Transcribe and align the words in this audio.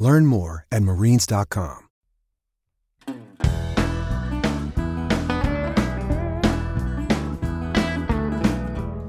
Learn 0.00 0.26
more 0.26 0.66
at 0.72 0.82
marines.com. 0.82 1.86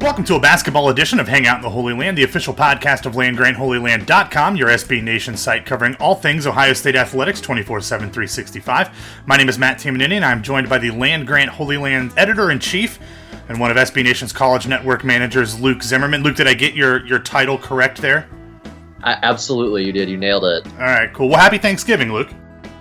Welcome 0.01 0.25
to 0.25 0.35
a 0.35 0.39
basketball 0.41 0.89
edition 0.89 1.21
of 1.21 1.27
Hangout 1.29 1.57
in 1.57 1.61
the 1.61 1.69
Holy 1.69 1.93
Land, 1.93 2.17
the 2.17 2.23
official 2.23 2.53
podcast 2.53 3.05
of 3.05 3.13
LandGrantHolyLand.com, 3.13 4.57
your 4.57 4.67
SB 4.67 5.01
Nation 5.01 5.37
site 5.37 5.65
covering 5.65 5.95
all 5.95 6.15
things 6.15 6.45
Ohio 6.45 6.73
State 6.73 6.97
athletics 6.97 7.39
24 7.39 7.79
7, 7.79 8.09
365. 8.09 9.23
My 9.25 9.37
name 9.37 9.47
is 9.47 9.57
Matt 9.57 9.77
Tamanini, 9.77 10.15
and 10.15 10.25
I'm 10.25 10.43
joined 10.43 10.67
by 10.67 10.79
the 10.79 10.91
Land 10.91 11.27
Grant 11.27 11.51
Holy 11.51 11.77
Land 11.77 12.11
editor 12.17 12.51
in 12.51 12.59
chief 12.59 12.99
and 13.47 13.57
one 13.57 13.71
of 13.71 13.77
SB 13.77 14.03
Nation's 14.03 14.33
college 14.33 14.67
network 14.67 15.05
managers, 15.05 15.57
Luke 15.57 15.81
Zimmerman. 15.81 16.23
Luke, 16.23 16.35
did 16.35 16.47
I 16.47 16.55
get 16.55 16.73
your, 16.73 17.05
your 17.05 17.19
title 17.19 17.57
correct 17.57 18.01
there? 18.01 18.27
I, 19.03 19.17
absolutely, 19.23 19.85
you 19.85 19.91
did. 19.91 20.09
You 20.09 20.17
nailed 20.17 20.45
it. 20.45 20.65
All 20.73 20.85
right, 20.85 21.11
cool. 21.13 21.29
Well, 21.29 21.39
happy 21.39 21.57
Thanksgiving, 21.57 22.11
Luke. 22.11 22.29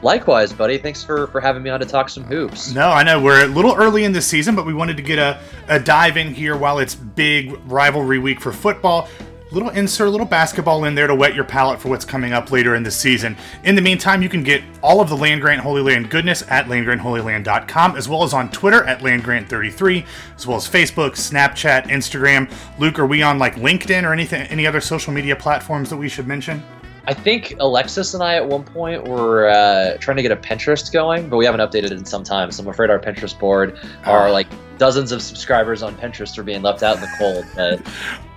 Likewise, 0.03 0.53
buddy. 0.53 0.79
Thanks 0.79 1.05
for, 1.05 1.27
for 1.27 1.41
having 1.41 1.63
me 1.63 1.69
on 1.69 1.81
to 1.81 1.87
talk 1.87 2.09
some 2.09 2.25
hoops. 2.25 2.73
No, 2.73 2.89
I 2.89 3.03
know 3.03 3.21
we're 3.21 3.45
a 3.45 3.49
little 3.49 3.75
early 3.75 4.05
in 4.05 4.13
the 4.13 4.23
season, 4.23 4.57
but 4.57 4.65
we 4.65 4.73
wanted 4.73 4.97
to 4.97 5.03
get 5.03 5.19
a, 5.19 5.39
a 5.69 5.79
dive 5.79 6.17
in 6.17 6.33
here 6.33 6.57
while 6.57 6.79
it's 6.79 6.95
big 6.95 7.59
rivalry 7.67 8.19
week 8.19 8.41
for 8.41 8.53
football. 8.53 9.09
Little 9.53 9.71
insert, 9.71 10.07
a 10.07 10.11
little 10.11 10.27
basketball 10.27 10.85
in 10.85 10.95
there 10.95 11.09
to 11.09 11.15
wet 11.15 11.35
your 11.35 11.45
palate 11.45 11.81
for 11.81 11.89
what's 11.89 12.05
coming 12.05 12.33
up 12.33 12.53
later 12.53 12.77
in 12.77 12.85
the 12.85 12.91
season. 12.91 13.37
In 13.65 13.75
the 13.75 13.83
meantime, 13.83 14.23
you 14.23 14.29
can 14.29 14.45
get 14.45 14.63
all 14.81 15.01
of 15.01 15.09
the 15.09 15.17
Land 15.17 15.41
Grant 15.41 15.61
Holy 15.61 15.83
Land 15.83 16.09
goodness 16.09 16.45
at 16.49 16.67
landgrantholyland.com, 16.67 17.97
as 17.97 18.09
well 18.09 18.23
as 18.23 18.33
on 18.33 18.49
Twitter 18.53 18.85
at 18.85 19.01
landgrant33, 19.01 20.07
as 20.37 20.47
well 20.47 20.57
as 20.57 20.69
Facebook, 20.69 21.13
Snapchat, 21.13 21.87
Instagram. 21.87 22.49
Luke, 22.79 23.01
are 23.01 23.07
we 23.07 23.23
on 23.23 23.41
like 23.41 23.57
LinkedIn 23.57 24.05
or 24.05 24.13
anything, 24.13 24.43
any 24.43 24.69
other 24.69 24.81
social 24.81 25.13
media 25.13 25.35
platforms 25.35 25.91
that 25.91 25.97
we 25.97 26.09
should 26.09 26.29
mention? 26.29 26.63
I 27.07 27.15
think 27.15 27.57
Alexis 27.59 28.15
and 28.15 28.23
I 28.23 28.37
at 28.37 28.47
one 28.47 28.63
point 28.63 29.03
were 29.09 29.49
uh, 29.49 29.97
trying 29.97 30.17
to 30.17 30.23
get 30.23 30.31
a 30.31 30.37
Pinterest 30.37 30.93
going, 30.93 31.29
but 31.29 31.39
we 31.39 31.45
haven't 31.45 31.61
updated 31.61 31.87
it 31.87 31.93
in 31.93 32.05
some 32.05 32.23
time. 32.23 32.53
So 32.53 32.63
I'm 32.63 32.69
afraid 32.69 32.89
our 32.89 33.01
Pinterest 33.01 33.37
board 33.37 33.81
are 34.05 34.29
ah. 34.29 34.33
like 34.33 34.47
dozens 34.81 35.13
of 35.13 35.21
subscribers 35.21 35.83
on 35.83 35.95
Pinterest 35.95 36.37
are 36.39 36.43
being 36.43 36.63
left 36.63 36.83
out 36.83 36.97
in 36.97 37.03
the 37.03 37.11
cold. 37.19 37.45
But... 37.55 37.81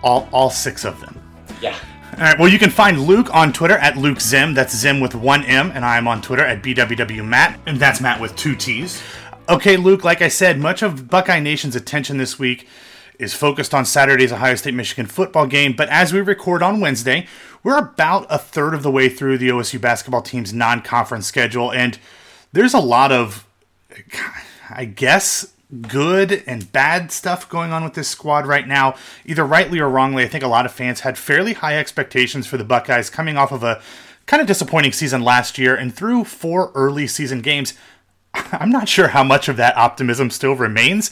all, 0.03 0.27
all 0.33 0.50
six 0.50 0.83
of 0.83 1.00
them. 1.00 1.17
Yeah. 1.61 1.75
All 2.17 2.19
right. 2.19 2.38
Well, 2.38 2.50
you 2.50 2.59
can 2.59 2.69
find 2.69 3.00
Luke 3.00 3.33
on 3.33 3.53
Twitter 3.53 3.77
at 3.77 3.97
Luke 3.97 4.19
Zim. 4.19 4.53
That's 4.53 4.75
Zim 4.75 5.00
with 5.00 5.16
one 5.16 5.45
M, 5.45 5.72
and 5.73 5.85
I 5.85 5.97
am 5.97 6.08
on 6.08 6.22
Twitter 6.22 6.44
at 6.44 6.61
BWW 6.61 7.25
Matt, 7.25 7.59
and 7.66 7.80
that's 7.80 8.02
Matt 8.02 8.19
with 8.19 8.35
two 8.35 8.55
T's. 8.55 9.02
Okay, 9.47 9.77
Luke. 9.77 10.03
Like 10.03 10.22
I 10.22 10.27
said, 10.27 10.59
much 10.59 10.83
of 10.83 11.09
Buckeye 11.09 11.39
Nation's 11.39 11.77
attention 11.77 12.17
this 12.17 12.38
week 12.38 12.67
is 13.17 13.33
focused 13.33 13.73
on 13.73 13.85
Saturday's 13.85 14.33
Ohio 14.33 14.55
State 14.55 14.73
Michigan 14.73 15.05
football 15.05 15.47
game. 15.47 15.73
But 15.73 15.88
as 15.89 16.11
we 16.11 16.19
record 16.19 16.61
on 16.61 16.81
Wednesday, 16.81 17.25
we're 17.63 17.78
about 17.78 18.28
a 18.30 18.38
third 18.38 18.73
of 18.73 18.83
the 18.83 18.91
way 18.91 19.07
through 19.07 19.38
the 19.38 19.47
OSU 19.47 19.80
basketball 19.80 20.22
team's 20.22 20.52
non 20.53 20.81
conference 20.81 21.25
schedule, 21.25 21.72
and 21.72 21.97
there's 22.52 22.73
a 22.73 22.80
lot 22.80 23.13
of, 23.13 23.47
I 24.69 24.83
guess, 24.83 25.53
good 25.81 26.43
and 26.45 26.71
bad 26.71 27.11
stuff 27.11 27.49
going 27.49 27.71
on 27.71 27.83
with 27.83 27.93
this 27.93 28.07
squad 28.07 28.45
right 28.45 28.67
now. 28.67 28.95
Either 29.25 29.45
rightly 29.45 29.79
or 29.79 29.89
wrongly, 29.89 30.23
I 30.23 30.28
think 30.28 30.44
a 30.44 30.47
lot 30.47 30.66
of 30.66 30.72
fans 30.72 31.01
had 31.01 31.17
fairly 31.17 31.53
high 31.53 31.78
expectations 31.78 32.47
for 32.47 32.57
the 32.57 32.63
Buckeyes 32.63 33.09
coming 33.09 33.38
off 33.38 33.51
of 33.51 33.63
a 33.63 33.81
kind 34.25 34.41
of 34.41 34.47
disappointing 34.47 34.91
season 34.91 35.22
last 35.22 35.57
year, 35.57 35.75
and 35.75 35.94
through 35.94 36.23
four 36.23 36.72
early 36.75 37.07
season 37.07 37.41
games, 37.41 37.73
I'm 38.33 38.72
not 38.72 38.89
sure 38.89 39.09
how 39.09 39.23
much 39.23 39.50
of 39.50 39.57
that 39.57 39.78
optimism 39.78 40.29
still 40.29 40.56
remains. 40.56 41.12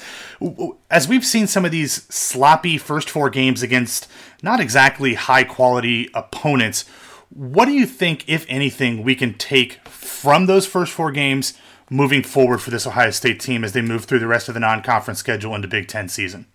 As 0.90 1.08
we've 1.08 1.26
seen 1.26 1.48
some 1.48 1.66
of 1.66 1.72
these 1.72 2.04
sloppy 2.14 2.78
first 2.78 3.10
four 3.10 3.30
games 3.30 3.62
against 3.62 4.08
not 4.42 4.60
exactly 4.60 5.16
high 5.16 5.44
quality 5.44 6.10
opponents, 6.14 6.86
what 7.30 7.66
do 7.66 7.72
you 7.72 7.86
think, 7.86 8.26
if 8.28 8.46
anything, 8.50 9.04
we 9.04 9.16
can 9.16 9.34
take 9.36 9.88
from 9.88 10.46
those 10.46 10.66
first 10.66 10.92
four 10.92 11.12
games 11.12 11.54
moving 11.92 12.24
forward 12.24 12.60
for 12.60 12.72
this 12.72 12.88
Ohio 12.88 13.12
State 13.12 13.40
team 13.40 13.64
as 13.64 13.74
they 13.74 13.82
move 13.82 14.06
through 14.06 14.20
the 14.20 14.28
rest 14.28 14.48
of 14.48 14.56
the 14.56 14.60
non 14.60 14.82
conference 14.82 15.20
schedule 15.20 15.54
into 15.54 15.68
Big 15.68 15.88
Ten 15.88 16.08
season? 16.08 16.48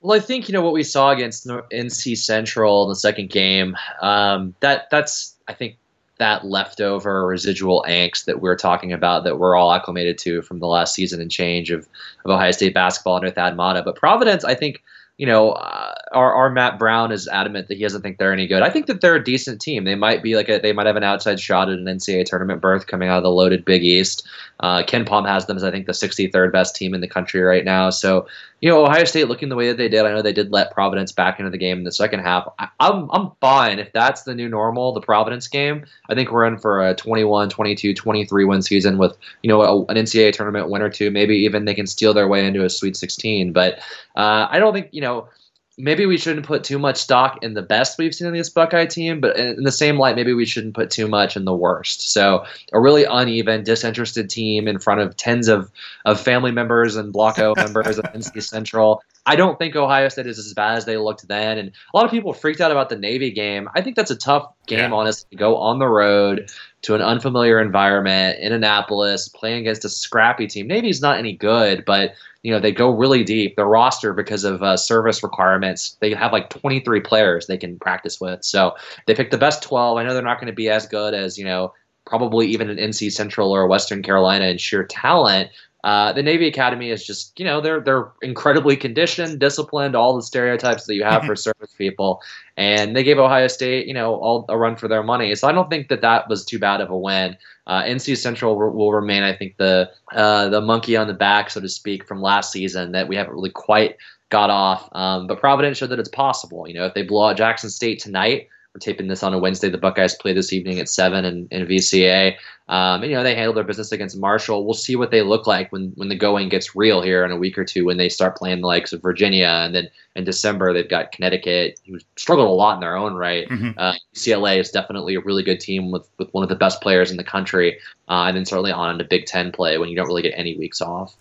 Well, 0.00 0.16
I 0.16 0.20
think 0.20 0.48
you 0.48 0.52
know 0.52 0.62
what 0.62 0.72
we 0.72 0.82
saw 0.82 1.10
against 1.10 1.46
NC 1.46 2.16
Central 2.16 2.84
in 2.84 2.88
the 2.88 2.96
second 2.96 3.28
game. 3.28 3.76
Um, 4.00 4.54
that 4.60 4.88
that's 4.90 5.34
I 5.48 5.52
think 5.52 5.76
that 6.18 6.46
leftover 6.46 7.26
residual 7.26 7.84
angst 7.88 8.26
that 8.26 8.40
we're 8.40 8.56
talking 8.56 8.92
about 8.92 9.24
that 9.24 9.38
we're 9.38 9.56
all 9.56 9.72
acclimated 9.72 10.16
to 10.18 10.42
from 10.42 10.60
the 10.60 10.66
last 10.66 10.94
season 10.94 11.20
and 11.20 11.30
change 11.30 11.70
of, 11.70 11.88
of 12.24 12.30
Ohio 12.30 12.52
State 12.52 12.74
basketball 12.74 13.16
under 13.16 13.30
Thad 13.30 13.56
Matta. 13.56 13.82
But 13.82 13.96
Providence, 13.96 14.44
I 14.44 14.54
think, 14.54 14.82
you 15.16 15.26
know, 15.26 15.52
uh, 15.52 15.94
our, 16.14 16.32
our 16.32 16.50
Matt 16.50 16.78
Brown 16.78 17.12
is 17.12 17.28
adamant 17.28 17.68
that 17.68 17.76
he 17.76 17.82
doesn't 17.82 18.02
think 18.02 18.18
they're 18.18 18.32
any 18.32 18.46
good. 18.46 18.62
I 18.62 18.70
think 18.70 18.86
that 18.86 19.00
they're 19.00 19.16
a 19.16 19.24
decent 19.24 19.60
team. 19.60 19.84
They 19.84 19.94
might 19.94 20.22
be 20.22 20.36
like 20.36 20.48
a, 20.48 20.58
they 20.58 20.72
might 20.72 20.86
have 20.86 20.96
an 20.96 21.04
outside 21.04 21.40
shot 21.40 21.68
at 21.68 21.78
an 21.78 21.84
NCAA 21.84 22.24
tournament 22.24 22.60
berth 22.60 22.86
coming 22.86 23.08
out 23.08 23.18
of 23.18 23.22
the 23.22 23.30
loaded 23.30 23.64
Big 23.64 23.82
East. 23.84 24.26
Uh, 24.60 24.82
KenPom 24.82 25.26
has 25.26 25.46
them 25.46 25.56
as 25.56 25.64
I 25.64 25.70
think 25.70 25.86
the 25.86 25.92
63rd 25.92 26.52
best 26.52 26.76
team 26.76 26.94
in 26.94 27.00
the 27.00 27.08
country 27.08 27.40
right 27.42 27.64
now. 27.64 27.90
So 27.90 28.26
you 28.64 28.70
know, 28.70 28.82
Ohio 28.82 29.04
State 29.04 29.28
looking 29.28 29.50
the 29.50 29.56
way 29.56 29.68
that 29.68 29.76
they 29.76 29.90
did. 29.90 30.06
I 30.06 30.12
know 30.14 30.22
they 30.22 30.32
did 30.32 30.50
let 30.50 30.72
Providence 30.72 31.12
back 31.12 31.38
into 31.38 31.50
the 31.50 31.58
game 31.58 31.76
in 31.76 31.84
the 31.84 31.92
second 31.92 32.20
half. 32.20 32.48
I, 32.58 32.64
am 32.64 32.70
I'm, 32.80 33.10
I'm 33.10 33.30
fine 33.38 33.78
if 33.78 33.92
that's 33.92 34.22
the 34.22 34.34
new 34.34 34.48
normal, 34.48 34.92
the 34.92 35.02
Providence 35.02 35.48
game. 35.48 35.84
I 36.08 36.14
think 36.14 36.30
we're 36.30 36.46
in 36.46 36.56
for 36.56 36.80
a 36.80 36.94
21, 36.94 37.50
22, 37.50 37.92
23 37.92 38.44
win 38.46 38.62
season 38.62 38.96
with 38.96 39.18
you 39.42 39.48
know 39.48 39.60
a, 39.60 39.84
an 39.92 39.96
NCAA 39.96 40.32
tournament 40.32 40.70
win 40.70 40.80
or 40.80 40.88
two. 40.88 41.10
Maybe 41.10 41.36
even 41.36 41.66
they 41.66 41.74
can 41.74 41.86
steal 41.86 42.14
their 42.14 42.26
way 42.26 42.46
into 42.46 42.64
a 42.64 42.70
Sweet 42.70 42.96
16. 42.96 43.52
But 43.52 43.80
uh, 44.16 44.46
I 44.48 44.58
don't 44.58 44.72
think 44.72 44.88
you 44.92 45.02
know 45.02 45.28
maybe 45.76 46.06
we 46.06 46.18
shouldn't 46.18 46.46
put 46.46 46.64
too 46.64 46.78
much 46.78 46.96
stock 46.96 47.42
in 47.42 47.54
the 47.54 47.62
best 47.62 47.98
we've 47.98 48.14
seen 48.14 48.28
in 48.28 48.34
this 48.34 48.50
Buckeye 48.50 48.86
team, 48.86 49.20
but 49.20 49.36
in 49.36 49.64
the 49.64 49.72
same 49.72 49.98
light, 49.98 50.16
maybe 50.16 50.32
we 50.32 50.46
shouldn't 50.46 50.74
put 50.74 50.90
too 50.90 51.08
much 51.08 51.36
in 51.36 51.44
the 51.44 51.54
worst. 51.54 52.12
So 52.12 52.44
a 52.72 52.80
really 52.80 53.04
uneven, 53.04 53.64
disinterested 53.64 54.30
team 54.30 54.68
in 54.68 54.78
front 54.78 55.00
of 55.00 55.16
tens 55.16 55.48
of, 55.48 55.70
of 56.04 56.20
family 56.20 56.52
members 56.52 56.96
and 56.96 57.12
Block 57.12 57.38
O 57.38 57.54
members 57.56 57.98
of 57.98 58.04
NC 58.04 58.42
Central. 58.42 59.02
I 59.26 59.36
don't 59.36 59.58
think 59.58 59.74
Ohio 59.74 60.08
State 60.08 60.26
is 60.26 60.38
as 60.38 60.52
bad 60.52 60.76
as 60.76 60.84
they 60.84 60.98
looked 60.98 61.26
then. 61.28 61.56
And 61.56 61.68
a 61.70 61.96
lot 61.96 62.04
of 62.04 62.10
people 62.10 62.32
freaked 62.32 62.60
out 62.60 62.70
about 62.70 62.90
the 62.90 62.96
Navy 62.96 63.30
game. 63.30 63.68
I 63.74 63.80
think 63.80 63.96
that's 63.96 64.10
a 64.10 64.16
tough 64.16 64.52
game, 64.66 64.78
yeah. 64.78 64.92
honestly, 64.92 65.28
to 65.30 65.36
go 65.36 65.56
on 65.56 65.78
the 65.78 65.86
road 65.86 66.50
to 66.82 66.94
an 66.94 67.00
unfamiliar 67.00 67.58
environment 67.58 68.38
in 68.40 68.52
Annapolis, 68.52 69.28
playing 69.28 69.60
against 69.60 69.84
a 69.84 69.88
scrappy 69.88 70.46
team. 70.46 70.66
Navy's 70.66 71.00
not 71.00 71.18
any 71.18 71.32
good, 71.32 71.84
but 71.86 72.14
you 72.42 72.52
know 72.52 72.60
they 72.60 72.72
go 72.72 72.90
really 72.90 73.24
deep. 73.24 73.56
Their 73.56 73.66
roster 73.66 74.12
because 74.12 74.44
of 74.44 74.62
uh, 74.62 74.76
service 74.76 75.22
requirements, 75.22 75.96
they 76.00 76.12
have 76.12 76.32
like 76.32 76.50
23 76.50 77.00
players 77.00 77.46
they 77.46 77.56
can 77.56 77.78
practice 77.78 78.20
with. 78.20 78.44
So 78.44 78.76
they 79.06 79.14
picked 79.14 79.30
the 79.30 79.38
best 79.38 79.62
12. 79.62 79.96
I 79.96 80.02
know 80.02 80.12
they're 80.12 80.22
not 80.22 80.38
going 80.38 80.52
to 80.52 80.52
be 80.52 80.68
as 80.68 80.86
good 80.86 81.14
as 81.14 81.38
you 81.38 81.44
know 81.44 81.72
probably 82.04 82.46
even 82.48 82.68
an 82.68 82.76
NC 82.76 83.12
Central 83.12 83.50
or 83.50 83.66
Western 83.66 84.02
Carolina 84.02 84.44
in 84.44 84.58
sheer 84.58 84.84
talent, 84.84 85.50
uh, 85.84 86.14
the 86.14 86.22
Navy 86.22 86.46
Academy 86.48 86.88
is 86.88 87.06
just, 87.06 87.38
you 87.38 87.44
know, 87.44 87.60
they're 87.60 87.78
they're 87.78 88.10
incredibly 88.22 88.74
conditioned, 88.74 89.38
disciplined, 89.38 89.94
all 89.94 90.16
the 90.16 90.22
stereotypes 90.22 90.86
that 90.86 90.94
you 90.94 91.04
have 91.04 91.24
for 91.24 91.36
service 91.36 91.74
people, 91.76 92.22
and 92.56 92.96
they 92.96 93.04
gave 93.04 93.18
Ohio 93.18 93.48
State, 93.48 93.86
you 93.86 93.92
know, 93.92 94.14
all 94.14 94.46
a 94.48 94.56
run 94.56 94.76
for 94.76 94.88
their 94.88 95.02
money. 95.02 95.34
So 95.34 95.46
I 95.46 95.52
don't 95.52 95.68
think 95.68 95.88
that 95.88 96.00
that 96.00 96.26
was 96.26 96.42
too 96.42 96.58
bad 96.58 96.80
of 96.80 96.88
a 96.88 96.96
win. 96.96 97.36
Uh, 97.66 97.82
NC 97.82 98.16
Central 98.16 98.56
will, 98.56 98.70
will 98.70 98.92
remain, 98.94 99.24
I 99.24 99.36
think, 99.36 99.58
the 99.58 99.90
uh, 100.12 100.48
the 100.48 100.62
monkey 100.62 100.96
on 100.96 101.06
the 101.06 101.12
back, 101.12 101.50
so 101.50 101.60
to 101.60 101.68
speak, 101.68 102.06
from 102.06 102.22
last 102.22 102.50
season 102.50 102.92
that 102.92 103.06
we 103.06 103.14
haven't 103.14 103.34
really 103.34 103.50
quite 103.50 103.98
got 104.30 104.48
off. 104.48 104.88
Um, 104.92 105.26
but 105.26 105.38
Providence 105.38 105.76
showed 105.76 105.90
that 105.90 105.98
it's 105.98 106.08
possible. 106.08 106.66
You 106.66 106.72
know, 106.72 106.86
if 106.86 106.94
they 106.94 107.02
blow 107.02 107.28
out 107.28 107.36
Jackson 107.36 107.68
State 107.68 108.00
tonight, 108.00 108.48
we're 108.74 108.80
taping 108.80 109.06
this 109.06 109.22
on 109.22 109.32
a 109.32 109.38
Wednesday. 109.38 109.68
The 109.68 109.78
Buckeyes 109.78 110.16
play 110.16 110.32
this 110.32 110.52
evening 110.52 110.80
at 110.80 110.88
seven 110.88 111.24
in, 111.24 111.46
in 111.52 111.66
VCA. 111.66 112.36
Um, 112.66 113.02
and 113.02 113.10
you 113.10 113.16
know 113.16 113.22
they 113.22 113.34
handle 113.34 113.52
their 113.52 113.62
business 113.62 113.92
against 113.92 114.16
Marshall. 114.16 114.64
We'll 114.64 114.74
see 114.74 114.96
what 114.96 115.10
they 115.10 115.20
look 115.20 115.46
like 115.46 115.70
when 115.70 115.92
when 115.96 116.08
the 116.08 116.16
going 116.16 116.48
gets 116.48 116.74
real 116.74 117.02
here 117.02 117.22
in 117.22 117.30
a 117.30 117.36
week 117.36 117.58
or 117.58 117.64
two. 117.64 117.84
When 117.84 117.98
they 117.98 118.08
start 118.08 118.36
playing 118.36 118.62
the 118.62 118.66
likes 118.66 118.92
of 118.92 119.02
Virginia, 119.02 119.46
and 119.46 119.74
then 119.74 119.88
in 120.16 120.24
December 120.24 120.72
they've 120.72 120.88
got 120.88 121.12
Connecticut, 121.12 121.78
who 121.86 121.98
struggled 122.16 122.48
a 122.48 122.52
lot 122.52 122.74
in 122.74 122.80
their 122.80 122.96
own 122.96 123.14
right. 123.14 123.46
Mm-hmm. 123.48 123.78
Uh, 123.78 123.92
UCLA 124.14 124.58
is 124.58 124.70
definitely 124.70 125.14
a 125.14 125.20
really 125.20 125.42
good 125.42 125.60
team 125.60 125.90
with 125.90 126.08
with 126.18 126.32
one 126.32 126.42
of 126.42 126.48
the 126.48 126.56
best 126.56 126.80
players 126.80 127.10
in 127.10 127.18
the 127.18 127.24
country, 127.24 127.78
uh, 128.08 128.24
and 128.28 128.36
then 128.36 128.46
certainly 128.46 128.72
on 128.72 128.92
into 128.92 129.04
Big 129.04 129.26
Ten 129.26 129.52
play 129.52 129.76
when 129.76 129.90
you 129.90 129.96
don't 129.96 130.06
really 130.06 130.22
get 130.22 130.32
any 130.34 130.56
weeks 130.56 130.80
off. 130.80 131.14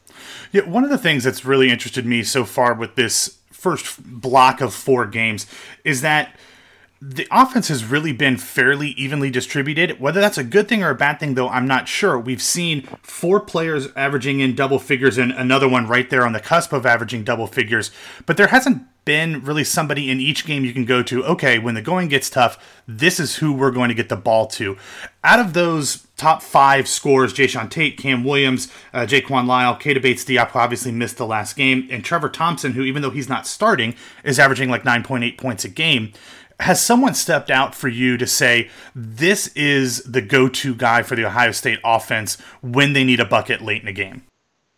Yeah, 0.53 0.61
one 0.61 0.85
of 0.85 0.89
the 0.89 0.97
things 0.97 1.25
that's 1.25 1.44
really 1.44 1.69
interested 1.69 2.06
me 2.06 2.23
so 2.23 2.45
far 2.45 2.73
with 2.73 2.95
this 2.95 3.39
first 3.51 4.01
block 4.01 4.61
of 4.61 4.73
four 4.73 5.06
games 5.06 5.45
is 5.83 6.01
that 6.01 6.35
the 7.05 7.27
offense 7.31 7.67
has 7.67 7.83
really 7.83 8.13
been 8.13 8.38
fairly 8.38 8.89
evenly 8.91 9.29
distributed. 9.29 10.00
Whether 10.00 10.21
that's 10.21 10.38
a 10.38 10.44
good 10.44 10.69
thing 10.69 10.83
or 10.83 10.89
a 10.89 10.95
bad 10.95 11.19
thing, 11.19 11.33
though, 11.33 11.50
I'm 11.50 11.67
not 11.67 11.89
sure. 11.89 12.17
We've 12.17 12.41
seen 12.41 12.83
four 13.01 13.41
players 13.41 13.89
averaging 13.94 14.39
in 14.39 14.55
double 14.55 14.79
figures 14.79 15.17
and 15.17 15.33
another 15.33 15.67
one 15.67 15.85
right 15.85 16.09
there 16.09 16.25
on 16.25 16.31
the 16.31 16.39
cusp 16.39 16.71
of 16.71 16.85
averaging 16.85 17.25
double 17.25 17.47
figures, 17.47 17.91
but 18.25 18.38
there 18.38 18.47
hasn't 18.47 18.88
been 19.03 19.44
really 19.44 19.65
somebody 19.65 20.09
in 20.09 20.21
each 20.21 20.45
game 20.45 20.63
you 20.63 20.71
can 20.71 20.85
go 20.85 21.03
to, 21.03 21.25
okay, 21.25 21.59
when 21.59 21.75
the 21.75 21.81
going 21.81 22.07
gets 22.07 22.29
tough, 22.29 22.57
this 22.88 23.19
is 23.19 23.35
who 23.35 23.51
we're 23.51 23.69
going 23.69 23.89
to 23.89 23.95
get 23.95 24.07
the 24.07 24.15
ball 24.15 24.47
to. 24.47 24.77
Out 25.25 25.39
of 25.39 25.51
those 25.51 26.07
top 26.15 26.41
five 26.41 26.88
scores, 26.88 27.33
Jae'Sean 27.33 27.69
Tate, 27.69 27.97
Cam 27.97 28.23
Williams, 28.23 28.71
uh, 28.94 29.01
Jaquan 29.01 29.45
Lyle, 29.45 29.75
Keita 29.75 30.01
Bates 30.01 30.23
Diop, 30.23 30.56
obviously 30.56 30.94
missed 30.94 31.17
the 31.17 31.25
last 31.25 31.57
game, 31.57 31.85
and 31.91 32.06
Trevor 32.06 32.29
Thompson, 32.29 32.73
who, 32.73 32.83
even 32.83 33.01
though 33.01 33.09
he's 33.09 33.27
not 33.27 33.45
starting, 33.45 33.94
is 34.23 34.39
averaging 34.39 34.69
like 34.69 34.83
9.8 34.83 35.38
points 35.38 35.65
a 35.65 35.69
game 35.69 36.13
has 36.63 36.81
someone 36.81 37.13
stepped 37.13 37.51
out 37.51 37.75
for 37.75 37.89
you 37.89 38.18
to 38.18 38.25
say 38.25 38.69
this 38.95 39.48
is 39.50 40.01
the 40.04 40.21
go-to 40.21 40.74
guy 40.74 41.04
for 41.04 41.15
the 41.15 41.25
Ohio 41.25 41.51
State 41.51 41.80
offense 41.83 42.39
when 42.62 42.94
they 42.94 43.04
need 43.04 43.19
a 43.19 43.25
bucket 43.25 43.62
late 43.62 43.81
in 43.81 43.86
the 43.86 43.92
game? 43.92 44.24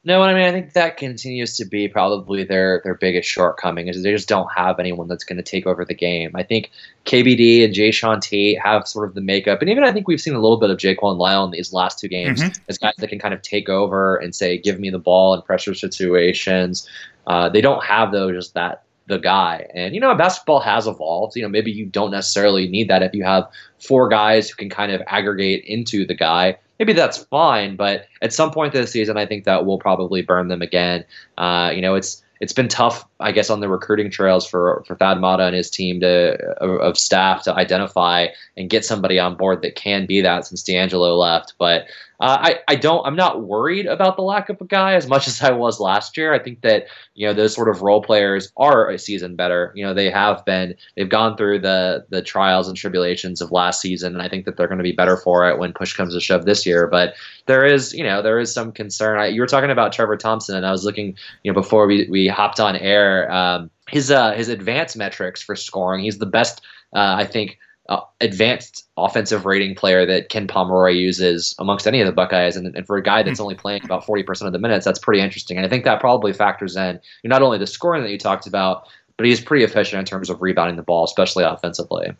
No, 0.03 0.21
I 0.21 0.35
mean 0.35 0.43
I 0.43 0.51
think 0.51 0.73
that 0.73 0.97
continues 0.97 1.57
to 1.57 1.65
be 1.65 1.87
probably 1.87 2.43
their 2.43 2.79
their 2.83 2.93
biggest 2.93 3.27
shortcoming 3.27 3.87
is 3.87 4.03
they 4.03 4.11
just 4.11 4.29
don't 4.29 4.47
have 4.55 4.79
anyone 4.79 5.07
that's 5.07 5.23
going 5.23 5.37
to 5.37 5.43
take 5.43 5.65
over 5.65 5.83
the 5.83 5.95
game. 5.95 6.31
I 6.35 6.43
think 6.43 6.69
KBD 7.05 7.65
and 7.65 7.73
Jae'Sean 7.73 8.21
Tate 8.21 8.59
have 8.59 8.87
sort 8.87 9.07
of 9.07 9.15
the 9.15 9.21
makeup, 9.21 9.61
and 9.61 9.69
even 9.69 9.83
I 9.83 9.91
think 9.91 10.07
we've 10.07 10.21
seen 10.21 10.35
a 10.35 10.39
little 10.39 10.57
bit 10.57 10.69
of 10.69 10.77
Jaquan 10.77 11.17
Lyle 11.17 11.43
in 11.45 11.51
these 11.51 11.73
last 11.73 11.97
two 11.97 12.07
games 12.07 12.39
mm-hmm. 12.39 12.61
as 12.67 12.77
guys 12.77 12.93
that 12.99 13.07
can 13.07 13.17
kind 13.17 13.33
of 13.33 13.41
take 13.41 13.67
over 13.67 14.17
and 14.17 14.35
say, 14.35 14.59
"Give 14.59 14.79
me 14.79 14.91
the 14.91 14.99
ball 14.99 15.33
in 15.33 15.41
pressure 15.41 15.73
situations." 15.73 16.87
Uh, 17.25 17.49
they 17.49 17.61
don't 17.61 17.83
have 17.83 18.11
those 18.11 18.35
just 18.35 18.53
that 18.53 18.84
the 19.07 19.17
guy. 19.17 19.67
And 19.73 19.93
you 19.93 20.01
know, 20.01 20.13
basketball 20.15 20.59
has 20.61 20.87
evolved. 20.87 21.35
You 21.35 21.43
know, 21.43 21.49
maybe 21.49 21.71
you 21.71 21.85
don't 21.85 22.11
necessarily 22.11 22.67
need 22.67 22.89
that 22.89 23.03
if 23.03 23.13
you 23.13 23.23
have 23.23 23.47
four 23.79 24.07
guys 24.07 24.49
who 24.49 24.55
can 24.55 24.69
kind 24.69 24.91
of 24.91 25.01
aggregate 25.07 25.63
into 25.65 26.05
the 26.05 26.15
guy. 26.15 26.57
Maybe 26.79 26.91
that's 26.91 27.23
fine, 27.25 27.77
but 27.77 28.07
at 28.21 28.33
some 28.33 28.51
point 28.51 28.73
this 28.73 28.91
season, 28.91 29.15
I 29.15 29.25
think 29.25 29.45
that 29.45 29.65
will 29.65 29.79
probably 29.79 30.21
burn 30.21 30.49
them 30.49 30.61
again. 30.61 31.05
Uh, 31.37 31.71
you 31.73 31.81
know, 31.81 31.95
it's 31.95 32.21
it's 32.41 32.53
been 32.53 32.67
tough, 32.67 33.05
I 33.19 33.31
guess, 33.31 33.49
on 33.49 33.61
the 33.61 33.69
recruiting 33.69 34.11
trails 34.11 34.47
for 34.47 34.83
for 34.85 34.95
Thad 34.95 35.21
Matta 35.21 35.43
and 35.43 35.55
his 35.55 35.69
team 35.69 36.01
to 36.01 36.37
of 36.59 36.97
staff 36.97 37.43
to 37.43 37.53
identify 37.53 38.27
and 38.57 38.69
get 38.69 38.83
somebody 38.83 39.19
on 39.19 39.37
board 39.37 39.61
that 39.61 39.75
can 39.75 40.05
be 40.05 40.21
that 40.21 40.45
since 40.45 40.63
D'Angelo 40.63 41.15
left. 41.15 41.53
But 41.57 41.85
uh, 42.19 42.37
I, 42.39 42.59
I 42.67 42.75
don't 42.75 43.05
I'm 43.05 43.15
not 43.15 43.43
worried 43.43 43.85
about 43.85 44.15
the 44.15 44.21
lack 44.21 44.49
of 44.49 44.61
a 44.61 44.65
guy 44.65 44.93
as 44.93 45.07
much 45.07 45.27
as 45.29 45.41
I 45.41 45.51
was 45.51 45.79
last 45.79 46.17
year. 46.17 46.33
I 46.33 46.39
think 46.39 46.61
that 46.61 46.87
you 47.13 47.27
know 47.27 47.33
those 47.33 47.53
sort 47.53 47.69
of 47.69 47.81
role 47.81 48.01
players 48.01 48.51
are 48.57 48.89
a 48.89 48.97
season 48.97 49.35
better. 49.35 49.71
You 49.75 49.85
know 49.85 49.93
they 49.93 50.09
have 50.09 50.43
been 50.45 50.75
they've 50.95 51.09
gone 51.09 51.37
through 51.37 51.59
the 51.59 52.05
the 52.09 52.21
trials 52.21 52.67
and 52.67 52.77
tribulations 52.77 53.41
of 53.41 53.51
last 53.51 53.81
season, 53.81 54.13
and 54.13 54.21
I 54.21 54.29
think 54.29 54.45
that 54.45 54.57
they're 54.57 54.67
going 54.67 54.77
to 54.77 54.83
be 54.83 54.91
better 54.91 55.17
for 55.17 55.49
it 55.49 55.59
when 55.59 55.73
push 55.73 55.93
comes 55.93 56.13
to 56.13 56.19
shove 56.19 56.45
this 56.45 56.65
year. 56.65 56.87
But 56.87 57.15
there 57.45 57.65
is 57.65 57.93
you 57.93 58.03
know 58.03 58.21
there 58.21 58.39
is 58.39 58.53
some 58.53 58.71
concern. 58.71 59.19
I, 59.19 59.27
you 59.27 59.41
were 59.41 59.47
talking 59.47 59.71
about 59.71 59.93
Trevor 59.93 60.17
Thompson, 60.17 60.55
and 60.55 60.65
I 60.65 60.71
was 60.71 60.85
looking 60.85 61.15
you 61.43 61.51
know 61.51 61.59
before 61.59 61.87
we 61.87 62.07
we 62.09 62.27
hopped 62.27 62.59
on 62.59 62.75
air. 62.75 63.31
Um, 63.31 63.69
his 63.89 64.09
uh, 64.09 64.31
his 64.31 64.49
advanced 64.49 64.97
metrics 64.97 65.41
for 65.41 65.55
scoring, 65.55 66.03
he's 66.03 66.17
the 66.17 66.25
best. 66.25 66.61
Uh, 66.95 67.15
I 67.17 67.25
think 67.25 67.59
uh, 67.87 68.01
advanced 68.19 68.87
offensive 68.97 69.45
rating 69.45 69.75
player 69.75 70.05
that 70.05 70.29
Ken 70.29 70.47
Pomeroy 70.47 70.91
uses 70.91 71.55
amongst 71.59 71.87
any 71.87 72.01
of 72.01 72.07
the 72.07 72.11
Buckeyes. 72.11 72.55
And, 72.55 72.75
and 72.75 72.87
for 72.87 72.97
a 72.97 73.03
guy 73.03 73.23
that's 73.23 73.39
hmm. 73.39 73.43
only 73.43 73.55
playing 73.55 73.83
about 73.83 74.05
40% 74.05 74.47
of 74.47 74.53
the 74.53 74.59
minutes, 74.59 74.85
that's 74.85 74.99
pretty 74.99 75.21
interesting. 75.21 75.57
And 75.57 75.65
I 75.65 75.69
think 75.69 75.83
that 75.83 75.99
probably 75.99 76.33
factors 76.33 76.75
in 76.75 76.99
not 77.23 77.41
only 77.41 77.57
the 77.57 77.67
scoring 77.67 78.03
that 78.03 78.11
you 78.11 78.17
talked 78.17 78.47
about, 78.47 78.87
but 79.17 79.25
he's 79.25 79.39
pretty 79.39 79.63
efficient 79.63 79.99
in 79.99 80.05
terms 80.05 80.29
of 80.29 80.41
rebounding 80.41 80.75
the 80.75 80.83
ball, 80.83 81.05
especially 81.05 81.43
offensively. 81.43 82.13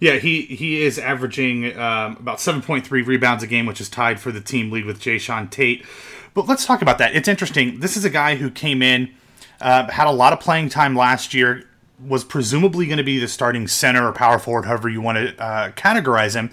Yeah, 0.00 0.14
he, 0.16 0.42
he 0.42 0.82
is 0.82 0.98
averaging 0.98 1.76
um, 1.76 2.16
about 2.16 2.38
7.3 2.38 2.88
rebounds 3.06 3.42
a 3.42 3.46
game, 3.46 3.66
which 3.66 3.80
is 3.80 3.88
tied 3.88 4.20
for 4.20 4.32
the 4.32 4.40
team 4.40 4.70
lead 4.70 4.84
with 4.84 5.00
Jae'Sean 5.00 5.50
Tate. 5.50 5.84
But 6.34 6.46
let's 6.46 6.64
talk 6.64 6.82
about 6.82 6.98
that. 6.98 7.14
It's 7.16 7.28
interesting. 7.28 7.80
This 7.80 7.96
is 7.96 8.04
a 8.04 8.10
guy 8.10 8.36
who 8.36 8.50
came 8.50 8.80
in, 8.80 9.12
uh, 9.60 9.90
had 9.90 10.06
a 10.06 10.12
lot 10.12 10.32
of 10.32 10.40
playing 10.40 10.68
time 10.68 10.94
last 10.94 11.34
year, 11.34 11.67
was 12.00 12.24
presumably 12.24 12.86
going 12.86 12.98
to 12.98 13.04
be 13.04 13.18
the 13.18 13.28
starting 13.28 13.66
center 13.66 14.06
or 14.06 14.12
power 14.12 14.38
forward, 14.38 14.66
however 14.66 14.88
you 14.88 15.00
want 15.00 15.18
to 15.18 15.42
uh, 15.42 15.70
categorize 15.72 16.34
him. 16.34 16.50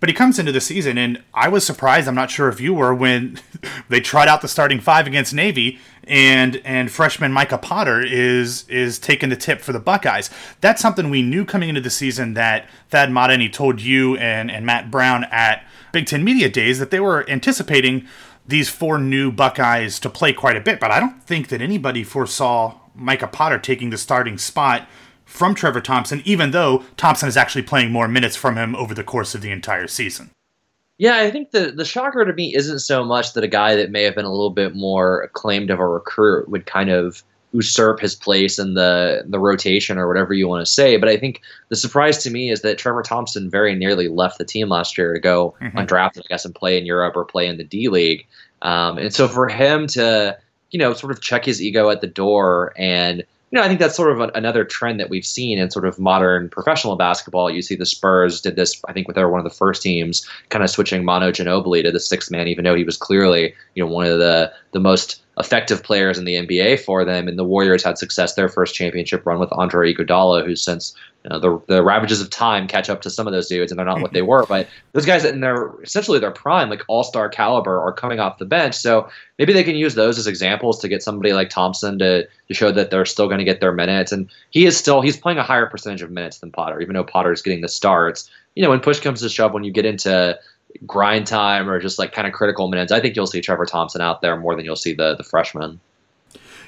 But 0.00 0.10
he 0.10 0.14
comes 0.14 0.38
into 0.38 0.52
the 0.52 0.60
season, 0.60 0.98
and 0.98 1.22
I 1.32 1.48
was 1.48 1.64
surprised. 1.64 2.08
I'm 2.08 2.14
not 2.14 2.30
sure 2.30 2.48
if 2.50 2.60
you 2.60 2.74
were 2.74 2.94
when 2.94 3.40
they 3.88 4.00
tried 4.00 4.28
out 4.28 4.42
the 4.42 4.48
starting 4.48 4.78
five 4.78 5.06
against 5.06 5.32
Navy, 5.32 5.78
and 6.06 6.56
and 6.64 6.90
freshman 6.90 7.32
Micah 7.32 7.56
Potter 7.56 8.02
is 8.02 8.68
is 8.68 8.98
taking 8.98 9.30
the 9.30 9.36
tip 9.36 9.62
for 9.62 9.72
the 9.72 9.78
Buckeyes. 9.78 10.28
That's 10.60 10.82
something 10.82 11.08
we 11.08 11.22
knew 11.22 11.46
coming 11.46 11.70
into 11.70 11.80
the 11.80 11.90
season 11.90 12.34
that 12.34 12.68
Thad 12.90 13.40
he 13.40 13.48
told 13.48 13.80
you 13.80 14.16
and 14.18 14.50
and 14.50 14.66
Matt 14.66 14.90
Brown 14.90 15.24
at 15.30 15.64
Big 15.92 16.06
Ten 16.06 16.22
Media 16.22 16.50
Days 16.50 16.78
that 16.80 16.90
they 16.90 17.00
were 17.00 17.28
anticipating 17.30 18.06
these 18.46 18.68
four 18.68 18.98
new 18.98 19.32
Buckeyes 19.32 19.98
to 20.00 20.10
play 20.10 20.34
quite 20.34 20.56
a 20.56 20.60
bit. 20.60 20.80
But 20.80 20.90
I 20.90 21.00
don't 21.00 21.22
think 21.22 21.48
that 21.48 21.62
anybody 21.62 22.04
foresaw 22.04 22.78
Micah 22.94 23.26
Potter 23.26 23.58
taking 23.58 23.90
the 23.90 23.98
starting 23.98 24.38
spot 24.38 24.88
from 25.24 25.54
Trevor 25.54 25.80
Thompson, 25.80 26.22
even 26.24 26.50
though 26.50 26.84
Thompson 26.96 27.28
is 27.28 27.36
actually 27.36 27.62
playing 27.62 27.90
more 27.90 28.08
minutes 28.08 28.36
from 28.36 28.56
him 28.56 28.74
over 28.76 28.94
the 28.94 29.04
course 29.04 29.34
of 29.34 29.40
the 29.40 29.50
entire 29.50 29.86
season. 29.86 30.30
Yeah, 30.98 31.16
I 31.16 31.30
think 31.30 31.50
the 31.50 31.72
the 31.72 31.84
shocker 31.84 32.24
to 32.24 32.32
me 32.32 32.54
isn't 32.54 32.78
so 32.78 33.04
much 33.04 33.32
that 33.32 33.42
a 33.42 33.48
guy 33.48 33.74
that 33.74 33.90
may 33.90 34.04
have 34.04 34.14
been 34.14 34.24
a 34.24 34.30
little 34.30 34.50
bit 34.50 34.76
more 34.76 35.22
acclaimed 35.22 35.70
of 35.70 35.80
a 35.80 35.86
recruit 35.86 36.48
would 36.48 36.66
kind 36.66 36.88
of 36.88 37.24
usurp 37.52 38.00
his 38.00 38.14
place 38.14 38.58
in 38.58 38.74
the 38.74 39.24
the 39.26 39.38
rotation 39.38 39.98
or 39.98 40.06
whatever 40.06 40.34
you 40.34 40.46
want 40.46 40.64
to 40.64 40.70
say. 40.70 40.96
But 40.96 41.08
I 41.08 41.16
think 41.16 41.40
the 41.68 41.76
surprise 41.76 42.18
to 42.18 42.30
me 42.30 42.50
is 42.50 42.62
that 42.62 42.78
Trevor 42.78 43.02
Thompson 43.02 43.50
very 43.50 43.74
nearly 43.74 44.08
left 44.08 44.38
the 44.38 44.44
team 44.44 44.68
last 44.68 44.96
year 44.96 45.14
to 45.14 45.20
go 45.20 45.54
mm-hmm. 45.60 45.76
undrafted, 45.78 46.20
I 46.20 46.28
guess, 46.28 46.44
and 46.44 46.54
play 46.54 46.78
in 46.78 46.86
Europe 46.86 47.16
or 47.16 47.24
play 47.24 47.48
in 47.48 47.56
the 47.56 47.64
D 47.64 47.88
League. 47.88 48.26
Um, 48.62 48.98
and 48.98 49.12
so 49.12 49.26
for 49.26 49.48
him 49.48 49.86
to 49.88 50.38
you 50.74 50.78
know, 50.78 50.92
sort 50.92 51.12
of 51.12 51.20
check 51.20 51.44
his 51.44 51.62
ego 51.62 51.88
at 51.88 52.00
the 52.00 52.08
door. 52.08 52.72
And, 52.76 53.18
you 53.18 53.56
know, 53.56 53.62
I 53.62 53.68
think 53.68 53.78
that's 53.78 53.94
sort 53.94 54.10
of 54.10 54.20
a, 54.20 54.32
another 54.34 54.64
trend 54.64 54.98
that 54.98 55.08
we've 55.08 55.24
seen 55.24 55.56
in 55.56 55.70
sort 55.70 55.86
of 55.86 56.00
modern 56.00 56.48
professional 56.48 56.96
basketball. 56.96 57.48
You 57.48 57.62
see 57.62 57.76
the 57.76 57.86
Spurs 57.86 58.40
did 58.40 58.56
this, 58.56 58.82
I 58.88 58.92
think, 58.92 59.06
with 59.06 59.14
their 59.14 59.28
one 59.28 59.38
of 59.38 59.44
the 59.44 59.56
first 59.56 59.82
teams, 59.82 60.28
kind 60.48 60.64
of 60.64 60.70
switching 60.70 61.04
Manu 61.04 61.30
Ginobili 61.30 61.84
to 61.84 61.92
the 61.92 62.00
sixth 62.00 62.28
man, 62.28 62.48
even 62.48 62.64
though 62.64 62.74
he 62.74 62.82
was 62.82 62.96
clearly, 62.96 63.54
you 63.76 63.84
know, 63.84 63.88
one 63.88 64.06
of 64.06 64.18
the, 64.18 64.52
the 64.72 64.80
most 64.80 65.22
effective 65.38 65.82
players 65.82 66.18
in 66.18 66.24
the 66.24 66.34
NBA 66.34 66.80
for 66.80 67.04
them. 67.04 67.28
And 67.28 67.38
the 67.38 67.44
Warriors 67.44 67.82
had 67.82 67.98
success 67.98 68.34
their 68.34 68.48
first 68.48 68.74
championship 68.74 69.26
run 69.26 69.40
with 69.40 69.52
Andre 69.52 69.92
Iguodala, 69.92 70.44
who 70.44 70.54
since 70.54 70.94
you 71.24 71.30
know, 71.30 71.38
the 71.38 71.60
the 71.66 71.82
ravages 71.82 72.20
of 72.20 72.28
time 72.28 72.68
catch 72.68 72.90
up 72.90 73.00
to 73.00 73.10
some 73.10 73.26
of 73.26 73.32
those 73.32 73.48
dudes, 73.48 73.72
and 73.72 73.78
they're 73.78 73.86
not 73.86 74.02
what 74.02 74.12
they 74.12 74.20
were. 74.20 74.44
But 74.46 74.68
those 74.92 75.06
guys 75.06 75.24
in 75.24 75.40
their 75.40 75.72
essentially 75.82 76.18
their 76.18 76.30
prime, 76.30 76.68
like 76.68 76.82
all 76.86 77.02
star 77.02 77.30
caliber, 77.30 77.80
are 77.80 77.92
coming 77.92 78.20
off 78.20 78.36
the 78.36 78.44
bench. 78.44 78.74
So 78.74 79.08
maybe 79.38 79.54
they 79.54 79.64
can 79.64 79.74
use 79.74 79.94
those 79.94 80.18
as 80.18 80.26
examples 80.26 80.78
to 80.80 80.88
get 80.88 81.02
somebody 81.02 81.32
like 81.32 81.48
Thompson 81.48 81.98
to 81.98 82.28
to 82.48 82.54
show 82.54 82.70
that 82.72 82.90
they're 82.90 83.06
still 83.06 83.26
going 83.26 83.38
to 83.38 83.44
get 83.44 83.60
their 83.60 83.72
minutes. 83.72 84.12
And 84.12 84.30
he 84.50 84.66
is 84.66 84.76
still 84.76 85.00
he's 85.00 85.16
playing 85.16 85.38
a 85.38 85.42
higher 85.42 85.66
percentage 85.66 86.02
of 86.02 86.10
minutes 86.10 86.38
than 86.38 86.52
Potter, 86.52 86.80
even 86.80 86.94
though 86.94 87.04
Potter 87.04 87.32
is 87.32 87.40
getting 87.40 87.62
the 87.62 87.68
starts. 87.68 88.30
You 88.54 88.62
know, 88.62 88.70
when 88.70 88.80
push 88.80 89.00
comes 89.00 89.20
to 89.22 89.28
shove, 89.30 89.54
when 89.54 89.64
you 89.64 89.72
get 89.72 89.86
into 89.86 90.38
grind 90.86 91.26
time 91.26 91.68
or 91.68 91.78
just 91.80 91.98
like 91.98 92.12
kind 92.12 92.26
of 92.26 92.32
critical 92.32 92.68
minutes, 92.68 92.92
I 92.92 93.00
think 93.00 93.16
you'll 93.16 93.26
see 93.26 93.40
Trevor 93.40 93.66
Thompson 93.66 94.00
out 94.00 94.20
there 94.20 94.36
more 94.36 94.54
than 94.56 94.64
you'll 94.64 94.76
see 94.76 94.94
the 94.94 95.14
the 95.16 95.24
freshman. 95.24 95.80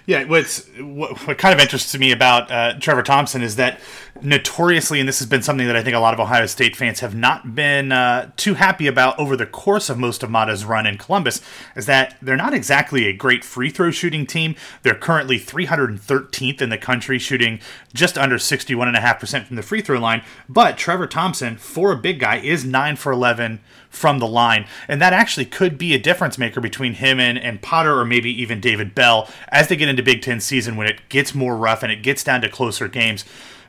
Yeah, 0.06 0.24
what's 0.24 0.68
what, 0.78 1.26
what 1.26 1.38
kind 1.38 1.52
of 1.52 1.60
interests 1.60 1.96
me 1.98 2.12
about 2.12 2.50
uh, 2.50 2.78
Trevor 2.78 3.02
Thompson 3.02 3.42
is 3.42 3.56
that 3.56 3.80
notoriously, 4.22 5.00
and 5.00 5.08
this 5.08 5.18
has 5.18 5.28
been 5.28 5.42
something 5.42 5.66
that 5.66 5.76
I 5.76 5.82
think 5.82 5.96
a 5.96 6.00
lot 6.00 6.14
of 6.14 6.20
Ohio 6.20 6.46
State 6.46 6.76
fans 6.76 7.00
have 7.00 7.14
not 7.14 7.54
been 7.54 7.92
uh, 7.92 8.30
too 8.36 8.54
happy 8.54 8.86
about 8.86 9.18
over 9.18 9.36
the 9.36 9.46
course 9.46 9.88
of 9.88 9.98
most 9.98 10.22
of 10.22 10.30
Matta's 10.30 10.64
run 10.64 10.86
in 10.86 10.98
Columbus, 10.98 11.40
is 11.74 11.86
that 11.86 12.16
they're 12.20 12.36
not 12.36 12.54
exactly 12.54 13.06
a 13.06 13.12
great 13.12 13.44
free 13.44 13.70
throw 13.70 13.90
shooting 13.90 14.26
team. 14.26 14.54
They're 14.82 14.94
currently 14.94 15.38
313th 15.38 16.60
in 16.60 16.68
the 16.68 16.78
country, 16.78 17.18
shooting 17.18 17.60
just 17.94 18.18
under 18.18 18.36
61.5% 18.36 19.46
from 19.46 19.56
the 19.56 19.62
free 19.62 19.80
throw 19.80 19.98
line. 19.98 20.22
But 20.48 20.76
Trevor 20.76 21.06
Thompson, 21.06 21.56
for 21.56 21.92
a 21.92 21.96
big 21.96 22.20
guy, 22.20 22.36
is 22.36 22.64
9 22.64 22.96
for 22.96 23.12
11 23.12 23.60
from 23.88 24.18
the 24.18 24.26
line. 24.26 24.66
And 24.88 25.00
that 25.00 25.12
actually 25.12 25.46
could 25.46 25.78
be 25.78 25.94
a 25.94 25.98
difference 25.98 26.38
maker 26.38 26.60
between 26.60 26.94
him 26.94 27.18
and, 27.18 27.38
and 27.38 27.62
Potter 27.62 27.98
or 27.98 28.04
maybe 28.04 28.30
even 28.42 28.60
David 28.60 28.94
Bell 28.94 29.28
as 29.48 29.68
they 29.68 29.76
get 29.76 29.88
into 29.88 30.02
Big 30.02 30.22
Ten 30.22 30.40
season 30.40 30.76
when 30.76 30.86
it 30.86 31.08
gets 31.08 31.34
more 31.34 31.56
rough 31.56 31.82
and 31.82 31.90
it 31.90 32.02
gets 32.02 32.22
down 32.22 32.42
to 32.42 32.48
closer 32.48 32.88
games. 32.88 33.24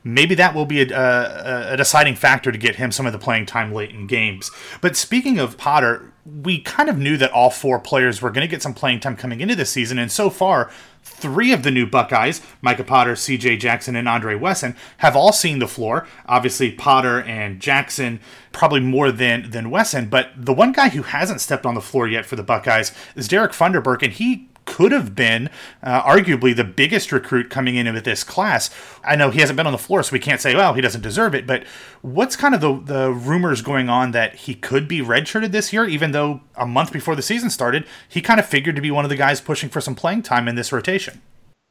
Maybe 0.07 0.35
that 0.35 0.55
will 0.55 0.65
be 0.65 0.81
a, 0.81 0.97
a, 0.97 1.73
a 1.73 1.77
deciding 1.77 2.15
factor 2.15 2.51
to 2.51 2.57
get 2.57 2.75
him 2.75 2.91
some 2.91 3.05
of 3.05 3.13
the 3.13 3.19
playing 3.19 3.45
time 3.45 3.73
late 3.73 3.91
in 3.91 4.07
games. 4.07 4.49
But 4.81 4.95
speaking 4.95 5.37
of 5.39 5.57
Potter, 5.57 6.13
we 6.25 6.59
kind 6.59 6.89
of 6.89 6.97
knew 6.97 7.17
that 7.17 7.31
all 7.31 7.49
four 7.49 7.79
players 7.79 8.21
were 8.21 8.29
going 8.29 8.47
to 8.47 8.51
get 8.51 8.61
some 8.61 8.73
playing 8.73 8.99
time 8.99 9.15
coming 9.15 9.41
into 9.41 9.55
the 9.55 9.65
season, 9.65 9.97
and 9.97 10.11
so 10.11 10.29
far, 10.29 10.71
three 11.03 11.53
of 11.53 11.63
the 11.63 11.71
new 11.71 11.85
Buckeyes, 11.85 12.41
Micah 12.61 12.83
Potter, 12.83 13.13
CJ 13.13 13.59
Jackson, 13.59 13.95
and 13.95 14.09
Andre 14.09 14.35
Wesson, 14.35 14.75
have 14.97 15.15
all 15.15 15.31
seen 15.31 15.59
the 15.59 15.67
floor. 15.67 16.07
Obviously, 16.25 16.71
Potter 16.71 17.21
and 17.21 17.59
Jackson 17.59 18.19
probably 18.51 18.79
more 18.79 19.11
than 19.11 19.49
than 19.51 19.69
Wesson, 19.69 20.07
but 20.07 20.31
the 20.35 20.53
one 20.53 20.71
guy 20.71 20.89
who 20.89 21.03
hasn't 21.03 21.41
stepped 21.41 21.65
on 21.65 21.75
the 21.75 21.81
floor 21.81 22.07
yet 22.07 22.25
for 22.25 22.35
the 22.35 22.43
Buckeyes 22.43 22.91
is 23.15 23.27
Derek 23.27 23.51
Funderburk, 23.51 24.03
and 24.03 24.13
he 24.13 24.49
could 24.67 24.91
have 24.91 25.15
been 25.15 25.49
uh, 25.81 26.03
arguably 26.03 26.55
the 26.55 26.63
biggest 26.63 27.11
recruit 27.11 27.49
coming 27.49 27.75
in 27.75 27.91
with 27.91 28.03
this 28.03 28.23
class. 28.23 28.69
I 29.03 29.15
know 29.15 29.31
he 29.31 29.39
hasn't 29.39 29.57
been 29.57 29.65
on 29.65 29.71
the 29.71 29.79
floor, 29.79 30.03
so 30.03 30.13
we 30.13 30.19
can't 30.19 30.41
say, 30.41 30.53
well, 30.53 30.75
he 30.75 30.81
doesn't 30.81 31.01
deserve 31.01 31.33
it. 31.33 31.47
But 31.47 31.63
what's 32.01 32.35
kind 32.35 32.53
of 32.53 32.61
the, 32.61 32.79
the 32.79 33.11
rumors 33.11 33.61
going 33.63 33.89
on 33.89 34.11
that 34.11 34.35
he 34.35 34.53
could 34.53 34.87
be 34.87 34.99
redshirted 34.99 35.51
this 35.51 35.73
year, 35.73 35.85
even 35.85 36.11
though 36.11 36.41
a 36.55 36.67
month 36.67 36.91
before 36.91 37.15
the 37.15 37.21
season 37.23 37.49
started, 37.49 37.85
he 38.07 38.21
kind 38.21 38.39
of 38.39 38.45
figured 38.45 38.75
to 38.75 38.81
be 38.81 38.91
one 38.91 39.05
of 39.05 39.09
the 39.09 39.15
guys 39.15 39.41
pushing 39.41 39.69
for 39.69 39.81
some 39.81 39.95
playing 39.95 40.21
time 40.21 40.47
in 40.47 40.55
this 40.55 40.71
rotation? 40.71 41.21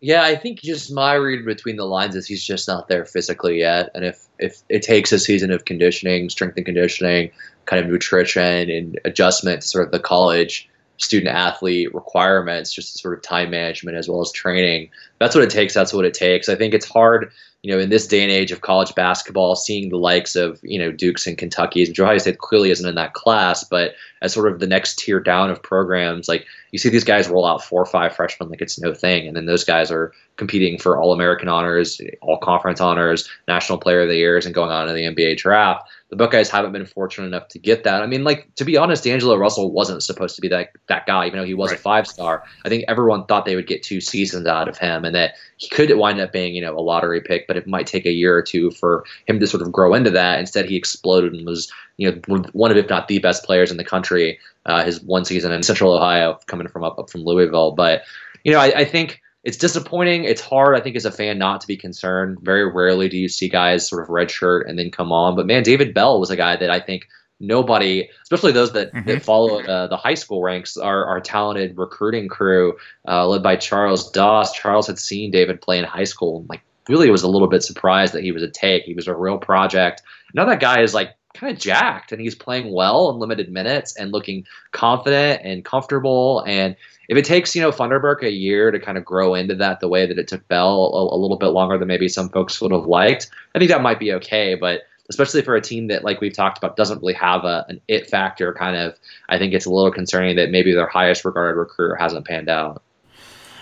Yeah, 0.01 0.23
I 0.23 0.35
think 0.35 0.61
just 0.61 0.93
my 0.93 1.15
read 1.15 1.45
between 1.45 1.77
the 1.77 1.85
lines 1.85 2.17
is 2.17 2.27
he's 2.27 2.45
just 2.45 2.67
not 2.67 2.89
there 2.89 3.05
physically 3.05 3.59
yet. 3.59 3.91
And 3.95 4.05
if, 4.05 4.27
if 4.39 4.63
it 4.69 4.83
takes 4.83 5.13
a 5.13 5.19
season 5.19 5.51
of 5.51 5.65
conditioning, 5.65 6.29
strength 6.29 6.57
and 6.57 6.67
conditioning, 6.67 7.31
kind 7.67 7.85
of 7.85 7.91
nutrition 7.91 8.71
and 8.71 9.01
adjustment 9.05 9.63
to 9.63 9.69
sort 9.69 9.87
of 9.87 9.93
the 9.93 10.01
college 10.01 10.69
student 10.99 11.35
athlete 11.35 11.95
requirements, 11.95 12.73
just 12.73 12.99
sort 12.99 13.15
of 13.15 13.23
time 13.23 13.51
management 13.51 13.97
as 13.97 14.09
well 14.09 14.21
as 14.21 14.33
training. 14.33 14.91
That's 15.19 15.35
what 15.35 15.45
it 15.45 15.51
takes. 15.51 15.75
That's 15.75 15.93
what 15.93 16.05
it 16.05 16.15
takes. 16.15 16.49
I 16.49 16.55
think 16.55 16.75
it's 16.75 16.89
hard, 16.89 17.31
you 17.63 17.73
know, 17.73 17.79
in 17.79 17.91
this 17.91 18.07
day 18.07 18.23
and 18.23 18.31
age 18.31 18.53
of 18.53 18.61
college 18.61 18.95
basketball, 18.95 19.57
seeing 19.57 19.89
the 19.89 19.99
likes 19.99 20.37
of, 20.37 20.59
you 20.63 20.79
know, 20.79 20.91
Dukes 20.91 21.27
and 21.27 21.37
Kentucky's, 21.37 21.89
which 21.89 22.01
Ohio 22.01 22.19
State 22.19 22.39
clearly 22.39 22.71
isn't 22.71 22.89
in 22.89 22.95
that 22.95 23.15
class, 23.15 23.65
but 23.65 23.95
as 24.23 24.33
sort 24.33 24.51
of 24.51 24.61
the 24.61 24.67
next 24.67 24.99
tier 24.99 25.21
down 25.21 25.51
of 25.51 25.63
programs, 25.63 26.29
like 26.29 26.47
you 26.73 26.79
see 26.79 26.89
these 26.89 27.05
guys 27.05 27.29
roll 27.29 27.47
out 27.47 27.65
four 27.65 27.83
or 27.83 27.87
five 27.87 28.15
freshmen 28.15 28.49
like 28.49 28.63
it's 28.63 28.81
no 28.81 28.95
thing. 28.95 29.27
And 29.27 29.37
then 29.37 29.47
those 29.47 29.65
guys 29.65 29.91
are 29.91 30.13
competing 30.37 30.79
for 30.79 30.99
all 31.01 31.13
American 31.13 31.49
honors, 31.49 32.01
all 32.23 32.39
conference 32.39 32.81
honors, 32.81 33.29
national 33.49 33.79
player 33.79 34.03
of 34.03 34.09
the 34.09 34.17
years, 34.17 34.47
and 34.47 34.55
going 34.55 34.71
on 34.71 34.87
to 34.87 34.93
the 34.93 35.05
NBA 35.05 35.37
draft 35.37 35.89
the 36.09 36.17
Buckeyes 36.17 36.49
haven't 36.49 36.73
been 36.73 36.87
fortunate 36.87 37.27
enough 37.27 37.49
to 37.49 37.59
get 37.59 37.83
that. 37.85 38.03
I 38.03 38.07
mean, 38.07 38.23
like 38.23 38.55
to 38.55 38.65
be 38.65 38.77
honest, 38.77 39.03
D'Angelo 39.03 39.37
Russell 39.37 39.73
wasn't 39.73 40.03
supposed 40.03 40.37
to 40.37 40.41
be 40.41 40.49
that 40.49 40.71
that 40.87 41.05
guy, 41.07 41.27
even 41.27 41.39
though 41.39 41.45
he 41.45 41.55
was 41.55 41.71
right. 41.71 41.79
a 41.79 41.83
five 41.83 42.07
star. 42.07 42.45
I 42.65 42.69
think 42.69 42.85
everyone 42.87 43.27
thought 43.27 43.45
they 43.45 43.57
would 43.57 43.67
get 43.67 43.83
two 43.83 44.01
seasons 44.01 44.47
out 44.47 44.69
of 44.69 44.79
him, 44.79 45.05
and 45.05 45.15
that 45.15 45.35
he 45.57 45.69
could 45.69 45.95
wind 45.97 46.21
up 46.21 46.33
being, 46.33 46.55
you 46.55 46.61
know, 46.61 46.79
a 46.79 46.81
lottery 46.81 47.21
pick, 47.21 47.49
but 47.49 47.57
it 47.57 47.67
might 47.67 47.87
take 47.87 48.07
a 48.07 48.13
year 48.13 48.37
or 48.37 48.43
two 48.43 48.71
for 48.71 49.05
him 49.27 49.41
to 49.41 49.47
sort 49.47 49.63
of 49.63 49.73
grow 49.73 49.95
into 49.95 50.11
that. 50.11 50.39
Instead, 50.39 50.67
he 50.67 50.77
exploded 50.77 51.33
and 51.33 51.45
was, 51.47 51.73
you 51.97 52.11
know, 52.11 52.21
one 52.53 52.71
of 52.71 52.77
if 52.77 52.89
not 52.89 53.09
the 53.09 53.19
best 53.19 53.45
players 53.45 53.71
in 53.71 53.77
the 53.77 53.85
country. 53.85 54.39
Uh, 54.67 54.85
his 54.85 55.01
one 55.03 55.25
season 55.25 55.53
in 55.53 55.63
Central 55.63 55.93
Ohio, 55.93 56.41
coming 56.47 56.67
from 56.67 56.83
up, 56.83 56.99
up 56.99 57.09
from 57.09 57.23
Louisville, 57.23 57.71
but 57.71 58.03
you 58.43 58.53
know, 58.53 58.59
I, 58.59 58.67
I 58.79 58.85
think 58.85 59.23
it's 59.47 59.57
disappointing. 59.57 60.25
It's 60.25 60.41
hard, 60.41 60.77
I 60.77 60.81
think, 60.81 60.97
as 60.97 61.05
a 61.05 61.13
fan 61.13 61.39
not 61.39 61.61
to 61.61 61.69
be 61.69 61.77
concerned. 61.77 62.41
Very 62.43 62.69
rarely 62.69 63.09
do 63.09 63.17
you 63.17 63.29
see 63.29 63.49
guys 63.49 63.89
sort 63.89 64.03
of 64.03 64.09
redshirt 64.09 64.69
and 64.69 64.77
then 64.77 64.91
come 64.91 65.13
on. 65.13 65.37
But 65.37 65.47
man, 65.47 65.63
David 65.63 65.95
Bell 65.95 66.19
was 66.19 66.31
a 66.31 66.37
guy 66.37 66.57
that 66.57 66.69
I 66.69 66.81
think 66.81 67.07
nobody, 67.39 68.09
especially 68.25 68.51
those 68.51 68.73
that, 68.73 68.93
mm-hmm. 68.93 69.09
that 69.09 69.23
follow 69.23 69.63
uh, 69.63 69.87
the 69.87 69.97
high 69.97 70.15
school 70.15 70.43
ranks, 70.43 70.77
our, 70.77 71.05
our 71.05 71.21
talented 71.21 71.79
recruiting 71.79 72.27
crew 72.27 72.77
uh, 73.07 73.25
led 73.29 73.45
by 73.45 73.55
Charles 73.55 74.11
Doss. 74.11 74.53
Charles 74.53 74.89
had 74.89 74.99
seen 74.99 75.31
David 75.31 75.61
play 75.61 75.79
in 75.79 75.85
high 75.85 76.03
school 76.03 76.41
and 76.41 76.49
like 76.49 76.63
really 76.89 77.09
was 77.09 77.23
a 77.23 77.29
little 77.29 77.49
bit 77.49 77.63
surprised 77.63 78.15
that 78.15 78.25
he 78.25 78.33
was 78.33 78.43
a 78.43 78.51
take. 78.51 78.83
He 78.83 78.95
was 78.95 79.07
a 79.07 79.15
real 79.15 79.39
project. 79.39 80.03
Now 80.35 80.45
that 80.47 80.59
guy 80.59 80.83
is 80.83 80.93
like 80.93 81.11
kind 81.37 81.53
of 81.53 81.59
jacked 81.59 82.13
and 82.13 82.21
he's 82.21 82.35
playing 82.35 82.73
well 82.73 83.11
in 83.11 83.19
limited 83.19 83.51
minutes 83.51 83.97
and 83.97 84.13
looking 84.13 84.45
confident 84.73 85.43
and 85.45 85.65
comfortable 85.65 86.43
and 86.47 86.77
if 87.09 87.17
it 87.17 87.25
takes 87.25 87.55
you 87.55 87.63
know 87.63 87.71
Funderburk 87.71 88.23
a 88.23 88.31
year 88.31 88.71
to 88.71 88.81
kind 88.81 88.99
of 88.99 89.05
grow 89.05 89.35
into 89.35 89.55
that 89.57 89.81
the 89.81 89.89
way 89.89 90.07
that 90.07 90.19
it 90.19 90.29
took 90.29 90.47
Bell 90.49 90.93
a, 90.95 91.15
a, 91.15 91.19
little 91.19 91.37
bit 91.37 91.49
longer 91.49 91.79
than 91.79 91.89
maybe 91.89 92.09
some 92.09 92.29
folks 92.29 92.61
would 92.61 92.73
have 92.73 92.87
liked, 92.87 93.31
I 93.55 93.59
think 93.59 93.71
that 93.71 93.83
might 93.83 93.99
be 93.99 94.13
okay. 94.15 94.55
But 94.55 94.83
especially 95.09 95.43
for 95.43 95.55
a 95.55 95.61
team 95.61 95.89
that, 95.89 96.05
like 96.05 96.21
we've 96.21 96.33
talked 96.33 96.59
about, 96.59 96.77
doesn't 96.77 97.01
really 97.01 97.15
have 97.15 97.45
a, 97.45 97.65
an 97.69 97.81
it 97.89 98.11
factor, 98.11 98.53
kind 98.53 98.77
of, 98.77 98.99
I 99.29 99.39
think 99.39 99.55
it's 99.55 99.67
a 99.67 99.71
little 99.71 99.93
concerning 99.93 100.37
that 100.37 100.51
maybe 100.51 100.73
their 100.75 100.89
highest 100.89 101.25
regarded 101.25 101.59
recruiter 101.59 101.97
hasn't 101.97 102.27
panned 102.27 102.49
out. 102.49 102.83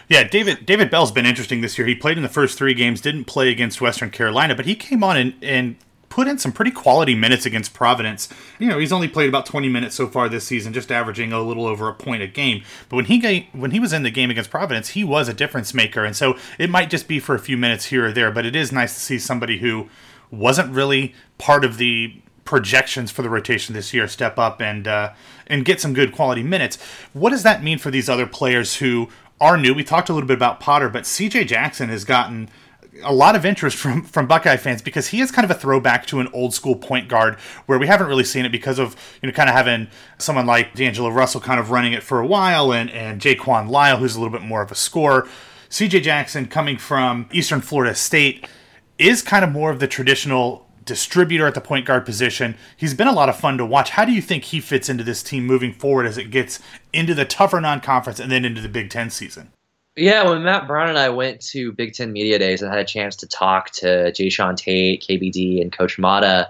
Yeah, 0.09 0.25
David 0.25 0.67
David 0.67 0.91
Bell's 0.91 1.13
been 1.13 1.25
interesting 1.25 1.63
this 1.63 1.79
year. 1.79 1.87
He 1.87 1.95
played 1.95 2.19
in 2.19 2.23
the 2.23 2.29
first 2.29 2.59
three 2.59 2.75
games, 2.75 3.01
didn't 3.01 3.25
play 3.25 3.51
against 3.51 3.81
Western 3.81 4.11
Carolina, 4.11 4.55
but 4.55 4.67
he 4.67 4.75
came 4.75 5.03
on 5.03 5.17
and, 5.17 5.35
and 5.43 5.77
put 6.15 6.29
in 6.29 6.39
some 6.39 6.53
pretty 6.53 6.71
quality 6.71 7.13
minutes 7.13 7.45
against 7.45 7.75
Providence. 7.75 8.29
You 8.61 8.69
know, 8.69 8.79
he's 8.79 8.93
only 8.93 9.09
played 9.09 9.29
about 9.29 9.47
20 9.47 9.69
minutes 9.69 9.97
so 9.97 10.07
far 10.07 10.29
this 10.29 10.45
season, 10.45 10.73
just 10.73 10.93
averaging 10.93 11.33
a 11.33 11.43
little 11.43 11.67
over 11.67 11.89
a 11.89 11.93
point 11.93 12.23
a 12.23 12.29
game. 12.29 12.63
But 12.89 12.95
when 12.95 13.05
he 13.07 13.49
when 13.51 13.73
he 13.73 13.81
was 13.81 13.93
in 13.93 14.05
the 14.05 14.13
game 14.13 14.31
against 14.31 14.49
Providence, 14.49 14.91
he 14.91 15.03
was 15.03 15.29
a 15.29 15.35
difference 15.35 15.75
maker, 15.75 16.05
and 16.05 16.15
so 16.15 16.39
it 16.57 16.71
might 16.71 16.89
just 16.89 17.09
be 17.09 17.19
for 17.19 17.35
a 17.35 17.41
few 17.41 17.57
minutes 17.57 17.87
here 17.87 18.07
or 18.07 18.13
there. 18.13 18.31
But 18.31 18.47
it 18.47 18.55
is 18.55 18.71
nice 18.71 18.95
to 18.95 19.01
see 19.01 19.19
somebody 19.19 19.59
who 19.59 19.89
wasn't 20.31 20.73
really 20.73 21.17
part 21.39 21.65
of 21.65 21.79
the 21.79 22.15
projections 22.45 23.11
for 23.11 23.23
the 23.23 23.29
rotation 23.29 23.75
this 23.75 23.93
year 23.93 24.07
step 24.07 24.39
up 24.39 24.63
and 24.63 24.87
uh, 24.87 25.13
and 25.49 25.65
get 25.65 25.81
some 25.81 25.95
good 25.95 26.13
quality 26.13 26.45
minutes. 26.45 26.81
What 27.13 27.31
does 27.31 27.43
that 27.43 27.65
mean 27.65 27.79
for 27.79 27.91
these 27.91 28.09
other 28.09 28.27
players 28.27 28.77
who 28.77 29.09
are 29.41 29.57
new? 29.57 29.75
We 29.75 29.83
talked 29.83 30.09
a 30.09 30.13
little 30.13 30.29
bit 30.29 30.37
about 30.37 30.61
Potter, 30.61 30.89
but 30.89 31.07
C.J. 31.07 31.47
Jackson 31.47 31.89
has 31.89 32.05
gotten 32.05 32.51
a 33.03 33.13
lot 33.13 33.37
of 33.37 33.45
interest 33.45 33.77
from 33.77 34.03
from 34.03 34.27
Buckeye 34.27 34.57
fans 34.57 34.83
because 34.83 35.09
he 35.09 35.21
is 35.21 35.31
kind 35.31 35.45
of 35.45 35.51
a 35.51 35.59
throwback 35.59 36.07
to 36.07 36.21
an 36.21 36.29
old 36.33 36.55
school 36.55 36.77
point 36.77 37.09
guard 37.09 37.37
where 37.67 37.79
we 37.79 37.87
haven't 37.87 38.07
really 38.07 38.25
seen 38.25 38.45
it 38.45 38.53
because 38.53 38.79
of 38.79 38.97
you 39.23 39.29
know 39.29 39.33
kind 39.33 39.49
of 39.49 39.55
having 39.55 39.89
someone 40.19 40.47
like 40.47 40.75
D'Angelo 40.75 41.11
Russell 41.11 41.41
kind 41.41 41.59
of 41.59 41.71
running 41.71 41.93
it 41.93 42.03
for 42.03 42.21
a 42.21 42.27
while 42.27 42.73
and 42.73 42.91
and 42.91 43.21
Jaquan 43.21 43.69
Lyle 43.69 43.99
who's 43.99 44.17
a 44.17 44.21
little 44.21 44.37
bit 44.37 44.47
more 44.47 44.63
of 44.63 44.71
a 44.71 44.77
scorer. 44.77 45.29
CJ 45.71 46.03
Jackson 46.03 46.47
coming 46.47 46.79
from 46.79 47.29
Eastern 47.33 47.61
Florida 47.61 47.95
State 47.95 48.47
is 48.99 49.23
kind 49.23 49.45
of 49.45 49.51
more 49.51 49.71
of 49.71 49.81
the 49.81 49.89
traditional 49.89 50.65
distributor 50.85 51.47
at 51.47 51.55
the 51.55 51.61
point 51.61 51.87
guard 51.87 52.05
position. 52.05 52.57
He's 52.77 52.95
been 52.95 53.09
a 53.09 53.13
lot 53.13 53.29
of 53.29 53.37
fun 53.37 53.59
to 53.59 53.67
watch. 53.67 53.91
How 53.91 54.05
do 54.05 54.13
you 54.13 54.23
think 54.23 54.45
he 54.45 54.61
fits 54.61 54.89
into 54.89 55.03
this 55.03 55.23
team 55.23 55.47
moving 55.47 55.73
forward 55.73 56.07
as 56.07 56.19
it 56.19 56.31
gets 56.31 56.61
into 56.93 57.15
the 57.15 57.25
tougher 57.25 57.61
non-conference 57.61 58.21
and 58.21 58.31
then 58.31 58.45
into 58.45 58.61
the 58.61 58.69
Big 58.69 58.91
10 58.91 59.11
season? 59.11 59.51
Yeah, 59.97 60.29
when 60.29 60.43
Matt 60.43 60.67
Brown 60.67 60.89
and 60.89 60.99
I 60.99 61.09
went 61.09 61.41
to 61.49 61.71
Big 61.73 61.95
Ten 61.95 62.13
Media 62.13 62.39
Days 62.39 62.63
and 62.63 62.71
had 62.71 62.81
a 62.81 62.85
chance 62.85 63.15
to 63.17 63.29
talk 63.29 63.71
to 63.73 64.11
Jae'Sean 64.11 64.57
Tate, 64.57 65.03
KBD, 65.03 65.63
and 65.63 65.71
Coach 65.73 65.99
Matta, 65.99 66.49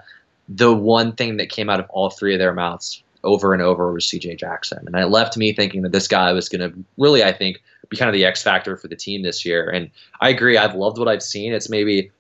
the 0.49 0.75
one 0.75 1.13
thing 1.13 1.37
that 1.37 1.51
came 1.51 1.69
out 1.69 1.79
of 1.79 1.87
all 1.91 2.09
three 2.09 2.33
of 2.35 2.39
their 2.39 2.55
mouths 2.55 3.03
over 3.23 3.53
and 3.53 3.63
over 3.63 3.93
was 3.93 4.07
CJ 4.07 4.39
Jackson. 4.39 4.85
And 4.87 4.97
it 4.97 5.09
left 5.09 5.37
me 5.37 5.53
thinking 5.53 5.83
that 5.83 5.93
this 5.93 6.09
guy 6.09 6.33
was 6.33 6.49
going 6.49 6.71
to 6.71 6.79
really, 6.97 7.23
I 7.23 7.33
think, 7.33 7.63
be 7.91 7.97
kind 7.97 8.09
of 8.09 8.15
the 8.15 8.25
X 8.25 8.43
factor 8.43 8.77
for 8.77 8.89
the 8.89 8.97
team 8.97 9.23
this 9.23 9.45
year. 9.45 9.69
And 9.69 9.91
I 10.21 10.31
agree. 10.31 10.57
I've 10.57 10.75
loved 10.75 10.99
what 10.99 11.09
I've 11.09 11.23
seen. 11.23 11.53
It's 11.53 11.69
maybe 11.69 12.11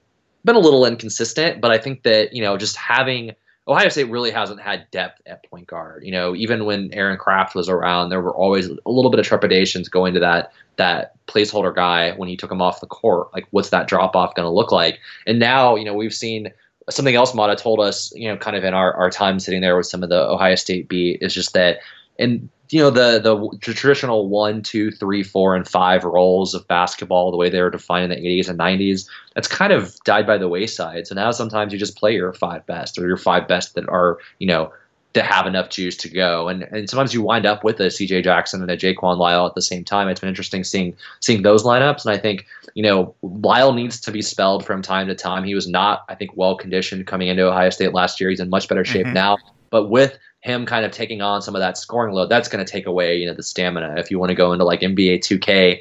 been 0.44 0.56
a 0.56 0.60
little 0.60 0.84
inconsistent, 0.84 1.60
but 1.60 1.70
I 1.70 1.78
think 1.78 2.02
that, 2.02 2.34
you 2.34 2.42
know, 2.42 2.58
just 2.58 2.76
having 2.76 3.34
Ohio 3.66 3.88
State 3.88 4.10
really 4.10 4.30
hasn't 4.30 4.60
had 4.60 4.90
depth 4.90 5.22
at 5.26 5.48
point 5.48 5.66
guard. 5.66 6.04
You 6.04 6.12
know, 6.12 6.34
even 6.34 6.66
when 6.66 6.92
Aaron 6.92 7.16
Craft 7.16 7.54
was 7.54 7.68
around, 7.68 8.10
there 8.10 8.20
were 8.20 8.34
always 8.34 8.68
a 8.68 8.90
little 8.90 9.10
bit 9.10 9.20
of 9.20 9.26
trepidations 9.26 9.88
going 9.88 10.14
to 10.14 10.20
that 10.20 10.52
that 10.76 11.14
placeholder 11.26 11.74
guy 11.74 12.12
when 12.12 12.28
he 12.28 12.36
took 12.36 12.50
him 12.50 12.60
off 12.60 12.80
the 12.80 12.86
court. 12.86 13.32
Like, 13.32 13.46
what's 13.50 13.70
that 13.70 13.88
drop 13.88 14.14
off 14.14 14.34
going 14.34 14.44
to 14.44 14.50
look 14.50 14.72
like? 14.72 14.98
And 15.26 15.38
now, 15.38 15.76
you 15.76 15.84
know, 15.84 15.94
we've 15.94 16.14
seen 16.14 16.52
something 16.90 17.14
else 17.14 17.34
Matta 17.34 17.56
told 17.56 17.80
us, 17.80 18.12
you 18.14 18.28
know, 18.28 18.36
kind 18.36 18.56
of 18.56 18.64
in 18.64 18.74
our, 18.74 18.92
our 18.94 19.10
time 19.10 19.40
sitting 19.40 19.60
there 19.60 19.76
with 19.76 19.86
some 19.86 20.02
of 20.02 20.10
the 20.10 20.20
Ohio 20.20 20.56
State 20.56 20.88
beat 20.88 21.22
is 21.22 21.32
just 21.32 21.54
that, 21.54 21.78
and 22.18 22.48
you 22.70 22.80
know, 22.80 22.90
the, 22.90 23.20
the 23.20 23.58
traditional 23.58 24.28
one, 24.28 24.62
two, 24.62 24.90
three, 24.90 25.22
four, 25.22 25.54
and 25.54 25.68
five 25.68 26.04
roles 26.04 26.54
of 26.54 26.66
basketball, 26.66 27.30
the 27.30 27.36
way 27.36 27.50
they 27.50 27.60
were 27.60 27.70
defined 27.70 28.10
in 28.10 28.22
the 28.22 28.26
80s 28.26 28.48
and 28.48 28.58
90s, 28.58 29.08
that's 29.34 29.48
kind 29.48 29.72
of 29.72 29.94
died 30.04 30.26
by 30.26 30.38
the 30.38 30.48
wayside. 30.48 31.06
So 31.06 31.14
now 31.14 31.30
sometimes 31.30 31.72
you 31.72 31.78
just 31.78 31.96
play 31.96 32.14
your 32.14 32.32
five 32.32 32.64
best 32.66 32.98
or 32.98 33.06
your 33.06 33.16
five 33.16 33.46
best 33.46 33.74
that 33.74 33.88
are, 33.88 34.18
you 34.38 34.46
know, 34.46 34.72
that 35.14 35.24
have 35.24 35.46
enough 35.46 35.68
juice 35.68 35.96
to 35.96 36.08
go. 36.08 36.48
And 36.48 36.64
and 36.64 36.90
sometimes 36.90 37.14
you 37.14 37.22
wind 37.22 37.46
up 37.46 37.64
with 37.64 37.80
a 37.80 37.84
CJ 37.84 38.24
Jackson 38.24 38.60
and 38.60 38.70
a 38.70 38.76
Jaquan 38.76 39.16
Lyle 39.16 39.46
at 39.46 39.54
the 39.54 39.62
same 39.62 39.84
time. 39.84 40.08
It's 40.08 40.20
been 40.20 40.28
interesting 40.28 40.64
seeing 40.64 40.96
seeing 41.20 41.42
those 41.42 41.62
lineups. 41.62 42.04
And 42.04 42.12
I 42.12 42.18
think, 42.18 42.46
you 42.74 42.82
know, 42.82 43.14
Lyle 43.22 43.72
needs 43.72 44.00
to 44.00 44.10
be 44.10 44.22
spelled 44.22 44.66
from 44.66 44.82
time 44.82 45.06
to 45.06 45.14
time. 45.14 45.44
He 45.44 45.54
was 45.54 45.68
not, 45.68 46.04
I 46.08 46.16
think, 46.16 46.32
well 46.34 46.56
conditioned 46.56 47.06
coming 47.06 47.28
into 47.28 47.46
Ohio 47.46 47.70
State 47.70 47.94
last 47.94 48.20
year. 48.20 48.28
He's 48.28 48.40
in 48.40 48.50
much 48.50 48.68
better 48.68 48.84
shape 48.84 49.06
mm-hmm. 49.06 49.14
now. 49.14 49.38
But 49.70 49.88
with 49.88 50.18
him 50.44 50.66
kind 50.66 50.84
of 50.84 50.92
taking 50.92 51.22
on 51.22 51.40
some 51.40 51.56
of 51.56 51.60
that 51.60 51.78
scoring 51.78 52.14
load, 52.14 52.28
that's 52.28 52.48
going 52.48 52.64
to 52.64 52.70
take 52.70 52.84
away, 52.84 53.16
you 53.16 53.26
know, 53.26 53.32
the 53.32 53.42
stamina. 53.42 53.94
If 53.96 54.10
you 54.10 54.18
want 54.18 54.28
to 54.28 54.34
go 54.34 54.52
into 54.52 54.66
like 54.66 54.80
NBA 54.80 55.20
2K, 55.20 55.80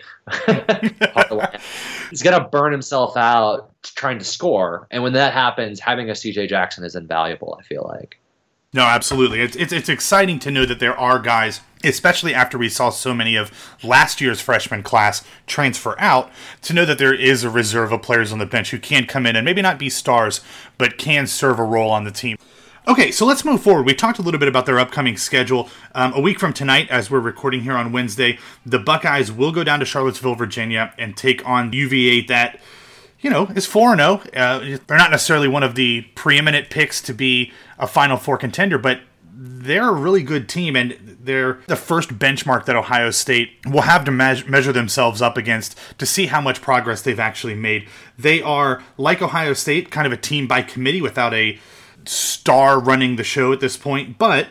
he's 2.09 2.21
going 2.21 2.41
to 2.41 2.47
burn 2.47 2.71
himself 2.71 3.17
out 3.17 3.71
trying 3.83 4.19
to 4.19 4.25
score. 4.25 4.87
And 4.89 5.03
when 5.03 5.11
that 5.13 5.33
happens, 5.33 5.81
having 5.81 6.09
a 6.09 6.13
CJ 6.13 6.47
Jackson 6.47 6.85
is 6.85 6.95
invaluable. 6.95 7.57
I 7.59 7.63
feel 7.63 7.83
like. 7.93 8.17
No, 8.73 8.83
absolutely. 8.83 9.41
It's, 9.41 9.55
it's, 9.55 9.71
it's 9.73 9.89
exciting 9.89 10.39
to 10.39 10.49
know 10.49 10.65
that 10.65 10.79
there 10.79 10.97
are 10.97 11.19
guys, 11.19 11.59
especially 11.83 12.33
after 12.33 12.57
we 12.57 12.69
saw 12.69 12.89
so 12.89 13.13
many 13.13 13.35
of 13.35 13.51
last 13.83 14.19
year's 14.19 14.41
freshman 14.41 14.81
class 14.81 15.23
transfer 15.45 15.93
out, 15.99 16.31
to 16.63 16.73
know 16.73 16.85
that 16.85 16.97
there 16.97 17.13
is 17.13 17.43
a 17.43 17.51
reserve 17.51 17.91
of 17.91 18.01
players 18.01 18.31
on 18.31 18.39
the 18.39 18.47
bench 18.47 18.71
who 18.71 18.79
can 18.79 19.05
come 19.05 19.27
in 19.27 19.35
and 19.35 19.45
maybe 19.45 19.61
not 19.61 19.77
be 19.77 19.91
stars, 19.91 20.41
but 20.79 20.97
can 20.97 21.27
serve 21.27 21.59
a 21.59 21.63
role 21.63 21.91
on 21.91 22.03
the 22.03 22.11
team. 22.11 22.37
Okay, 22.85 23.11
so 23.11 23.25
let's 23.25 23.45
move 23.45 23.63
forward. 23.63 23.85
We 23.85 23.93
talked 23.93 24.19
a 24.19 24.21
little 24.21 24.39
bit 24.39 24.49
about 24.49 24.65
their 24.65 24.77
upcoming 24.77 25.15
schedule. 25.15 25.69
Um, 25.95 26.11
a 26.13 26.19
week 26.19 26.37
from 26.37 26.51
tonight, 26.51 26.89
as 26.89 27.09
we're 27.09 27.21
recording 27.21 27.61
here 27.61 27.77
on 27.77 27.93
Wednesday, 27.93 28.37
the 28.65 28.77
Buckeyes 28.77 29.31
will 29.31 29.53
go 29.53 29.63
down 29.63 29.79
to 29.79 29.85
Charlottesville, 29.85 30.35
Virginia, 30.35 30.93
and 30.97 31.15
take 31.15 31.47
on 31.47 31.71
UVA. 31.71 32.25
That 32.25 32.59
you 33.21 33.29
know, 33.29 33.45
is 33.55 33.65
4 33.65 33.93
and 33.93 34.01
0. 34.01 34.21
Uh, 34.35 34.77
they're 34.85 34.97
not 34.97 35.11
necessarily 35.11 35.47
one 35.47 35.63
of 35.63 35.75
the 35.75 36.01
preeminent 36.15 36.69
picks 36.69 37.01
to 37.03 37.13
be 37.13 37.53
a 37.79 37.87
Final 37.87 38.17
Four 38.17 38.37
contender, 38.37 38.77
but 38.77 38.99
they're 39.33 39.87
a 39.87 39.93
really 39.93 40.21
good 40.21 40.49
team, 40.49 40.75
and 40.75 41.17
they're 41.21 41.59
the 41.67 41.77
first 41.77 42.19
benchmark 42.19 42.65
that 42.65 42.75
Ohio 42.75 43.11
State 43.11 43.59
will 43.65 43.83
have 43.83 44.03
to 44.03 44.11
me- 44.11 44.43
measure 44.45 44.73
themselves 44.73 45.21
up 45.21 45.37
against 45.37 45.79
to 45.99 46.05
see 46.05 46.25
how 46.25 46.41
much 46.41 46.61
progress 46.61 47.01
they've 47.01 47.17
actually 47.17 47.55
made. 47.55 47.87
They 48.19 48.41
are, 48.41 48.83
like 48.97 49.21
Ohio 49.21 49.53
State, 49.53 49.89
kind 49.89 50.05
of 50.05 50.11
a 50.11 50.17
team 50.17 50.47
by 50.47 50.61
committee 50.61 51.01
without 51.01 51.33
a 51.33 51.57
star 52.05 52.79
running 52.79 53.15
the 53.15 53.23
show 53.23 53.53
at 53.53 53.59
this 53.59 53.77
point, 53.77 54.17
but 54.17 54.47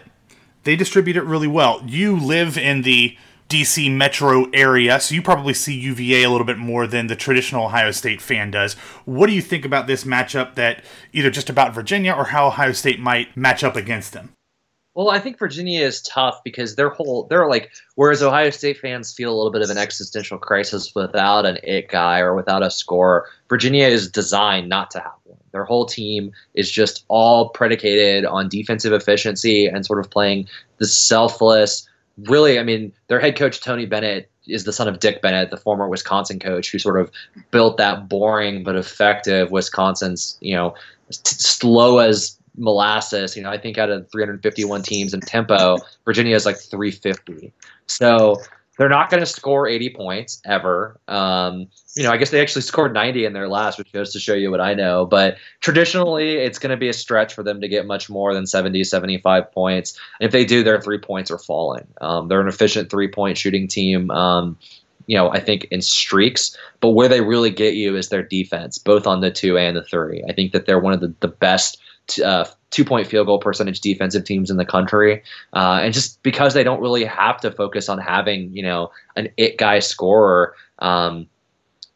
they 0.65 0.77
distribute 0.77 1.17
it 1.17 1.25
really 1.25 1.49
well. 1.49 1.83
You 1.87 2.17
live 2.17 2.57
in 2.57 2.83
the 2.83 3.17
DC 3.49 3.95
metro 3.95 4.49
area, 4.53 4.99
so 4.99 5.15
you 5.15 5.21
probably 5.21 5.53
see 5.53 5.79
UVA 5.79 6.23
a 6.23 6.31
little 6.31 6.47
bit 6.47 6.57
more 6.57 6.87
than 6.87 7.09
the 7.09 7.17
traditional 7.17 7.67
Ohio 7.67 7.91
State 7.91 8.23
fan 8.23 8.51
does. 8.51 8.75
What 9.05 9.27
do 9.27 9.35
you 9.35 9.43
think 9.43 9.65
about 9.65 9.87
this 9.87 10.05
matchup 10.05 10.55
that 10.55 10.83
either 11.13 11.31
just 11.31 11.51
about 11.51 11.75
Virginia 11.75 12.13
or 12.13 12.27
how 12.27 12.47
Ohio 12.47 12.73
State 12.73 12.99
might 12.99 13.37
match 13.37 13.63
up 13.63 13.77
against 13.77 14.13
them? 14.15 14.33
Well, 14.95 15.11
I 15.11 15.21
think 15.21 15.39
Virginia 15.39 15.81
is 15.81 16.03
tough 16.03 16.45
because 16.45 16.77
their 16.77 16.91
whole 16.91 17.25
they're 17.25 17.49
like 17.49 17.71
whereas 17.95 18.23
Ohio 18.23 18.51
State 18.51 18.79
fans 18.79 19.13
feel 19.13 19.33
a 19.33 19.37
little 19.37 19.53
bit 19.53 19.63
of 19.63 19.71
an 19.71 19.79
existential 19.79 20.39
crisis 20.39 20.95
without 20.95 21.47
an 21.47 21.59
it 21.63 21.89
guy 21.89 22.21
or 22.21 22.35
without 22.35 22.63
a 22.63 22.71
score, 22.71 23.29
Virginia 23.49 23.87
is 23.87 24.11
designed 24.11 24.69
not 24.69 24.91
to 24.91 24.99
have 24.99 25.13
one. 25.25 25.39
Their 25.53 25.65
whole 25.65 25.87
team 25.87 26.33
is 26.55 26.71
just 26.71 27.05
all 27.09 27.49
predicated 27.51 28.27
on 28.27 28.49
defensive 28.49 28.93
efficiency 28.93 29.67
and 29.67 29.87
sort 29.87 30.01
of 30.01 30.11
playing 30.11 30.47
the 30.79 30.87
selfless 30.87 31.89
really, 32.19 32.59
I 32.59 32.63
mean, 32.63 32.93
their 33.09 33.21
head 33.21 33.37
coach 33.37 33.61
Tony 33.61 33.87
Bennett 33.87 34.31
is 34.47 34.65
the 34.65 34.73
son 34.73 34.89
of 34.89 34.99
Dick 34.99 35.23
Bennett, 35.23 35.51
the 35.51 35.57
former 35.57 35.89
Wisconsin 35.89 36.39
coach, 36.39 36.71
who 36.71 36.79
sort 36.79 37.01
of 37.01 37.11
built 37.51 37.77
that 37.77 38.09
boring 38.09 38.65
but 38.65 38.77
effective 38.77 39.51
Wisconsin's, 39.51 40.37
you 40.41 40.55
know, 40.55 40.75
t- 41.11 41.19
slow 41.25 41.99
as 41.99 42.37
molasses. 42.57 43.37
You 43.37 43.43
know, 43.43 43.51
I 43.51 43.59
think 43.59 43.79
out 43.79 43.91
of 43.91 44.11
351 44.11 44.83
teams 44.83 45.15
in 45.15 45.21
tempo, 45.21 45.79
Virginia 46.05 46.35
is 46.35 46.47
like 46.47 46.59
350. 46.59 47.53
So 47.87 48.37
they're 48.79 48.89
not 48.89 49.11
going 49.11 49.21
to 49.21 49.27
score 49.27 49.69
80 49.69 49.91
points 49.91 50.41
ever. 50.45 50.99
Um, 51.09 51.67
you 51.95 52.03
know, 52.03 52.11
I 52.11 52.17
guess 52.17 52.31
they 52.31 52.41
actually 52.41 52.63
scored 52.63 52.95
90 52.95 53.25
in 53.25 53.33
their 53.33 53.49
last, 53.49 53.79
which 53.79 53.93
goes 53.93 54.13
to 54.13 54.19
show 54.19 54.35
you 54.35 54.51
what 54.51 54.61
I 54.61 54.75
know. 54.75 55.05
But 55.05 55.37
traditionally, 55.61 56.37
it's 56.37 56.59
going 56.59 56.71
to 56.71 56.77
be 56.77 56.89
a 56.89 56.93
stretch 56.95 57.35
for 57.35 57.43
them 57.43 57.61
to 57.61 57.69
get 57.69 57.87
much 57.87 58.09
more 58.09 58.33
than 58.33 58.47
70, 58.47 58.83
75 58.85 59.53
points. 59.53 59.99
And 60.21 60.27
if 60.27 60.33
they 60.33 60.45
do, 60.45 60.63
their 60.63 60.81
three 60.81 60.99
points 60.99 61.31
are 61.31 61.39
falling. 61.39 61.87
Um, 62.01 62.29
they're 62.29 62.41
an 62.41 62.49
efficient 62.49 62.91
three 62.91 63.09
point 63.09 63.37
shooting 63.37 63.69
team. 63.69 64.11
Um, 64.11 64.57
you 65.07 65.17
know, 65.17 65.31
I 65.31 65.41
think 65.41 65.65
in 65.71 65.83
streaks, 65.83 66.57
but 66.81 66.91
where 66.91 67.09
they 67.09 67.21
really 67.21 67.51
get 67.51 67.75
you 67.75 67.97
is 67.97 68.09
their 68.09 68.23
defense, 68.23 68.79
both 68.79 69.07
on 69.07 69.21
the 69.21 69.31
two 69.31 69.59
and 69.59 69.77
the 69.77 69.83
three. 69.83 70.23
I 70.29 70.33
think 70.33 70.53
that 70.53 70.67
they're 70.67 70.79
one 70.79 70.93
of 70.93 71.01
the, 71.01 71.13
the 71.21 71.29
best 71.29 71.79
uh, 72.25 72.45
two 72.71 72.85
point 72.85 73.07
field 73.07 73.27
goal 73.27 73.39
percentage 73.39 73.81
defensive 73.81 74.25
teams 74.25 74.51
in 74.51 74.57
the 74.57 74.65
country. 74.65 75.23
Uh, 75.53 75.81
and 75.83 75.95
just 75.95 76.23
because 76.23 76.55
they 76.55 76.65
don't 76.65 76.81
really 76.81 77.05
have 77.05 77.41
to 77.41 77.51
focus 77.51 77.89
on 77.89 77.99
having, 77.99 78.55
you 78.55 78.63
know, 78.63 78.91
an 79.17 79.29
it 79.37 79.59
guy 79.59 79.79
scorer, 79.79 80.55
um, 80.79 81.27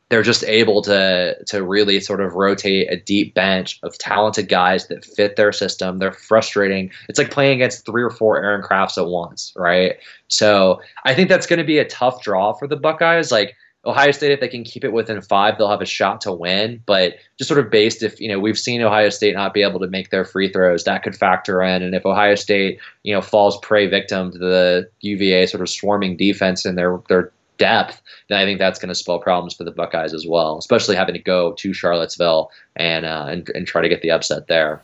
they're 0.09 0.23
just 0.23 0.45
able 0.45 0.83
to 0.83 1.37
to 1.47 1.65
really 1.65 1.99
sort 2.01 2.21
of 2.21 2.35
rotate 2.35 2.91
a 2.91 2.97
deep 2.97 3.35
bench 3.35 3.81
of 3.83 3.99
talented 3.99 4.49
guys 4.49 4.87
that 4.87 5.05
fit 5.05 5.37
their 5.37 5.53
system. 5.53 5.99
They're 5.99 6.13
frustrating. 6.13 6.91
It's 7.09 7.19
like 7.19 7.31
playing 7.31 7.57
against 7.57 7.85
three 7.85 8.03
or 8.03 8.11
four 8.11 8.41
Aaron 8.43 8.63
Crafts 8.63 8.99
at 8.99 9.07
once, 9.07 9.53
right? 9.57 9.97
So 10.29 10.81
I 11.05 11.15
think 11.15 11.29
that's 11.29 11.47
going 11.47 11.59
to 11.59 11.65
be 11.65 11.79
a 11.79 11.85
tough 11.85 12.23
draw 12.23 12.53
for 12.53 12.69
the 12.69 12.77
Buckeyes. 12.77 13.33
Like 13.33 13.57
Ohio 13.87 14.11
State, 14.11 14.33
if 14.33 14.41
they 14.41 14.49
can 14.49 14.65
keep 14.65 14.85
it 14.85 14.93
within 14.93 15.21
five, 15.23 15.57
they'll 15.57 15.71
have 15.71 15.81
a 15.81 15.87
shot 15.87 16.21
to 16.23 16.33
win. 16.33 16.83
But 16.85 17.15
just 17.39 17.49
sort 17.49 17.61
of 17.61 17.71
based 17.71 18.03
if, 18.03 18.21
you 18.21 18.29
know, 18.29 18.39
we've 18.39 18.59
seen 18.59 18.83
Ohio 18.83 19.09
State 19.11 19.35
not 19.35 19.55
be 19.55 19.63
able 19.63 19.81
to 19.81 19.87
make 19.87 20.11
their 20.11 20.25
free 20.25 20.53
throws, 20.53 20.85
that 20.85 21.03
could 21.03 21.15
factor 21.15 21.63
in. 21.63 21.83
And 21.83 21.95
if 21.95 22.05
Ohio 22.05 22.35
State, 22.35 22.81
you 23.05 23.15
know, 23.15 23.23
falls 23.23 23.59
prey 23.61 23.87
victim 23.87 24.33
to 24.33 24.39
the 24.39 24.91
UVA 25.01 25.47
sort 25.47 25.61
of 25.63 25.69
swarming 25.69 26.17
defense 26.17 26.65
and 26.65 26.77
their 26.77 27.01
their 27.09 27.33
depth, 27.59 28.03
then 28.29 28.39
I 28.39 28.45
think 28.45 28.59
that's 28.59 28.79
going 28.79 28.89
to 28.89 28.95
spell 28.95 29.19
problems 29.19 29.55
for 29.55 29.65
the 29.65 29.71
Buckeyes 29.71 30.13
as 30.13 30.27
well, 30.27 30.59
especially 30.59 30.97
having 30.97 31.15
to 31.15 31.21
go 31.21 31.53
to 31.55 31.73
Charlottesville 31.73 32.51
and, 32.75 33.07
uh, 33.07 33.27
and, 33.29 33.49
and 33.55 33.67
try 33.67 33.81
to 33.81 33.89
get 33.89 34.03
the 34.03 34.11
upset 34.11 34.49
there. 34.49 34.83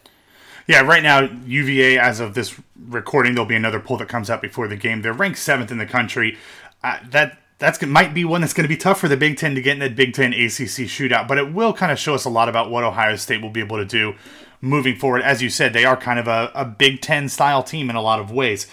Yeah, 0.67 0.81
right 0.83 1.03
now 1.03 1.29
UVA, 1.47 1.99
as 1.99 2.21
of 2.21 2.35
this 2.35 2.59
recording, 2.89 3.35
there'll 3.35 3.49
be 3.49 3.57
another 3.57 3.81
poll 3.81 3.97
that 3.99 4.09
comes 4.09 4.31
out 4.31 4.41
before 4.41 4.69
the 4.69 4.77
game. 4.77 5.03
They're 5.03 5.13
ranked 5.13 5.39
seventh 5.39 5.71
in 5.71 5.79
the 5.79 5.87
country. 5.87 6.39
Uh, 6.85 6.99
that 7.11 7.42
that's 7.63 7.81
might 7.83 8.13
be 8.13 8.25
one 8.25 8.41
that's 8.41 8.53
going 8.53 8.65
to 8.65 8.69
be 8.69 8.77
tough 8.77 9.01
for 9.01 9.09
the 9.09 9.17
Big 9.17 9.39
Ten 9.39 9.55
to 9.55 9.63
get 9.63 9.75
in 9.75 9.79
that 9.79 9.97
Big 9.97 10.13
Ten 10.13 10.33
ACC 10.33 10.89
shootout, 10.89 11.29
but 11.29 11.39
it 11.39 11.55
will 11.55 11.73
kind 11.73 11.93
of 11.93 11.99
show 11.99 12.15
us 12.15 12.25
a 12.25 12.31
lot 12.31 12.49
about 12.49 12.71
what 12.71 12.85
Ohio 12.85 13.17
State 13.17 13.41
will 13.41 13.51
be 13.51 13.61
able 13.61 13.79
to 13.79 13.85
do 13.85 14.15
moving 14.61 14.97
forward. 14.97 15.23
As 15.23 15.41
you 15.41 15.49
said, 15.49 15.73
they 15.73 15.85
are 15.85 15.97
kind 15.97 16.19
of 16.19 16.27
a, 16.27 16.51
a 16.55 16.65
Big 16.65 17.01
Ten 17.01 17.29
style 17.29 17.63
team 17.63 17.89
in 17.89 17.97
a 17.97 18.03
lot 18.03 18.19
of 18.19 18.31
ways. 18.31 18.67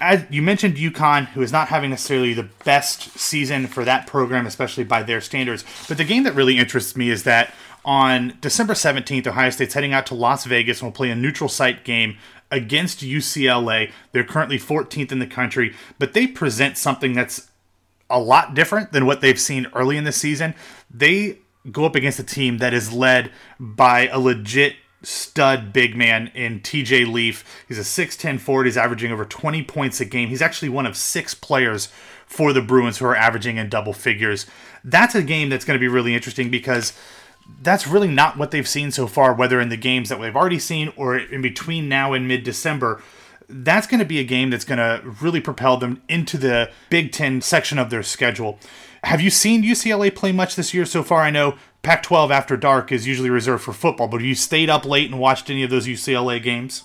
As 0.00 0.24
you 0.30 0.40
mentioned, 0.40 0.76
UConn, 0.76 1.26
who 1.28 1.42
is 1.42 1.52
not 1.52 1.68
having 1.68 1.90
necessarily 1.90 2.32
the 2.32 2.48
best 2.64 3.18
season 3.18 3.66
for 3.66 3.84
that 3.84 4.06
program, 4.06 4.46
especially 4.46 4.84
by 4.84 5.02
their 5.02 5.20
standards. 5.20 5.64
But 5.86 5.98
the 5.98 6.04
game 6.04 6.22
that 6.22 6.34
really 6.34 6.58
interests 6.58 6.96
me 6.96 7.10
is 7.10 7.24
that 7.24 7.52
on 7.84 8.38
December 8.40 8.72
17th, 8.72 9.26
Ohio 9.26 9.50
State's 9.50 9.74
heading 9.74 9.92
out 9.92 10.06
to 10.06 10.14
Las 10.14 10.46
Vegas 10.46 10.80
and 10.80 10.86
will 10.86 10.96
play 10.96 11.10
a 11.10 11.14
neutral 11.14 11.50
site 11.50 11.84
game 11.84 12.16
against 12.50 13.00
UCLA. 13.00 13.92
They're 14.12 14.24
currently 14.24 14.58
14th 14.58 15.12
in 15.12 15.18
the 15.18 15.26
country, 15.26 15.74
but 15.98 16.14
they 16.14 16.26
present 16.26 16.78
something 16.78 17.12
that's 17.12 17.50
a 18.14 18.18
lot 18.18 18.54
different 18.54 18.92
than 18.92 19.06
what 19.06 19.20
they've 19.20 19.40
seen 19.40 19.66
early 19.74 19.96
in 19.96 20.04
the 20.04 20.12
season. 20.12 20.54
They 20.88 21.38
go 21.70 21.84
up 21.84 21.96
against 21.96 22.20
a 22.20 22.24
team 22.24 22.58
that 22.58 22.72
is 22.72 22.92
led 22.92 23.32
by 23.58 24.06
a 24.08 24.20
legit 24.20 24.76
stud 25.02 25.72
big 25.72 25.96
man 25.96 26.30
in 26.34 26.60
TJ 26.60 27.12
Leaf. 27.12 27.64
He's 27.66 27.78
a 27.78 27.82
6'10 27.82 28.38
forward. 28.38 28.66
He's 28.66 28.76
averaging 28.76 29.10
over 29.10 29.24
20 29.24 29.64
points 29.64 30.00
a 30.00 30.04
game. 30.04 30.28
He's 30.28 30.40
actually 30.40 30.68
one 30.68 30.86
of 30.86 30.96
six 30.96 31.34
players 31.34 31.88
for 32.26 32.52
the 32.52 32.62
Bruins 32.62 32.98
who 32.98 33.06
are 33.06 33.16
averaging 33.16 33.56
in 33.56 33.68
double 33.68 33.92
figures. 33.92 34.46
That's 34.84 35.14
a 35.14 35.22
game 35.22 35.48
that's 35.48 35.64
going 35.64 35.78
to 35.78 35.80
be 35.80 35.88
really 35.88 36.14
interesting 36.14 36.50
because 36.50 36.92
that's 37.60 37.86
really 37.86 38.08
not 38.08 38.38
what 38.38 38.52
they've 38.52 38.68
seen 38.68 38.92
so 38.92 39.06
far, 39.06 39.34
whether 39.34 39.60
in 39.60 39.68
the 39.68 39.76
games 39.76 40.08
that 40.08 40.20
we've 40.20 40.36
already 40.36 40.58
seen 40.58 40.92
or 40.96 41.18
in 41.18 41.42
between 41.42 41.88
now 41.88 42.12
and 42.12 42.28
mid 42.28 42.44
December 42.44 43.02
that's 43.48 43.86
going 43.86 44.00
to 44.00 44.06
be 44.06 44.18
a 44.18 44.24
game 44.24 44.50
that's 44.50 44.64
going 44.64 44.78
to 44.78 45.02
really 45.20 45.40
propel 45.40 45.76
them 45.76 46.02
into 46.08 46.38
the 46.38 46.70
Big 46.90 47.12
Ten 47.12 47.40
section 47.40 47.78
of 47.78 47.90
their 47.90 48.02
schedule. 48.02 48.58
Have 49.04 49.20
you 49.20 49.30
seen 49.30 49.62
UCLA 49.62 50.14
play 50.14 50.32
much 50.32 50.56
this 50.56 50.72
year 50.72 50.86
so 50.86 51.02
far? 51.02 51.20
I 51.20 51.30
know 51.30 51.56
Pac 51.82 52.02
12 52.02 52.30
after 52.30 52.56
dark 52.56 52.90
is 52.90 53.06
usually 53.06 53.30
reserved 53.30 53.62
for 53.62 53.72
football, 53.72 54.08
but 54.08 54.20
have 54.20 54.26
you 54.26 54.34
stayed 54.34 54.70
up 54.70 54.86
late 54.86 55.10
and 55.10 55.20
watched 55.20 55.50
any 55.50 55.62
of 55.62 55.70
those 55.70 55.86
UCLA 55.86 56.42
games? 56.42 56.84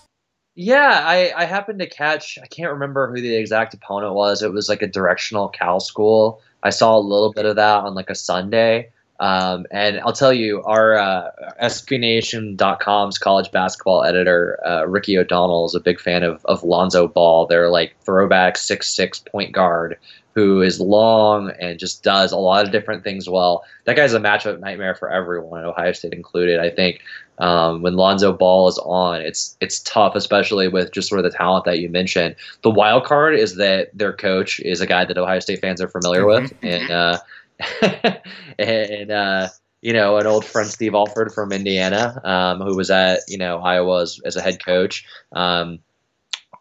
Yeah, 0.56 1.02
I, 1.06 1.32
I 1.36 1.46
happened 1.46 1.80
to 1.80 1.88
catch, 1.88 2.38
I 2.44 2.48
can't 2.48 2.74
remember 2.74 3.10
who 3.10 3.22
the 3.22 3.36
exact 3.36 3.74
opponent 3.74 4.14
was. 4.14 4.44
It 4.44 4.52
was 4.52 4.68
like 4.68 4.82
a 4.82 4.88
directional 4.88 5.48
Cal 5.48 5.80
school. 5.80 6.42
I 6.64 6.72
saw 6.72 6.98
a 6.98 7.00
little 7.00 7.32
bit 7.32 7.46
of 7.46 7.56
that 7.56 7.84
on 7.86 7.96
like 7.96 8.10
a 8.10 8.16
Sunday. 8.16 8.92
Um, 9.20 9.66
and 9.72 10.00
I'll 10.00 10.14
tell 10.14 10.34
you, 10.34 10.64
our 10.64 10.96
uh, 10.96 11.32
SBNation.com's 11.62 13.18
college 13.18 13.52
basketball 13.52 14.04
editor, 14.04 14.60
uh, 14.66 14.86
Ricky 14.88 15.18
O'Donnell, 15.18 15.66
is 15.66 15.76
a 15.76 15.80
big 15.80 16.00
fan 16.00 16.24
of, 16.24 16.46
of 16.46 16.64
Lonzo 16.64 17.08
Ball. 17.08 17.46
They're 17.46 17.70
like 17.70 17.96
throwback 18.02 18.58
six 18.58 18.94
six 18.94 19.20
point 19.20 19.52
guard 19.52 19.98
who 20.36 20.62
is 20.62 20.80
long 20.80 21.52
and 21.60 21.80
just 21.80 22.04
does 22.04 22.32
a 22.32 22.38
lot 22.38 22.66
of 22.66 22.72
different 22.72 23.04
things 23.04 23.30
well. 23.30 23.64
That 23.86 23.98
guy's 23.98 24.14
a 24.14 24.20
matchup 24.20 24.60
nightmare 24.60 24.96
for 24.96 25.12
everyone, 25.12 25.66
Ohio 25.66 25.92
State 25.92 26.14
included. 26.14 26.60
I 26.60 26.70
think 26.70 27.02
um, 27.40 27.82
when 27.82 27.96
Lonzo 27.96 28.32
Ball 28.32 28.68
is 28.68 28.78
on, 28.80 29.22
it's 29.22 29.58
it's 29.60 29.80
tough, 29.80 30.16
especially 30.16 30.68
with 30.68 30.94
just 30.94 31.10
sort 31.10 31.20
of 31.20 31.30
the 31.30 31.38
talent 31.38 31.66
that 31.66 31.80
you 31.80 31.90
mentioned. 31.90 32.36
The 32.62 32.70
wild 32.70 33.06
card 33.06 33.36
is 33.36 33.56
that 33.56 33.90
their 33.94 34.14
coach 34.14 34.60
is 34.62 34.82
a 34.82 34.88
guy 34.88 35.04
that 35.04 35.18
Ohio 35.18 35.40
State 35.40 35.60
fans 35.60 35.82
are 35.82 35.90
familiar 35.90 36.26
with, 36.26 36.54
mm-hmm. 36.54 36.66
and 36.66 36.92
uh, 36.92 37.20
and 38.60 39.12
uh, 39.12 39.50
you 39.82 39.94
know 39.94 40.18
an 40.18 40.28
old 40.28 40.46
friend 40.46 40.70
Steve 40.70 40.94
Alford 40.94 41.32
from 41.32 41.52
Indiana, 41.52 42.20
um, 42.24 42.62
who 42.62 42.76
was 42.76 42.90
at 42.90 43.22
you 43.28 43.38
know 43.38 43.60
Iowa 43.60 44.02
as, 44.02 44.20
as 44.26 44.36
a 44.36 44.42
head 44.42 44.64
coach. 44.64 45.06
Um, 45.34 45.80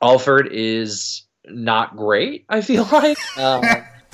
Alford 0.03 0.49
is 0.53 1.25
not 1.47 1.97
great. 1.97 2.45
I 2.49 2.61
feel 2.61 2.85
like. 2.93 3.19
Um, 3.37 3.65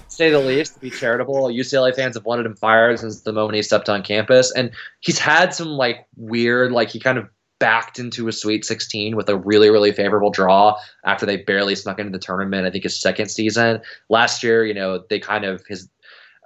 say 0.09 0.31
the 0.31 0.39
least, 0.39 0.75
to 0.75 0.81
be 0.81 0.91
charitable. 0.91 1.49
UCLA 1.49 1.95
fans 1.95 2.15
have 2.15 2.25
wanted 2.25 2.47
him 2.47 2.55
fired 2.55 3.01
since 3.01 3.23
the 3.23 3.33
moment 3.33 3.57
he 3.57 3.63
stepped 3.63 3.89
on 3.89 4.03
campus, 4.03 4.53
and 4.53 4.71
he's 5.01 5.19
had 5.19 5.55
some 5.55 5.69
like 5.69 6.07
weird, 6.17 6.73
like 6.73 6.91
he 6.91 7.01
kind 7.01 7.19
of 7.19 7.29
backed 7.59 7.99
into 7.99 8.29
a 8.29 8.33
Sweet 8.33 8.65
16 8.65 9.17
with 9.17 9.29
a 9.29 9.37
really, 9.37 9.71
really 9.71 9.93
favorable 9.93 10.31
draw 10.31 10.77
after 11.05 11.25
they 11.25 11.39
barely 11.39 11.75
snuck 11.75 11.99
into 11.99 12.13
the 12.13 12.19
tournament. 12.19 12.67
I 12.67 12.71
think 12.71 12.85
his 12.85 13.01
second 13.01 13.31
season 13.31 13.81
last 14.09 14.43
year, 14.43 14.65
you 14.65 14.75
know, 14.75 15.03
they 15.09 15.19
kind 15.19 15.45
of 15.45 15.65
his 15.67 15.89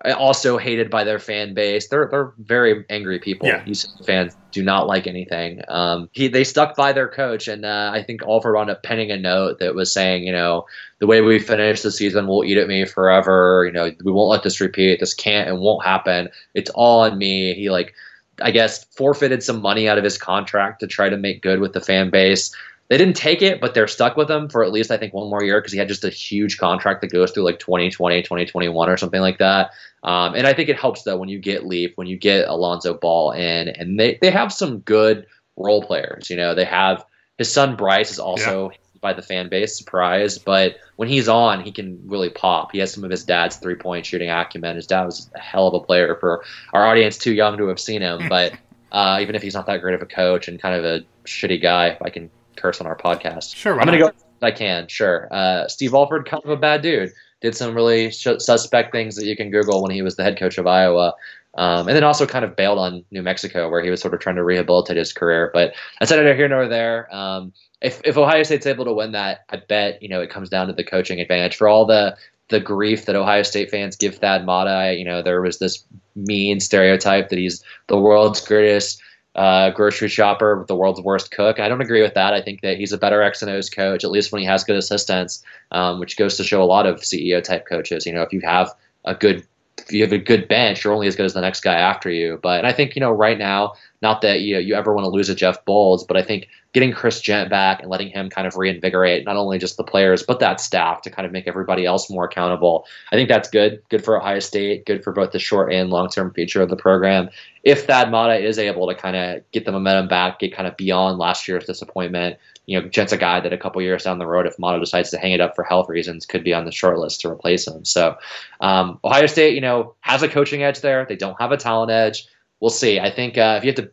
also 0.05 0.59
hated 0.59 0.91
by 0.91 1.03
their 1.03 1.19
fan 1.19 1.55
base. 1.55 1.89
They're 1.89 2.09
they're 2.09 2.33
very 2.39 2.85
angry 2.89 3.19
people. 3.19 3.49
Yeah. 3.49 3.65
fans 4.07 4.37
do 4.53 4.63
not 4.63 4.87
like 4.87 5.07
anything. 5.07 5.63
Um, 5.69 6.09
he 6.13 6.29
they 6.29 6.45
stuck 6.45 6.77
by 6.77 6.93
their 6.93 7.09
coach, 7.09 7.49
and 7.49 7.65
uh, 7.65 7.91
I 7.93 8.03
think 8.03 8.23
Alford 8.23 8.55
wound 8.55 8.71
up 8.71 8.83
penning 8.83 9.11
a 9.11 9.17
note 9.17 9.59
that 9.59 9.75
was 9.75 9.93
saying, 9.93 10.25
you 10.25 10.33
know, 10.33 10.67
the 11.01 11.07
way 11.07 11.21
we 11.21 11.39
finish 11.41 11.83
the 11.83 11.91
season 11.91 12.29
will 12.29 12.45
eat 12.45 12.59
at 12.59 12.69
me 12.69 12.85
forever. 12.85 13.65
You 13.67 13.73
know, 13.73 13.91
we 14.05 14.13
won't 14.13 14.31
let 14.31 14.45
this 14.45 14.61
repeat. 14.61 15.01
This 15.01 15.15
can't 15.15 15.49
and 15.49 15.61
won't 15.61 15.85
happen. 15.85 16.29
It's 16.55 16.71
all 16.71 17.01
on 17.01 17.19
me. 17.19 17.55
He 17.55 17.69
like, 17.69 17.93
I 18.41 18.53
guess, 18.53 18.85
forfeited 18.85 19.43
some 19.43 19.61
money 19.61 19.89
out 19.89 19.99
of 19.99 20.05
his 20.05 20.17
contract 20.17 20.81
to 20.81 20.87
try 20.87 21.09
to 21.09 21.17
make 21.17 21.43
good 21.43 21.61
with 21.61 21.73
the 21.73 21.81
fan 21.81 22.11
base 22.11 22.55
they 22.89 22.97
didn't 22.97 23.17
take 23.17 23.43
it, 23.43 23.61
but 23.61 23.75
they're 23.75 23.87
stuck 23.87 24.17
with 24.17 24.31
him 24.31 24.49
for 24.49 24.65
at 24.65 24.73
least 24.73 24.91
I 24.91 24.97
think 24.97 25.13
one 25.13 25.29
more 25.29 25.43
year 25.43 25.61
because 25.61 25.73
he 25.73 25.79
had 25.79 25.89
just 25.89 26.05
a 26.05 26.11
huge 26.11 26.57
contract 26.57 27.03
that 27.03 27.13
goes 27.13 27.31
through 27.31 27.45
like 27.45 27.59
2020, 27.59 28.23
2021 28.23 28.89
or 28.89 28.97
something 28.97 29.21
like 29.21 29.39
that. 29.39 29.73
Um, 30.03 30.35
and 30.35 30.47
I 30.47 30.55
think 30.55 30.71
it 30.71 30.79
helps 30.79 31.03
though 31.03 31.17
when 31.17 31.29
you 31.29 31.39
get 31.39 31.67
Leaf, 31.67 31.93
when 31.97 32.07
you 32.07 32.17
get 32.17 32.49
Alonzo 32.49 32.95
Ball 32.95 33.33
in, 33.33 33.69
and 33.69 34.01
they 34.01 34.19
they 34.23 34.31
have 34.31 34.53
some 34.53 34.79
good 34.81 35.27
role 35.57 35.83
players. 35.83 36.31
You 36.31 36.37
know, 36.37 36.55
they 36.55 36.65
have 36.65 37.05
his 37.37 37.53
son 37.53 37.77
Bryce 37.77 38.11
is 38.11 38.19
also. 38.19 38.71
Yeah. 38.71 38.77
By 39.01 39.13
the 39.13 39.23
fan 39.23 39.49
base, 39.49 39.79
surprise. 39.79 40.39
But 40.39 40.79
when 40.97 41.09
he's 41.09 41.29
on, 41.29 41.63
he 41.63 41.71
can 41.71 42.01
really 42.05 42.31
pop. 42.31 42.73
He 42.73 42.81
has 42.81 42.93
some 42.93 43.05
of 43.05 43.13
his 43.13 43.23
dad's 43.23 43.55
three 43.55 43.77
point 43.77 44.05
shooting 44.05 44.29
acumen. 44.29 44.75
His 44.75 44.89
dad 44.89 45.05
was 45.05 45.31
a 45.37 45.39
hell 45.39 45.69
of 45.69 45.75
a 45.75 45.79
player 45.79 46.17
for 46.17 46.43
our 46.73 46.85
audience 46.85 47.17
too 47.17 47.33
young 47.33 47.57
to 47.59 47.69
have 47.69 47.79
seen 47.79 48.03
him. 48.03 48.29
But 48.29 48.55
uh, 48.91 49.19
even 49.21 49.37
if 49.37 49.43
he's 49.43 49.55
not 49.55 49.67
that 49.67 49.83
great 49.83 49.95
of 49.95 50.03
a 50.03 50.07
coach 50.07 50.49
and 50.49 50.61
kind 50.61 50.75
of 50.75 50.85
a 50.85 51.05
shitty 51.25 51.63
guy, 51.63 51.91
if 51.91 52.03
I 52.03 52.11
can 52.11 52.29
curse 52.59 52.81
on 52.81 52.87
our 52.87 52.97
podcast. 52.97 53.55
Sure, 53.55 53.81
I'm 53.81 53.87
to 53.87 53.99
go. 53.99 54.11
I 54.41 54.51
can, 54.51 54.87
sure. 54.89 55.29
Uh, 55.33 55.67
Steve 55.69 55.95
Alford, 55.95 56.29
kind 56.29 56.43
of 56.45 56.51
a 56.51 56.57
bad 56.57 56.83
dude. 56.83 57.13
Did 57.41 57.57
some 57.57 57.75
really 57.75 58.11
sh- 58.11 58.39
suspect 58.39 58.93
things 58.93 59.17
that 59.17 59.27
you 59.27 59.37
can 59.37 59.51
Google 59.51 59.83
when 59.83 59.91
he 59.91 60.03
was 60.03 60.17
the 60.17 60.25
head 60.25 60.39
coach 60.39 60.59
of 60.59 60.67
Iowa. 60.67 61.15
Um, 61.55 61.89
and 61.89 61.97
then 61.97 62.05
also 62.05 62.27
kind 62.27 62.45
of 62.45 62.55
bailed 62.55 62.79
on 62.79 63.05
New 63.11 63.23
Mexico, 63.23 63.69
where 63.69 63.83
he 63.83 63.91
was 63.91 64.01
sort 64.01 64.15
of 64.15 64.21
trying 64.21 64.37
to 64.37 64.45
rehabilitate 64.45 64.97
his 64.97 65.13
career. 65.13 65.51
But 65.53 65.75
that's 65.99 66.11
neither 66.11 66.35
here 66.35 66.49
nor 66.49 66.69
there. 66.69 67.13
Um, 67.15 67.53
if, 67.81 68.01
if 68.05 68.17
Ohio 68.17 68.43
State's 68.43 68.67
able 68.67 68.85
to 68.85 68.93
win 68.93 69.13
that, 69.13 69.45
I 69.51 69.57
bet 69.57 70.03
you 70.03 70.09
know 70.09 70.21
it 70.21 70.31
comes 70.31 70.49
down 70.49 70.67
to 70.67 70.73
the 70.73 70.85
coaching 70.85 71.21
advantage. 71.21 71.57
For 71.57 71.67
all 71.67 71.85
the 71.85 72.17
the 72.49 72.61
grief 72.61 73.07
that 73.07 73.17
Ohio 73.17 73.43
State 73.43 73.71
fans 73.71 73.97
give 73.97 74.17
Thad 74.17 74.47
Matta, 74.47 74.95
you 74.97 75.05
know, 75.05 75.23
there 75.23 75.41
was 75.43 75.59
this 75.59 75.85
mean 76.17 76.61
stereotype 76.61 77.29
that 77.29 77.39
he's 77.39 77.63
the 77.89 77.99
world's 77.99 78.41
greatest 78.41 79.01
uh, 79.39 79.71
grocery 79.71 80.09
shopper 80.09 80.59
with 80.59 80.67
the 80.67 80.75
world's 80.75 81.01
worst 81.01 81.31
cook. 81.31 81.61
I 81.61 81.69
don't 81.69 81.81
agree 81.81 82.03
with 82.03 82.15
that. 82.15 82.35
I 82.35 82.43
think 82.43 82.61
that 82.63 82.77
he's 82.77 82.93
a 82.93 82.99
better 82.99 83.23
X 83.23 83.41
and 83.41 83.49
O's 83.49 83.71
coach, 83.71 84.03
at 84.03 84.11
least 84.11 84.33
when 84.33 84.41
he 84.41 84.47
has 84.47 84.65
good 84.65 84.77
assistants, 84.77 85.45
um, 85.71 86.01
which 86.01 86.17
goes 86.17 86.37
to 86.39 86.45
show 86.45 86.61
a 86.61 86.67
lot 86.67 86.87
of 86.87 87.03
CEO 87.03 87.41
type 87.41 87.65
coaches. 87.65 88.05
You 88.05 88.13
know, 88.13 88.23
if 88.23 88.33
you 88.33 88.41
have 88.41 88.75
a 89.05 89.15
good 89.15 89.47
if 89.79 89.93
you 89.93 90.03
have 90.03 90.13
a 90.13 90.19
good 90.19 90.49
bench, 90.49 90.83
you're 90.83 90.93
only 90.93 91.07
as 91.07 91.15
good 91.15 91.25
as 91.25 91.35
the 91.35 91.41
next 91.41 91.61
guy 91.61 91.77
after 91.77 92.11
you. 92.11 92.41
But 92.43 92.59
and 92.59 92.67
I 92.67 92.73
think 92.73 92.97
you 92.97 93.01
know 93.01 93.13
right 93.13 93.39
now, 93.39 93.75
not 94.03 94.23
that 94.23 94.41
you 94.41 94.55
know, 94.55 94.61
you 94.61 94.75
ever 94.75 94.93
want 94.93 95.05
to 95.05 95.11
lose 95.11 95.29
a 95.29 95.37
Jeff 95.37 95.65
Boals, 95.65 96.05
but 96.05 96.17
I 96.17 96.23
think 96.23 96.49
getting 96.73 96.93
Chris 96.93 97.21
Jent 97.21 97.49
back 97.49 97.81
and 97.81 97.91
letting 97.91 98.09
him 98.09 98.29
kind 98.29 98.47
of 98.47 98.57
reinvigorate 98.57 99.25
not 99.25 99.37
only 99.37 99.59
just 99.59 99.77
the 99.77 99.85
players 99.85 100.23
but 100.23 100.39
that 100.41 100.61
staff 100.61 101.03
to 101.03 101.11
kind 101.11 101.25
of 101.25 101.33
make 101.33 101.47
everybody 101.47 101.87
else 101.87 102.11
more 102.11 102.27
accountable. 102.27 102.87
I 103.11 103.17
think 103.17 103.29
that's 103.29 103.49
good. 103.49 103.83
Good 103.89 104.05
for 104.05 104.19
Ohio 104.19 104.39
State. 104.41 104.85
Good 104.85 105.03
for 105.03 105.13
both 105.13 105.33
the 105.33 105.39
short 105.39 105.73
and 105.73 105.91
long 105.91 106.09
term 106.09 106.33
future 106.33 106.61
of 106.61 106.69
the 106.69 106.77
program. 106.77 107.31
If 107.65 107.87
Thad 107.87 108.11
Matta 108.11 108.37
is 108.37 108.59
able 108.59 108.87
to 108.89 108.95
kind 108.95 109.17
of 109.17 109.51
get 109.51 109.65
the 109.65 109.73
momentum 109.73 110.09
back, 110.09 110.39
get 110.39 110.55
kind 110.55 110.69
of 110.69 110.77
beyond 110.77 111.19
last 111.19 111.49
year's 111.49 111.65
disappointment, 111.65 112.39
you 112.67 112.81
know, 112.81 112.87
Jent's 112.89 113.13
a 113.13 113.17
guy 113.17 113.41
that 113.41 113.53
a 113.53 113.59
couple 113.59 113.81
years 113.81 114.05
down 114.05 114.19
the 114.19 114.27
road, 114.27 114.47
if 114.47 114.59
Matta 114.59 114.79
decides 114.79 115.11
to 115.11 115.19
hang 115.19 115.33
it 115.33 115.41
up 115.41 115.57
for 115.57 115.65
health 115.65 115.89
reasons, 115.89 116.27
could 116.27 116.45
be 116.45 116.53
on 116.53 116.67
the 116.67 116.73
short 116.73 116.99
list 116.99 117.23
to 117.23 117.31
replace 117.31 117.67
him. 117.67 117.85
So 117.85 118.17
um, 118.61 119.01
Ohio 119.03 119.27
State, 119.27 119.55
you 119.55 119.63
know, 119.63 119.95
has 120.01 120.23
a 120.23 120.29
coaching 120.29 120.63
edge 120.63 120.81
there. 120.81 121.07
They 121.09 121.17
don't 121.17 121.41
have 121.41 121.51
a 121.51 121.57
talent 121.57 121.91
edge. 121.91 122.27
We'll 122.61 122.71
see. 122.71 123.01
I 123.01 123.11
think 123.11 123.39
uh, 123.39 123.55
if 123.59 123.65
you 123.65 123.69
have 123.69 123.77
to 123.77 123.91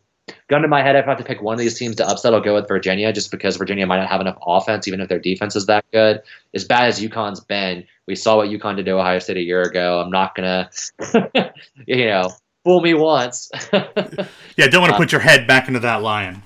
gun 0.48 0.62
to 0.62 0.68
my 0.68 0.82
head, 0.82 0.96
if 0.96 1.06
I 1.06 1.10
have 1.10 1.18
to 1.18 1.24
pick 1.24 1.42
one 1.42 1.54
of 1.54 1.60
these 1.60 1.78
teams 1.78 1.96
to 1.96 2.08
upset, 2.08 2.34
I'll 2.34 2.40
go 2.40 2.54
with 2.54 2.68
Virginia, 2.68 3.12
just 3.12 3.30
because 3.30 3.56
Virginia 3.56 3.86
might 3.86 3.98
not 3.98 4.08
have 4.08 4.20
enough 4.20 4.38
offense, 4.46 4.88
even 4.88 5.00
if 5.00 5.08
their 5.08 5.18
defense 5.18 5.56
is 5.56 5.66
that 5.66 5.84
good. 5.92 6.22
As 6.54 6.64
bad 6.64 6.88
as 6.88 7.00
UConn's 7.00 7.40
been, 7.40 7.84
we 8.06 8.14
saw 8.14 8.36
what 8.36 8.48
UConn 8.48 8.76
did 8.76 8.86
to 8.86 8.92
Ohio 8.92 9.18
State 9.18 9.36
a 9.36 9.42
year 9.42 9.62
ago. 9.62 10.00
I'm 10.00 10.10
not 10.10 10.34
gonna, 10.34 10.70
you 11.86 12.06
know, 12.06 12.30
fool 12.64 12.80
me 12.80 12.94
once. 12.94 13.50
yeah, 13.72 14.66
don't 14.68 14.80
want 14.80 14.90
to 14.90 14.94
uh, 14.94 14.98
put 14.98 15.12
your 15.12 15.20
head 15.20 15.46
back 15.46 15.68
into 15.68 15.80
that 15.80 16.02
lion. 16.02 16.42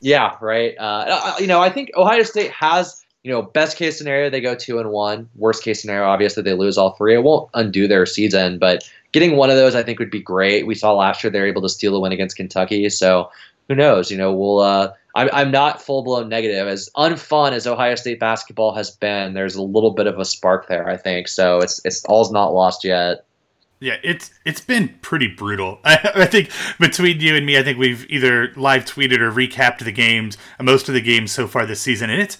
Yeah, 0.00 0.36
right. 0.40 0.74
Uh, 0.78 1.34
you 1.38 1.46
know, 1.46 1.60
I 1.60 1.68
think 1.68 1.90
Ohio 1.96 2.22
State 2.22 2.50
has, 2.52 3.04
you 3.22 3.30
know, 3.30 3.42
best 3.42 3.76
case 3.76 3.98
scenario 3.98 4.30
they 4.30 4.40
go 4.40 4.54
two 4.54 4.78
and 4.78 4.90
one. 4.90 5.28
Worst 5.34 5.62
case 5.62 5.82
scenario, 5.82 6.08
obviously 6.08 6.42
they 6.42 6.54
lose 6.54 6.78
all 6.78 6.92
three. 6.92 7.14
It 7.14 7.22
won't 7.22 7.50
undo 7.52 7.86
their 7.86 8.06
season, 8.06 8.58
but 8.58 8.88
getting 9.12 9.36
one 9.36 9.50
of 9.50 9.56
those 9.56 9.74
I 9.74 9.82
think 9.82 9.98
would 9.98 10.10
be 10.10 10.20
great. 10.20 10.66
We 10.66 10.74
saw 10.74 10.92
last 10.92 11.22
year 11.22 11.30
they 11.30 11.40
were 11.40 11.46
able 11.46 11.62
to 11.62 11.68
steal 11.68 11.96
a 11.96 12.00
win 12.00 12.12
against 12.12 12.36
Kentucky, 12.36 12.88
so 12.90 13.30
who 13.68 13.74
knows? 13.74 14.10
You 14.10 14.18
know, 14.18 14.32
we'll. 14.32 14.60
Uh, 14.60 14.92
I'm, 15.14 15.28
I'm 15.32 15.50
not 15.50 15.82
full 15.82 16.02
blown 16.02 16.28
negative. 16.28 16.68
As 16.68 16.88
unfun 16.96 17.52
as 17.52 17.66
Ohio 17.66 17.94
State 17.94 18.20
basketball 18.20 18.74
has 18.74 18.90
been, 18.90 19.34
there's 19.34 19.56
a 19.56 19.62
little 19.62 19.90
bit 19.92 20.06
of 20.06 20.18
a 20.18 20.24
spark 20.24 20.68
there, 20.68 20.88
I 20.88 20.96
think. 20.96 21.28
So 21.28 21.58
it's 21.58 21.80
it's 21.84 22.04
all's 22.04 22.32
not 22.32 22.52
lost 22.52 22.84
yet. 22.84 23.24
Yeah, 23.80 23.96
it's 24.02 24.30
it's 24.44 24.60
been 24.60 24.88
pretty 25.02 25.26
brutal. 25.26 25.78
I, 25.84 26.10
I, 26.14 26.26
think 26.26 26.50
between 26.78 27.20
you 27.20 27.34
and 27.34 27.46
me, 27.46 27.58
I 27.58 27.62
think 27.62 27.78
we've 27.78 28.08
either 28.10 28.52
live 28.56 28.84
tweeted 28.84 29.20
or 29.20 29.32
recapped 29.32 29.78
the 29.78 29.92
games, 29.92 30.36
most 30.60 30.88
of 30.88 30.94
the 30.94 31.00
games 31.00 31.32
so 31.32 31.46
far 31.46 31.64
this 31.64 31.80
season, 31.80 32.10
and 32.10 32.20
it's 32.20 32.38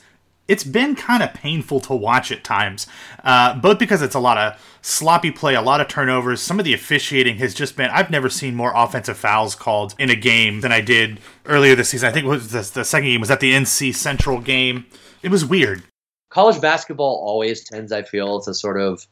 it's 0.50 0.64
been 0.64 0.96
kind 0.96 1.22
of 1.22 1.32
painful 1.32 1.78
to 1.78 1.94
watch 1.94 2.32
at 2.32 2.42
times. 2.42 2.88
Uh, 3.22 3.54
both 3.54 3.78
because 3.78 4.02
it's 4.02 4.16
a 4.16 4.20
lot 4.20 4.36
of 4.36 4.60
sloppy 4.82 5.30
play, 5.30 5.54
a 5.54 5.62
lot 5.62 5.80
of 5.80 5.86
turnovers. 5.86 6.42
Some 6.42 6.58
of 6.58 6.64
the 6.64 6.74
officiating 6.74 7.36
has 7.36 7.54
just 7.54 7.76
been. 7.76 7.88
I've 7.90 8.10
never 8.10 8.28
seen 8.28 8.56
more 8.56 8.72
offensive 8.74 9.16
fouls 9.16 9.54
called 9.54 9.94
in 9.96 10.10
a 10.10 10.16
game 10.16 10.60
than 10.60 10.72
I 10.72 10.80
did 10.80 11.20
earlier 11.46 11.76
this 11.76 11.90
season. 11.90 12.08
I 12.08 12.12
think 12.12 12.26
was 12.26 12.50
the, 12.50 12.68
the 12.80 12.84
second 12.84 13.08
game 13.08 13.20
was 13.20 13.30
at 13.30 13.38
the 13.38 13.52
NC 13.52 13.94
Central 13.94 14.40
game. 14.40 14.86
It 15.22 15.30
was 15.30 15.44
weird. 15.44 15.84
College 16.30 16.60
basketball 16.60 17.22
always 17.24 17.62
tends, 17.62 17.92
I 17.92 18.02
feel, 18.02 18.40
to 18.40 18.52
sort 18.52 18.80
of 18.80 19.06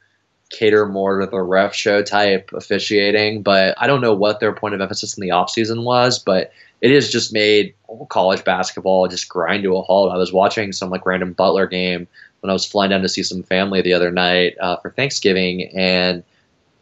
cater 0.51 0.87
more 0.87 1.21
to 1.21 1.27
the 1.27 1.41
ref 1.41 1.73
show 1.73 2.03
type 2.03 2.51
officiating, 2.53 3.43
but 3.43 3.77
I 3.79 3.87
don't 3.87 4.01
know 4.01 4.15
what 4.15 4.41
their 4.41 4.53
point 4.53 4.75
of 4.75 4.81
emphasis 4.81 5.17
in 5.17 5.23
the 5.23 5.29
offseason 5.29 5.85
was, 5.85 6.19
but 6.19 6.51
it 6.81 6.93
has 6.93 7.11
just 7.11 7.33
made 7.33 7.75
college 8.09 8.45
basketball 8.45 9.09
just 9.09 9.29
grind 9.29 9.65
to 9.65 9.77
a 9.77 9.83
halt. 9.83 10.13
I 10.13 10.17
was 10.17 10.33
watching 10.33 10.73
some 10.73 10.91
like 10.91 11.07
random 11.07 11.33
Butler 11.33 11.67
game 11.67 12.07
when 12.41 12.51
I 12.51 12.53
was 12.53 12.65
flying 12.65 12.91
down 12.91 13.03
to 13.03 13.09
see 13.09 13.23
some 13.23 13.43
family 13.43 13.83
the 13.83 13.95
other 13.95 14.11
night 14.11 14.57
uh, 14.61 14.77
for 14.77 14.91
Thanksgiving, 14.91 15.71
and 15.75 16.23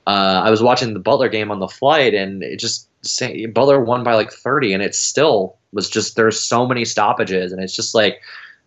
uh, 0.07 0.43
I 0.45 0.51
was 0.51 0.63
watching 0.63 0.93
the 0.93 1.01
Butler 1.01 1.29
game 1.29 1.51
on 1.51 1.61
the 1.61 1.69
flight, 1.69 2.15
and 2.15 2.43
it 2.43 2.59
just 2.59 2.89
Butler 3.53 3.81
won 3.81 4.05
by 4.05 4.15
like 4.15 4.33
30, 4.33 4.75
and 4.75 4.83
it 4.83 4.95
still 4.95 5.57
was 5.73 5.89
just 5.89 6.17
there's 6.17 6.39
so 6.39 6.67
many 6.67 6.85
stoppages, 6.85 7.53
and 7.53 7.63
it's 7.63 7.75
just 7.75 7.95
like 7.95 8.21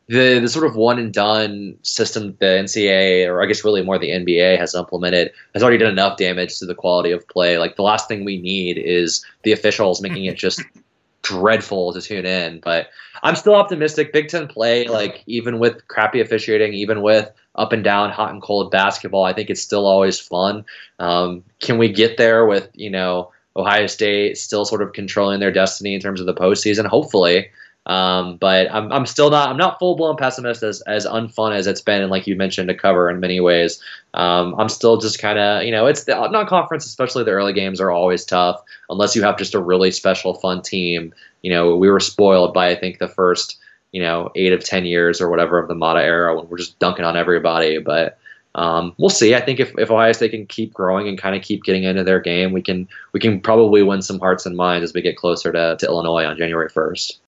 the 0.08 0.40
the 0.40 0.50
sort 0.50 0.66
of 0.66 0.76
one 0.76 0.98
and 0.98 1.14
done 1.14 1.78
system 1.84 2.28
that 2.28 2.40
the 2.40 2.46
NCAA, 2.46 3.28
or 3.28 3.44
I 3.44 3.46
guess 3.46 3.64
really 3.64 3.84
more 3.84 4.00
the 4.00 4.10
NBA 4.10 4.58
has 4.58 4.74
implemented, 4.74 5.32
has 5.54 5.62
already 5.62 5.78
done 5.78 5.92
enough 5.92 6.18
damage 6.18 6.58
to 6.58 6.66
the 6.66 6.74
quality 6.74 7.12
of 7.12 7.28
play. 7.28 7.60
Like 7.60 7.76
the 7.76 7.84
last 7.84 8.08
thing 8.08 8.26
we 8.26 8.42
need 8.42 8.80
is 8.80 9.24
the 9.44 9.52
officials 9.52 10.02
making 10.02 10.26
it 10.26 10.36
just 10.36 10.64
dreadful 11.22 11.94
to 11.94 12.02
tune 12.02 12.26
in. 12.26 12.60
But 12.60 12.88
I'm 13.24 13.36
still 13.36 13.56
optimistic. 13.56 14.14
Big 14.14 14.30
Ten 14.30 14.48
play, 14.48 14.88
like 14.88 15.24
even 15.28 15.60
with 15.60 15.88
crappy 15.88 16.22
officiating, 16.22 16.74
even 16.74 17.02
with 17.02 17.32
up 17.56 17.74
and 17.74 17.84
down, 17.84 18.12
hot 18.12 18.32
and 18.32 18.42
cold 18.42 18.72
basketball, 18.72 19.26
I 19.26 19.34
think 19.34 19.50
it's 19.50 19.62
still 19.62 19.86
always 19.86 20.20
fun. 20.20 20.66
Um, 21.00 21.44
can 21.60 21.78
we 21.78 21.92
get 21.92 22.18
there 22.18 22.46
with 22.46 22.70
you 22.74 22.90
know 22.90 23.32
Ohio 23.56 23.88
State 23.88 24.38
still 24.38 24.66
sort 24.66 24.82
of 24.82 24.94
controlling 24.94 25.40
their 25.40 25.52
destiny 25.52 25.94
in 25.94 26.02
terms 26.02 26.20
of 26.20 26.26
the 26.26 26.34
postseason? 26.34 26.86
Hopefully. 26.86 27.50
Um, 27.90 28.38
but 28.38 28.72
I'm, 28.72 28.92
I'm 28.92 29.08
still 29.08 29.32
not 29.32 29.50
I'm 29.50 29.58
not 29.58 29.80
full 29.80 29.96
blown 29.96 30.16
pessimist 30.16 30.62
as 30.62 30.82
as 30.82 31.08
unfun 31.08 31.56
as 31.56 31.66
it's 31.66 31.82
been 31.82 32.04
and 32.04 32.12
like 32.12 32.28
you 32.28 32.36
mentioned 32.36 32.70
to 32.70 32.76
cover 32.76 33.10
in 33.10 33.20
many 33.20 33.40
ways. 33.40 33.82
Um, 34.14 34.54
I'm 34.60 34.70
still 34.70 34.98
just 34.98 35.18
kind 35.18 35.40
of 35.40 35.64
you 35.64 35.72
know 35.72 35.88
it's 35.88 36.04
the 36.04 36.14
non 36.28 36.46
conference 36.46 36.86
especially 36.86 37.24
the 37.24 37.32
early 37.32 37.52
games 37.52 37.82
are 37.82 37.90
always 37.90 38.26
tough 38.26 38.62
unless 38.92 39.16
you 39.16 39.24
have 39.24 39.40
just 39.40 39.56
a 39.56 39.60
really 39.60 39.90
special 39.90 40.36
fun 40.36 40.62
team. 40.62 41.12
You 41.42 41.50
know 41.50 41.76
we 41.76 41.90
were 41.90 42.00
spoiled 42.00 42.54
by 42.54 42.70
I 42.70 42.76
think 42.76 43.00
the 43.00 43.08
first 43.08 43.58
you 43.92 44.04
know 44.04 44.30
eight 44.36 44.54
of 44.54 44.64
ten 44.64 44.86
years 44.86 45.20
or 45.20 45.28
whatever 45.28 45.58
of 45.58 45.68
the 45.68 45.74
Matta 45.74 46.04
era 46.04 46.38
when 46.38 46.48
we're 46.48 46.60
just 46.60 46.78
dunking 46.78 47.06
on 47.06 47.18
everybody. 47.18 47.80
But 47.80 48.20
um, 48.54 48.94
we'll 49.00 49.10
see. 49.10 49.34
I 49.34 49.42
think 49.42 49.60
if, 49.60 49.74
if 49.80 49.90
Ohio 49.90 50.12
State 50.12 50.30
can 50.30 50.46
keep 50.46 50.76
growing 50.76 51.08
and 51.08 51.18
kind 51.18 51.36
of 51.36 51.42
keep 51.42 51.64
getting 51.64 51.86
into 51.86 52.04
their 52.04 52.20
game, 52.20 52.52
we 52.52 52.62
can 52.62 52.88
we 53.14 53.20
can 53.20 53.42
probably 53.42 53.82
win 53.82 54.04
some 54.04 54.20
hearts 54.20 54.46
and 54.46 54.56
minds 54.56 54.84
as 54.84 54.94
we 54.94 55.02
get 55.02 55.18
closer 55.18 55.52
to, 55.52 55.76
to 55.80 55.86
Illinois 55.88 56.26
on 56.26 56.38
January 56.38 56.70
first. 56.70 57.20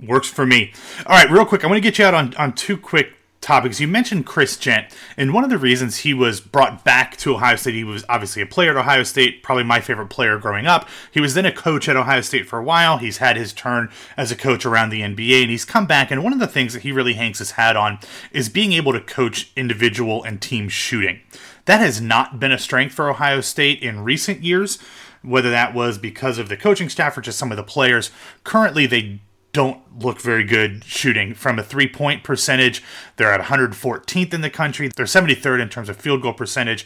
Works 0.00 0.28
for 0.28 0.44
me. 0.46 0.72
All 1.06 1.16
right, 1.16 1.30
real 1.30 1.46
quick, 1.46 1.64
I 1.64 1.66
want 1.66 1.76
to 1.76 1.80
get 1.80 1.98
you 1.98 2.04
out 2.04 2.14
on, 2.14 2.34
on 2.34 2.52
two 2.52 2.76
quick 2.76 3.14
topics. 3.44 3.78
You 3.78 3.86
mentioned 3.86 4.26
Chris 4.26 4.56
Jent, 4.56 4.86
and 5.16 5.32
one 5.32 5.44
of 5.44 5.50
the 5.50 5.58
reasons 5.58 5.98
he 5.98 6.14
was 6.14 6.40
brought 6.40 6.82
back 6.82 7.16
to 7.18 7.34
Ohio 7.34 7.56
State, 7.56 7.74
he 7.74 7.84
was 7.84 8.04
obviously 8.08 8.42
a 8.42 8.46
player 8.46 8.70
at 8.70 8.76
Ohio 8.76 9.02
State, 9.02 9.42
probably 9.42 9.62
my 9.62 9.80
favorite 9.80 10.08
player 10.08 10.38
growing 10.38 10.66
up. 10.66 10.88
He 11.12 11.20
was 11.20 11.34
then 11.34 11.46
a 11.46 11.52
coach 11.52 11.88
at 11.88 11.96
Ohio 11.96 12.22
State 12.22 12.48
for 12.48 12.58
a 12.58 12.64
while. 12.64 12.98
He's 12.98 13.18
had 13.18 13.36
his 13.36 13.52
turn 13.52 13.90
as 14.16 14.32
a 14.32 14.36
coach 14.36 14.64
around 14.64 14.90
the 14.90 15.02
NBA, 15.02 15.42
and 15.42 15.50
he's 15.50 15.64
come 15.64 15.86
back. 15.86 16.10
And 16.10 16.24
one 16.24 16.32
of 16.32 16.38
the 16.38 16.46
things 16.46 16.72
that 16.72 16.82
he 16.82 16.90
really 16.90 17.12
hangs 17.12 17.38
his 17.38 17.52
hat 17.52 17.76
on 17.76 17.98
is 18.32 18.48
being 18.48 18.72
able 18.72 18.92
to 18.92 19.00
coach 19.00 19.52
individual 19.54 20.24
and 20.24 20.40
team 20.40 20.68
shooting. 20.68 21.20
That 21.66 21.80
has 21.80 22.00
not 22.00 22.40
been 22.40 22.52
a 22.52 22.58
strength 22.58 22.94
for 22.94 23.08
Ohio 23.08 23.40
State 23.40 23.82
in 23.82 24.04
recent 24.04 24.42
years, 24.42 24.78
whether 25.22 25.50
that 25.50 25.74
was 25.74 25.98
because 25.98 26.38
of 26.38 26.48
the 26.48 26.56
coaching 26.56 26.88
staff 26.88 27.16
or 27.16 27.20
just 27.20 27.38
some 27.38 27.50
of 27.50 27.56
the 27.56 27.62
players. 27.62 28.10
Currently, 28.42 28.86
they 28.86 29.20
don't 29.54 29.80
look 30.02 30.20
very 30.20 30.44
good 30.44 30.84
shooting 30.84 31.32
from 31.32 31.58
a 31.58 31.62
three 31.62 31.88
point 31.88 32.22
percentage. 32.22 32.82
They're 33.16 33.32
at 33.32 33.40
114th 33.40 34.34
in 34.34 34.42
the 34.42 34.50
country. 34.50 34.90
They're 34.94 35.06
73rd 35.06 35.62
in 35.62 35.70
terms 35.70 35.88
of 35.88 35.96
field 35.96 36.20
goal 36.20 36.34
percentage. 36.34 36.84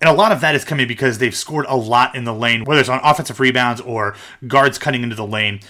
And 0.00 0.08
a 0.08 0.12
lot 0.12 0.30
of 0.30 0.42
that 0.42 0.54
is 0.54 0.64
coming 0.64 0.86
because 0.86 1.18
they've 1.18 1.34
scored 1.34 1.64
a 1.68 1.76
lot 1.76 2.14
in 2.14 2.24
the 2.24 2.34
lane, 2.34 2.64
whether 2.64 2.80
it's 2.80 2.90
on 2.90 3.00
offensive 3.02 3.40
rebounds 3.40 3.80
or 3.80 4.14
guards 4.46 4.78
cutting 4.78 5.02
into 5.02 5.16
the 5.16 5.26
lane. 5.26 5.60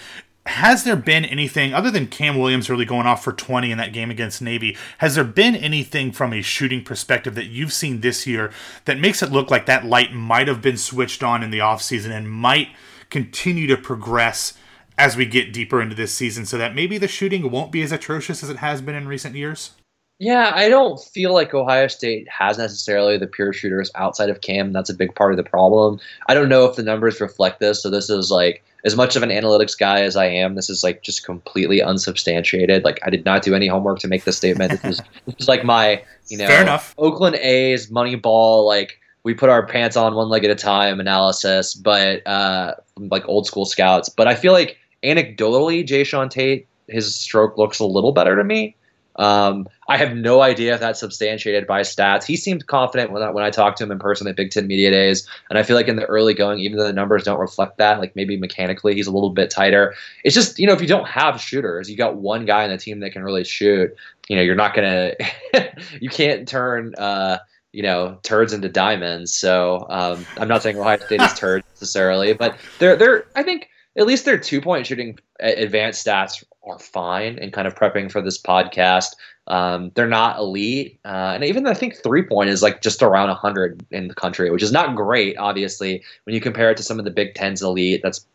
has 0.45 0.83
there 0.83 0.95
been 0.95 1.25
anything 1.25 1.73
other 1.73 1.91
than 1.91 2.07
Cam 2.07 2.37
Williams 2.37 2.69
really 2.69 2.85
going 2.85 3.05
off 3.05 3.23
for 3.23 3.33
20 3.33 3.71
in 3.71 3.77
that 3.77 3.93
game 3.93 4.11
against 4.11 4.41
Navy? 4.41 4.77
Has 4.97 5.15
there 5.15 5.23
been 5.23 5.55
anything 5.55 6.11
from 6.11 6.33
a 6.33 6.41
shooting 6.41 6.83
perspective 6.83 7.35
that 7.35 7.47
you've 7.47 7.73
seen 7.73 8.01
this 8.01 8.27
year 8.27 8.51
that 8.83 8.99
makes 8.99 9.23
it 9.23 9.31
look 9.31 9.49
like 9.49 9.65
that 9.65 9.85
light 9.85 10.13
might 10.13 10.49
have 10.49 10.61
been 10.61 10.77
switched 10.77 11.23
on 11.23 11.41
in 11.41 11.51
the 11.51 11.59
offseason 11.59 12.11
and 12.11 12.29
might 12.29 12.69
continue 13.09 13.67
to 13.67 13.77
progress 13.77 14.57
as 14.97 15.15
we 15.15 15.25
get 15.25 15.53
deeper 15.53 15.81
into 15.81 15.95
this 15.95 16.13
season 16.13 16.45
so 16.45 16.57
that 16.57 16.75
maybe 16.75 16.97
the 16.97 17.07
shooting 17.07 17.51
won't 17.51 17.71
be 17.71 17.81
as 17.81 17.91
atrocious 17.91 18.43
as 18.43 18.49
it 18.49 18.57
has 18.57 18.81
been 18.81 18.95
in 18.95 19.07
recent 19.07 19.35
years? 19.35 19.71
Yeah, 20.19 20.51
I 20.55 20.67
don't 20.67 20.99
feel 20.99 21.31
like 21.31 21.53
Ohio 21.53 21.87
State 21.87 22.27
has 22.27 22.57
necessarily 22.57 23.19
the 23.19 23.27
pure 23.27 23.53
shooters 23.53 23.91
outside 23.93 24.31
of 24.31 24.41
Cam. 24.41 24.73
That's 24.73 24.89
a 24.89 24.95
big 24.95 25.13
part 25.13 25.31
of 25.31 25.37
the 25.37 25.43
problem. 25.43 25.99
I 26.27 26.33
don't 26.33 26.49
know 26.49 26.65
if 26.65 26.75
the 26.75 26.81
numbers 26.81 27.21
reflect 27.21 27.59
this. 27.59 27.83
So 27.83 27.91
this 27.91 28.09
is 28.09 28.31
like 28.31 28.63
as 28.83 28.95
much 28.95 29.15
of 29.15 29.21
an 29.21 29.29
analytics 29.29 29.77
guy 29.77 30.01
as 30.01 30.15
I 30.15 30.25
am. 30.25 30.55
This 30.55 30.71
is 30.71 30.83
like 30.83 31.03
just 31.03 31.23
completely 31.23 31.83
unsubstantiated. 31.83 32.83
Like 32.83 32.99
I 33.05 33.11
did 33.11 33.25
not 33.25 33.43
do 33.43 33.53
any 33.53 33.67
homework 33.67 33.99
to 33.99 34.07
make 34.07 34.23
this 34.23 34.37
statement. 34.37 34.71
This 34.71 34.83
was, 34.83 34.97
this 35.25 35.35
was 35.37 35.47
like 35.47 35.63
my 35.63 36.01
you 36.29 36.37
know 36.37 36.47
Fair 36.47 36.63
enough. 36.63 36.95
Oakland 36.97 37.35
A's 37.35 37.91
Moneyball 37.91 38.65
like 38.65 38.99
we 39.23 39.35
put 39.35 39.49
our 39.49 39.67
pants 39.67 39.97
on 39.97 40.15
one 40.15 40.29
leg 40.29 40.45
at 40.45 40.51
a 40.51 40.55
time 40.55 40.99
analysis, 40.99 41.75
but 41.75 42.25
uh, 42.25 42.73
like 42.97 43.27
old 43.27 43.45
school 43.45 43.65
scouts. 43.65 44.09
But 44.09 44.27
I 44.27 44.33
feel 44.33 44.53
like 44.53 44.77
anecdotally, 45.03 45.85
Jae'Sean 45.85 46.29
Tate 46.29 46.67
his 46.87 47.15
stroke 47.15 47.57
looks 47.57 47.79
a 47.79 47.85
little 47.85 48.11
better 48.11 48.35
to 48.35 48.43
me. 48.43 48.75
Um, 49.17 49.67
I 49.89 49.97
have 49.97 50.15
no 50.15 50.41
idea 50.41 50.75
if 50.75 50.79
that's 50.79 50.99
substantiated 50.99 51.65
by 51.65 51.81
stats. 51.81 52.23
He 52.23 52.37
seemed 52.37 52.67
confident 52.67 53.11
when 53.11 53.23
I, 53.23 53.31
when 53.31 53.43
I 53.43 53.49
talked 53.49 53.79
to 53.79 53.83
him 53.83 53.91
in 53.91 53.97
person 53.97 54.27
at 54.27 54.35
Big 54.35 54.51
Ten 54.51 54.67
Media 54.67 54.91
Days, 54.91 55.27
and 55.49 55.57
I 55.57 55.63
feel 55.63 55.75
like 55.75 55.87
in 55.87 55.95
the 55.95 56.05
early 56.05 56.35
going, 56.35 56.59
even 56.59 56.77
though 56.77 56.85
the 56.85 56.93
numbers 56.93 57.23
don't 57.23 57.39
reflect 57.39 57.79
that, 57.79 57.99
like 57.99 58.15
maybe 58.15 58.37
mechanically 58.37 58.93
he's 58.93 59.07
a 59.07 59.11
little 59.11 59.31
bit 59.31 59.49
tighter. 59.49 59.95
It's 60.23 60.35
just 60.35 60.59
you 60.59 60.67
know 60.67 60.73
if 60.73 60.81
you 60.81 60.87
don't 60.87 61.07
have 61.07 61.41
shooters, 61.41 61.89
you 61.89 61.97
got 61.97 62.17
one 62.17 62.45
guy 62.45 62.63
on 62.63 62.69
the 62.69 62.77
team 62.77 62.99
that 62.99 63.11
can 63.11 63.23
really 63.23 63.43
shoot. 63.43 63.95
You 64.29 64.35
know 64.35 64.43
you're 64.43 64.55
not 64.55 64.75
gonna, 64.75 65.13
you 65.99 66.09
can't 66.09 66.47
turn. 66.47 66.93
Uh, 66.95 67.39
you 67.73 67.83
know 67.83 68.17
turds 68.23 68.53
into 68.53 68.69
diamonds. 68.69 69.33
So 69.33 69.85
um, 69.89 70.25
I'm 70.37 70.47
not 70.47 70.63
saying 70.63 70.79
Ohio 70.79 70.97
State 70.97 71.21
is 71.21 71.33
turds 71.33 71.65
necessarily, 71.75 72.33
but 72.33 72.57
they're 72.79 72.95
they're 72.95 73.25
I 73.35 73.43
think 73.43 73.69
at 73.97 74.05
least 74.05 74.25
their 74.25 74.37
two 74.37 74.61
point 74.61 74.85
shooting 74.85 75.17
advanced 75.39 76.05
stats 76.05 76.43
are 76.63 76.79
fine 76.79 77.39
and 77.39 77.51
kind 77.51 77.67
of 77.67 77.75
prepping 77.75 78.11
for 78.11 78.21
this 78.21 78.39
podcast. 78.41 79.15
Um, 79.47 79.91
they're 79.95 80.07
not 80.07 80.37
elite, 80.37 80.99
uh, 81.05 81.31
and 81.33 81.43
even 81.43 81.65
I 81.67 81.73
think 81.73 81.95
three 82.03 82.23
point 82.23 82.49
is 82.49 82.61
like 82.61 82.81
just 82.81 83.01
around 83.01 83.29
100 83.29 83.85
in 83.91 84.07
the 84.07 84.13
country, 84.13 84.51
which 84.51 84.63
is 84.63 84.71
not 84.71 84.95
great. 84.95 85.37
Obviously, 85.37 86.03
when 86.25 86.35
you 86.35 86.41
compare 86.41 86.69
it 86.69 86.77
to 86.77 86.83
some 86.83 86.99
of 86.99 87.05
the 87.05 87.11
Big 87.11 87.33
Ten's 87.33 87.61
elite, 87.61 88.01
that's 88.03 88.25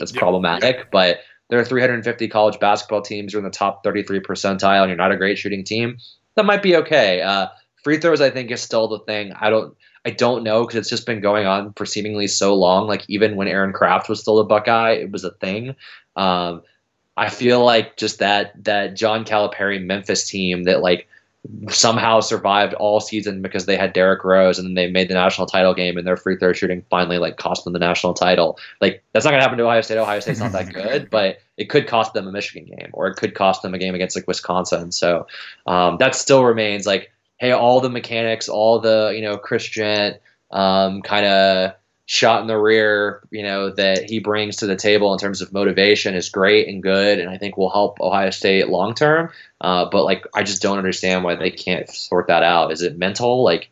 that's 0.00 0.12
problematic. 0.12 0.90
But 0.90 1.18
there 1.48 1.58
are 1.58 1.64
350 1.64 2.28
college 2.28 2.58
basketball 2.60 3.02
teams. 3.02 3.32
You're 3.32 3.40
in 3.40 3.44
the 3.44 3.50
top 3.50 3.84
33 3.84 4.20
percentile, 4.20 4.80
and 4.80 4.88
you're 4.88 4.96
not 4.96 5.12
a 5.12 5.16
great 5.16 5.38
shooting 5.38 5.64
team. 5.64 5.98
That 6.34 6.46
might 6.46 6.62
be 6.62 6.76
okay. 6.76 7.20
Uh, 7.20 7.48
free 7.82 7.98
throws, 7.98 8.20
I 8.20 8.30
think, 8.30 8.50
is 8.50 8.62
still 8.62 8.88
the 8.88 9.00
thing. 9.00 9.32
I 9.38 9.50
don't. 9.50 9.76
I 10.08 10.12
don't 10.12 10.42
know 10.42 10.62
because 10.64 10.78
it's 10.78 10.88
just 10.88 11.04
been 11.04 11.20
going 11.20 11.44
on 11.44 11.74
for 11.74 11.84
seemingly 11.84 12.28
so 12.28 12.54
long. 12.54 12.86
Like 12.86 13.04
even 13.08 13.36
when 13.36 13.46
Aaron 13.46 13.74
Craft 13.74 14.08
was 14.08 14.20
still 14.20 14.38
a 14.38 14.44
Buckeye, 14.44 14.92
it 14.92 15.10
was 15.10 15.22
a 15.22 15.32
thing. 15.32 15.76
Um, 16.16 16.62
I 17.18 17.28
feel 17.28 17.62
like 17.62 17.98
just 17.98 18.18
that 18.20 18.64
that 18.64 18.96
John 18.96 19.26
Calipari 19.26 19.84
Memphis 19.84 20.26
team 20.26 20.64
that 20.64 20.80
like 20.80 21.08
somehow 21.68 22.20
survived 22.20 22.72
all 22.74 23.00
season 23.00 23.42
because 23.42 23.66
they 23.66 23.76
had 23.76 23.92
Derrick 23.92 24.24
Rose 24.24 24.58
and 24.58 24.66
then 24.66 24.74
they 24.74 24.90
made 24.90 25.10
the 25.10 25.14
national 25.14 25.46
title 25.46 25.74
game 25.74 25.98
and 25.98 26.06
their 26.06 26.16
free 26.16 26.38
throw 26.38 26.54
shooting 26.54 26.82
finally 26.88 27.18
like 27.18 27.36
cost 27.36 27.64
them 27.64 27.74
the 27.74 27.78
national 27.78 28.14
title. 28.14 28.58
Like 28.80 29.04
that's 29.12 29.26
not 29.26 29.32
gonna 29.32 29.42
happen 29.42 29.58
to 29.58 29.64
Ohio 29.64 29.82
State. 29.82 29.98
Ohio 29.98 30.20
State's 30.20 30.40
not 30.40 30.52
that 30.52 30.72
good, 30.72 31.10
but 31.10 31.38
it 31.58 31.68
could 31.68 31.86
cost 31.86 32.14
them 32.14 32.26
a 32.26 32.32
Michigan 32.32 32.74
game 32.74 32.88
or 32.94 33.08
it 33.08 33.16
could 33.16 33.34
cost 33.34 33.60
them 33.60 33.74
a 33.74 33.78
game 33.78 33.94
against 33.94 34.16
like 34.16 34.26
Wisconsin. 34.26 34.90
So 34.90 35.26
um, 35.66 35.98
that 35.98 36.14
still 36.14 36.44
remains 36.44 36.86
like, 36.86 37.12
hey, 37.38 37.52
all 37.52 37.80
the 37.80 37.90
mechanics, 37.90 38.48
all 38.48 38.80
the 38.80 39.12
you 39.14 39.22
know 39.22 39.38
Chris 39.38 39.66
Jent 39.66 40.20
um, 40.50 41.02
kind 41.02 41.26
of 41.26 41.74
shot 42.10 42.40
in 42.40 42.46
the 42.46 42.56
rear, 42.56 43.22
you 43.30 43.42
know, 43.42 43.68
that 43.68 44.08
he 44.08 44.18
brings 44.18 44.56
to 44.56 44.66
the 44.66 44.74
table 44.74 45.12
in 45.12 45.18
terms 45.18 45.42
of 45.42 45.52
motivation 45.52 46.14
is 46.14 46.30
great 46.30 46.66
and 46.66 46.82
good, 46.82 47.18
and 47.18 47.28
I 47.28 47.36
think 47.36 47.58
will 47.58 47.68
help 47.68 48.00
Ohio 48.00 48.30
State 48.30 48.68
long 48.68 48.94
term. 48.94 49.30
Uh, 49.60 49.84
but 49.90 50.04
like, 50.04 50.26
I 50.34 50.42
just 50.42 50.62
don't 50.62 50.78
understand 50.78 51.22
why 51.22 51.34
they 51.34 51.50
can't 51.50 51.88
sort 51.90 52.28
that 52.28 52.42
out. 52.42 52.72
Is 52.72 52.80
it 52.80 52.96
mental? 52.96 53.44
Like, 53.44 53.68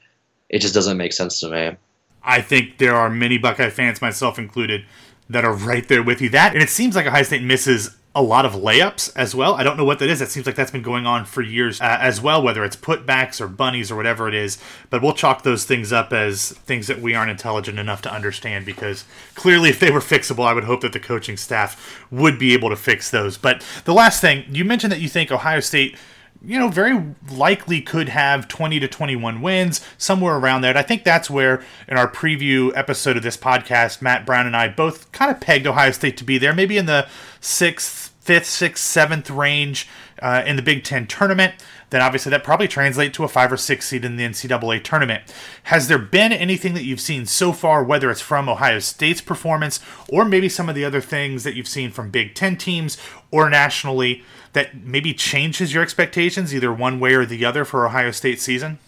it 0.50 0.58
just 0.58 0.74
doesn't 0.74 0.98
make 0.98 1.14
sense 1.14 1.40
to 1.40 1.48
me. 1.48 1.76
I 2.22 2.42
think 2.42 2.76
there 2.76 2.94
are 2.94 3.08
many 3.08 3.38
Buckeye 3.38 3.70
fans, 3.70 4.02
myself 4.02 4.38
included, 4.38 4.84
that 5.30 5.46
are 5.46 5.54
right 5.54 5.88
there 5.88 6.02
with 6.02 6.20
you. 6.20 6.28
That 6.28 6.52
and 6.52 6.62
it 6.62 6.68
seems 6.68 6.94
like 6.94 7.06
Ohio 7.06 7.22
State 7.22 7.42
misses 7.42 7.96
a 8.16 8.22
lot 8.22 8.46
of 8.46 8.54
layups 8.54 9.12
as 9.14 9.34
well. 9.34 9.54
I 9.54 9.62
don't 9.62 9.76
know 9.76 9.84
what 9.84 9.98
that 9.98 10.08
is. 10.08 10.22
It 10.22 10.30
seems 10.30 10.46
like 10.46 10.54
that's 10.54 10.70
been 10.70 10.80
going 10.80 11.06
on 11.06 11.26
for 11.26 11.42
years 11.42 11.82
uh, 11.82 11.98
as 12.00 12.18
well, 12.18 12.42
whether 12.42 12.64
it's 12.64 12.74
putbacks 12.74 13.42
or 13.42 13.46
bunnies 13.46 13.90
or 13.90 13.96
whatever 13.96 14.26
it 14.26 14.34
is. 14.34 14.56
But 14.88 15.02
we'll 15.02 15.12
chalk 15.12 15.42
those 15.42 15.66
things 15.66 15.92
up 15.92 16.14
as 16.14 16.52
things 16.52 16.86
that 16.86 17.02
we 17.02 17.14
aren't 17.14 17.30
intelligent 17.30 17.78
enough 17.78 18.00
to 18.02 18.12
understand 18.12 18.64
because 18.64 19.04
clearly, 19.34 19.68
if 19.68 19.78
they 19.78 19.90
were 19.90 20.00
fixable, 20.00 20.46
I 20.46 20.54
would 20.54 20.64
hope 20.64 20.80
that 20.80 20.94
the 20.94 20.98
coaching 20.98 21.36
staff 21.36 22.06
would 22.10 22.38
be 22.38 22.54
able 22.54 22.70
to 22.70 22.76
fix 22.76 23.10
those. 23.10 23.36
But 23.36 23.62
the 23.84 23.92
last 23.92 24.22
thing, 24.22 24.46
you 24.50 24.64
mentioned 24.64 24.92
that 24.92 25.00
you 25.00 25.10
think 25.10 25.30
Ohio 25.30 25.60
State 25.60 25.96
you 26.44 26.58
know, 26.58 26.68
very 26.68 27.14
likely 27.30 27.80
could 27.80 28.08
have 28.08 28.48
20 28.48 28.80
to 28.80 28.88
21 28.88 29.40
wins, 29.40 29.80
somewhere 29.98 30.36
around 30.36 30.60
there. 30.60 30.70
And 30.70 30.78
I 30.78 30.82
think 30.82 31.04
that's 31.04 31.30
where, 31.30 31.62
in 31.88 31.96
our 31.96 32.10
preview 32.10 32.72
episode 32.76 33.16
of 33.16 33.22
this 33.22 33.36
podcast, 33.36 34.02
Matt 34.02 34.26
Brown 34.26 34.46
and 34.46 34.56
I 34.56 34.68
both 34.68 35.10
kind 35.12 35.30
of 35.30 35.40
pegged 35.40 35.66
Ohio 35.66 35.90
State 35.90 36.16
to 36.18 36.24
be 36.24 36.38
there, 36.38 36.54
maybe 36.54 36.76
in 36.76 36.86
the 36.86 37.08
sixth, 37.40 38.05
fifth, 38.26 38.46
sixth, 38.46 38.84
seventh 38.84 39.30
range 39.30 39.88
uh, 40.20 40.42
in 40.44 40.56
the 40.56 40.62
Big 40.62 40.82
Ten 40.82 41.06
tournament, 41.06 41.54
then 41.90 42.02
obviously 42.02 42.30
that 42.30 42.42
probably 42.42 42.66
translates 42.66 43.16
to 43.16 43.22
a 43.22 43.28
five 43.28 43.52
or 43.52 43.56
six 43.56 43.86
seed 43.86 44.04
in 44.04 44.16
the 44.16 44.24
NCAA 44.24 44.82
tournament. 44.82 45.32
Has 45.64 45.86
there 45.86 45.98
been 45.98 46.32
anything 46.32 46.74
that 46.74 46.82
you've 46.82 47.00
seen 47.00 47.24
so 47.26 47.52
far, 47.52 47.84
whether 47.84 48.10
it's 48.10 48.20
from 48.20 48.48
Ohio 48.48 48.80
State's 48.80 49.20
performance 49.20 49.78
or 50.08 50.24
maybe 50.24 50.48
some 50.48 50.68
of 50.68 50.74
the 50.74 50.84
other 50.84 51.00
things 51.00 51.44
that 51.44 51.54
you've 51.54 51.68
seen 51.68 51.92
from 51.92 52.10
Big 52.10 52.34
Ten 52.34 52.56
teams 52.56 52.98
or 53.30 53.48
nationally, 53.48 54.24
that 54.54 54.74
maybe 54.74 55.14
changes 55.14 55.72
your 55.72 55.84
expectations 55.84 56.52
either 56.52 56.72
one 56.72 56.98
way 56.98 57.14
or 57.14 57.24
the 57.24 57.44
other 57.44 57.64
for 57.64 57.86
Ohio 57.86 58.10
State 58.10 58.40
season? 58.40 58.80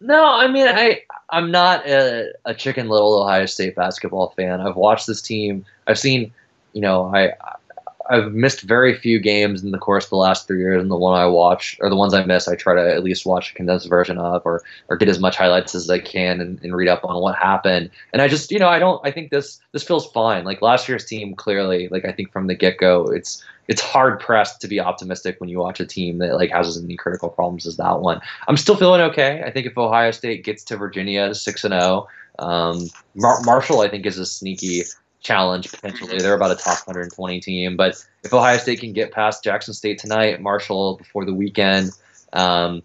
No, 0.00 0.22
I 0.22 0.48
mean 0.48 0.68
I 0.68 1.00
I'm 1.30 1.50
not 1.50 1.86
a, 1.86 2.30
a 2.44 2.52
chicken 2.52 2.90
little 2.90 3.22
Ohio 3.22 3.46
State 3.46 3.74
basketball 3.74 4.34
fan. 4.36 4.60
I've 4.60 4.76
watched 4.76 5.06
this 5.06 5.22
team. 5.22 5.64
I've 5.86 5.98
seen, 5.98 6.34
you 6.74 6.82
know, 6.82 7.06
I 7.14 7.32
I've 8.08 8.32
missed 8.32 8.62
very 8.62 8.94
few 8.94 9.18
games 9.18 9.62
in 9.62 9.70
the 9.70 9.78
course 9.78 10.04
of 10.04 10.10
the 10.10 10.16
last 10.16 10.46
three 10.46 10.60
years, 10.60 10.80
and 10.80 10.90
the 10.90 10.96
one 10.96 11.18
I 11.18 11.26
watch 11.26 11.76
or 11.80 11.90
the 11.90 11.96
ones 11.96 12.14
I 12.14 12.24
miss, 12.24 12.48
I 12.48 12.54
try 12.54 12.74
to 12.74 12.94
at 12.94 13.04
least 13.04 13.26
watch 13.26 13.50
a 13.50 13.54
condensed 13.54 13.88
version 13.88 14.18
of, 14.18 14.42
or 14.44 14.62
or 14.88 14.96
get 14.96 15.08
as 15.08 15.18
much 15.18 15.36
highlights 15.36 15.74
as 15.74 15.88
I 15.90 15.98
can 15.98 16.40
and, 16.40 16.60
and 16.62 16.74
read 16.74 16.88
up 16.88 17.04
on 17.04 17.20
what 17.20 17.36
happened. 17.36 17.90
And 18.12 18.22
I 18.22 18.28
just, 18.28 18.50
you 18.50 18.58
know, 18.58 18.68
I 18.68 18.78
don't. 18.78 19.04
I 19.06 19.10
think 19.10 19.30
this 19.30 19.60
this 19.72 19.82
feels 19.82 20.10
fine. 20.12 20.44
Like 20.44 20.62
last 20.62 20.88
year's 20.88 21.04
team, 21.04 21.34
clearly, 21.34 21.88
like 21.88 22.04
I 22.04 22.12
think 22.12 22.32
from 22.32 22.46
the 22.46 22.54
get 22.54 22.78
go, 22.78 23.06
it's 23.06 23.44
it's 23.68 23.80
hard 23.80 24.20
pressed 24.20 24.60
to 24.60 24.68
be 24.68 24.80
optimistic 24.80 25.40
when 25.40 25.48
you 25.48 25.58
watch 25.58 25.80
a 25.80 25.86
team 25.86 26.18
that 26.18 26.34
like 26.34 26.50
has 26.50 26.68
as 26.68 26.80
many 26.80 26.96
critical 26.96 27.28
problems 27.28 27.66
as 27.66 27.76
that 27.76 28.00
one. 28.00 28.20
I'm 28.48 28.56
still 28.56 28.76
feeling 28.76 29.00
okay. 29.02 29.42
I 29.44 29.50
think 29.50 29.66
if 29.66 29.76
Ohio 29.76 30.10
State 30.10 30.44
gets 30.44 30.62
to 30.64 30.76
Virginia 30.76 31.34
six 31.34 31.64
and 31.64 31.72
zero, 31.72 32.06
oh, 32.38 32.46
um, 32.46 32.90
Marshall 33.14 33.80
I 33.80 33.88
think 33.88 34.06
is 34.06 34.18
a 34.18 34.26
sneaky 34.26 34.82
challenge 35.26 35.70
potentially. 35.70 36.18
They're 36.18 36.34
about 36.34 36.52
a 36.52 36.56
top 36.56 36.86
120 36.86 37.40
team, 37.40 37.76
but 37.76 38.02
if 38.22 38.32
Ohio 38.32 38.58
State 38.58 38.80
can 38.80 38.92
get 38.92 39.12
past 39.12 39.42
Jackson 39.42 39.74
State 39.74 39.98
tonight, 39.98 40.40
Marshall 40.40 40.96
before 40.96 41.24
the 41.24 41.34
weekend, 41.34 41.90
um, 42.32 42.82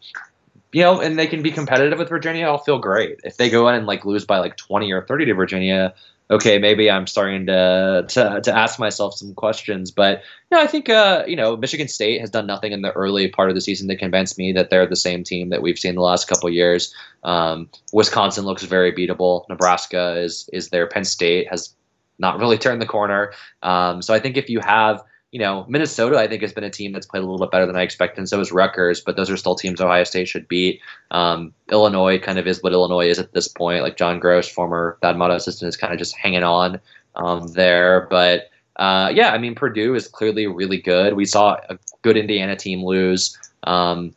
you 0.72 0.82
know, 0.82 1.02
and 1.02 1.20
they 1.20 1.28
can 1.28 1.42
be 1.42 1.52
competitive 1.52 2.00
with 2.00 2.10
Virginia, 2.10 2.46
I'll 2.46 2.58
feel 2.58 2.80
great. 2.80 3.20
If 3.24 3.38
they 3.38 3.50
go 3.50 3.68
in 3.70 3.76
and 3.76 3.86
like 3.86 4.06
lose 4.06 4.26
by 4.26 4.40
like 4.40 4.58
20 4.58 4.92
or 4.92 5.06
30 5.06 5.26
to 5.26 5.34
Virginia, 5.34 5.94
okay, 6.32 6.58
maybe 6.60 6.90
I'm 6.90 7.06
starting 7.06 7.46
to 7.48 8.06
to, 8.08 8.42
to 8.42 8.58
ask 8.58 8.80
myself 8.80 9.16
some 9.16 9.34
questions. 9.36 9.92
But 9.92 10.22
know, 10.52 10.60
I 10.60 10.68
think 10.68 10.90
uh, 10.90 11.26
you 11.28 11.36
know 11.36 11.58
Michigan 11.58 11.88
State 11.88 12.22
has 12.22 12.30
done 12.30 12.48
nothing 12.48 12.72
in 12.72 12.82
the 12.82 12.92
early 12.92 13.28
part 13.28 13.50
of 13.50 13.56
the 13.56 13.62
season 13.62 13.88
to 13.90 13.96
convince 13.96 14.38
me 14.38 14.54
that 14.54 14.70
they're 14.70 14.88
the 14.88 14.96
same 14.96 15.24
team 15.24 15.50
that 15.50 15.62
we've 15.62 15.78
seen 15.78 15.96
the 15.96 16.02
last 16.02 16.28
couple 16.28 16.50
years. 16.50 16.94
Um, 17.24 17.70
Wisconsin 17.94 18.46
looks 18.46 18.64
very 18.64 18.92
beatable. 18.92 19.48
Nebraska 19.50 20.18
is 20.18 20.50
is 20.54 20.70
there. 20.70 20.88
Penn 20.88 21.06
State 21.06 21.48
has 21.50 21.76
not 22.20 22.40
really 22.40 22.58
turned 22.58 22.82
the 22.82 22.86
corner. 22.86 23.34
Um, 23.64 24.02
so 24.02 24.14
I 24.14 24.20
think 24.20 24.38
if 24.38 24.50
you 24.50 24.60
have 24.60 25.04
you 25.32 25.40
know, 25.40 25.66
Minnesota, 25.70 26.18
I 26.18 26.28
think, 26.28 26.42
has 26.42 26.52
been 26.52 26.66
a 26.66 26.70
team 26.70 26.92
that's 26.92 27.06
played 27.06 27.24
a 27.24 27.26
little 27.26 27.40
bit 27.40 27.52
better 27.52 27.66
than 27.66 27.78
I 27.78 27.84
expected, 27.84 28.20
and 28.20 28.28
so 28.28 28.42
is 28.42 28.52
Rutgers, 28.52 29.00
but 29.00 29.16
those 29.16 29.30
are 29.30 29.38
still 29.38 29.56
teams 29.56 29.80
Ohio 29.80 30.04
State 30.04 30.28
should 30.28 30.48
beat. 30.48 30.82
Um, 31.12 31.54
Illinois 31.72 32.20
kind 32.20 32.38
of 32.38 32.48
is 32.48 32.62
what 32.62 32.74
Illinois 32.74 33.08
is 33.08 33.18
at 33.18 33.32
this 33.32 33.48
point. 33.48 33.82
Like 33.82 33.96
John 33.96 34.20
Groce, 34.20 34.52
former 34.52 34.98
Thad 35.02 35.18
Matta 35.18 35.36
assistant, 35.36 35.70
is 35.70 35.78
kind 35.78 35.94
of 35.94 36.00
just 36.00 36.18
hanging 36.18 36.44
on 36.44 36.82
um, 37.16 37.48
there. 37.48 38.08
But 38.10 38.50
uh, 38.76 39.12
yeah, 39.14 39.32
I 39.32 39.38
mean, 39.38 39.56
Purdue 39.56 39.96
is 39.96 40.10
clearly 40.10 40.48
really 40.48 40.82
good. 40.82 41.14
We 41.14 41.26
saw 41.26 41.58
a 41.70 41.80
good 42.02 42.18
Indiana 42.18 42.58
team 42.58 42.84
lose. 42.84 43.38
Um, 43.64 44.14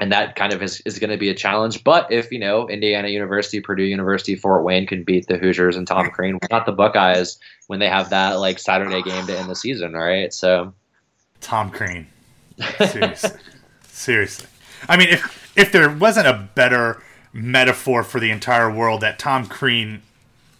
and 0.00 0.10
that 0.12 0.36
kind 0.36 0.52
of 0.52 0.62
is, 0.62 0.80
is 0.84 0.98
going 0.98 1.10
to 1.10 1.16
be 1.16 1.28
a 1.28 1.34
challenge. 1.34 1.84
But 1.84 2.10
if 2.10 2.30
you 2.32 2.38
know 2.38 2.68
Indiana 2.68 3.08
University, 3.08 3.60
Purdue 3.60 3.84
University, 3.84 4.34
Fort 4.34 4.64
Wayne 4.64 4.86
can 4.86 5.04
beat 5.04 5.26
the 5.26 5.38
Hoosiers 5.38 5.76
and 5.76 5.86
Tom 5.86 6.10
Crean, 6.10 6.38
not 6.50 6.66
the 6.66 6.72
Buckeyes 6.72 7.38
when 7.66 7.78
they 7.78 7.88
have 7.88 8.10
that 8.10 8.34
like 8.34 8.58
Saturday 8.58 9.02
game 9.02 9.26
to 9.26 9.38
end 9.38 9.48
the 9.48 9.56
season, 9.56 9.92
right? 9.92 10.32
So, 10.32 10.72
Tom 11.40 11.70
Crean, 11.70 12.06
seriously, 12.88 13.40
seriously. 13.88 14.48
I 14.88 14.96
mean, 14.96 15.08
if 15.08 15.52
if 15.56 15.72
there 15.72 15.90
wasn't 15.90 16.26
a 16.26 16.48
better 16.54 17.02
metaphor 17.32 18.04
for 18.04 18.20
the 18.20 18.30
entire 18.30 18.70
world 18.70 19.00
that 19.00 19.18
Tom 19.18 19.46
Crean 19.46 20.02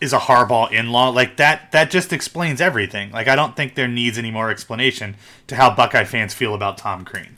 is 0.00 0.12
a 0.12 0.18
Harbaugh 0.18 0.70
in-law, 0.70 1.08
like 1.08 1.36
that 1.38 1.72
that 1.72 1.90
just 1.90 2.12
explains 2.12 2.60
everything. 2.60 3.10
Like 3.10 3.26
I 3.26 3.34
don't 3.34 3.56
think 3.56 3.74
there 3.74 3.88
needs 3.88 4.18
any 4.18 4.30
more 4.30 4.50
explanation 4.50 5.16
to 5.48 5.56
how 5.56 5.74
Buckeye 5.74 6.04
fans 6.04 6.34
feel 6.34 6.54
about 6.54 6.78
Tom 6.78 7.04
Crean. 7.04 7.36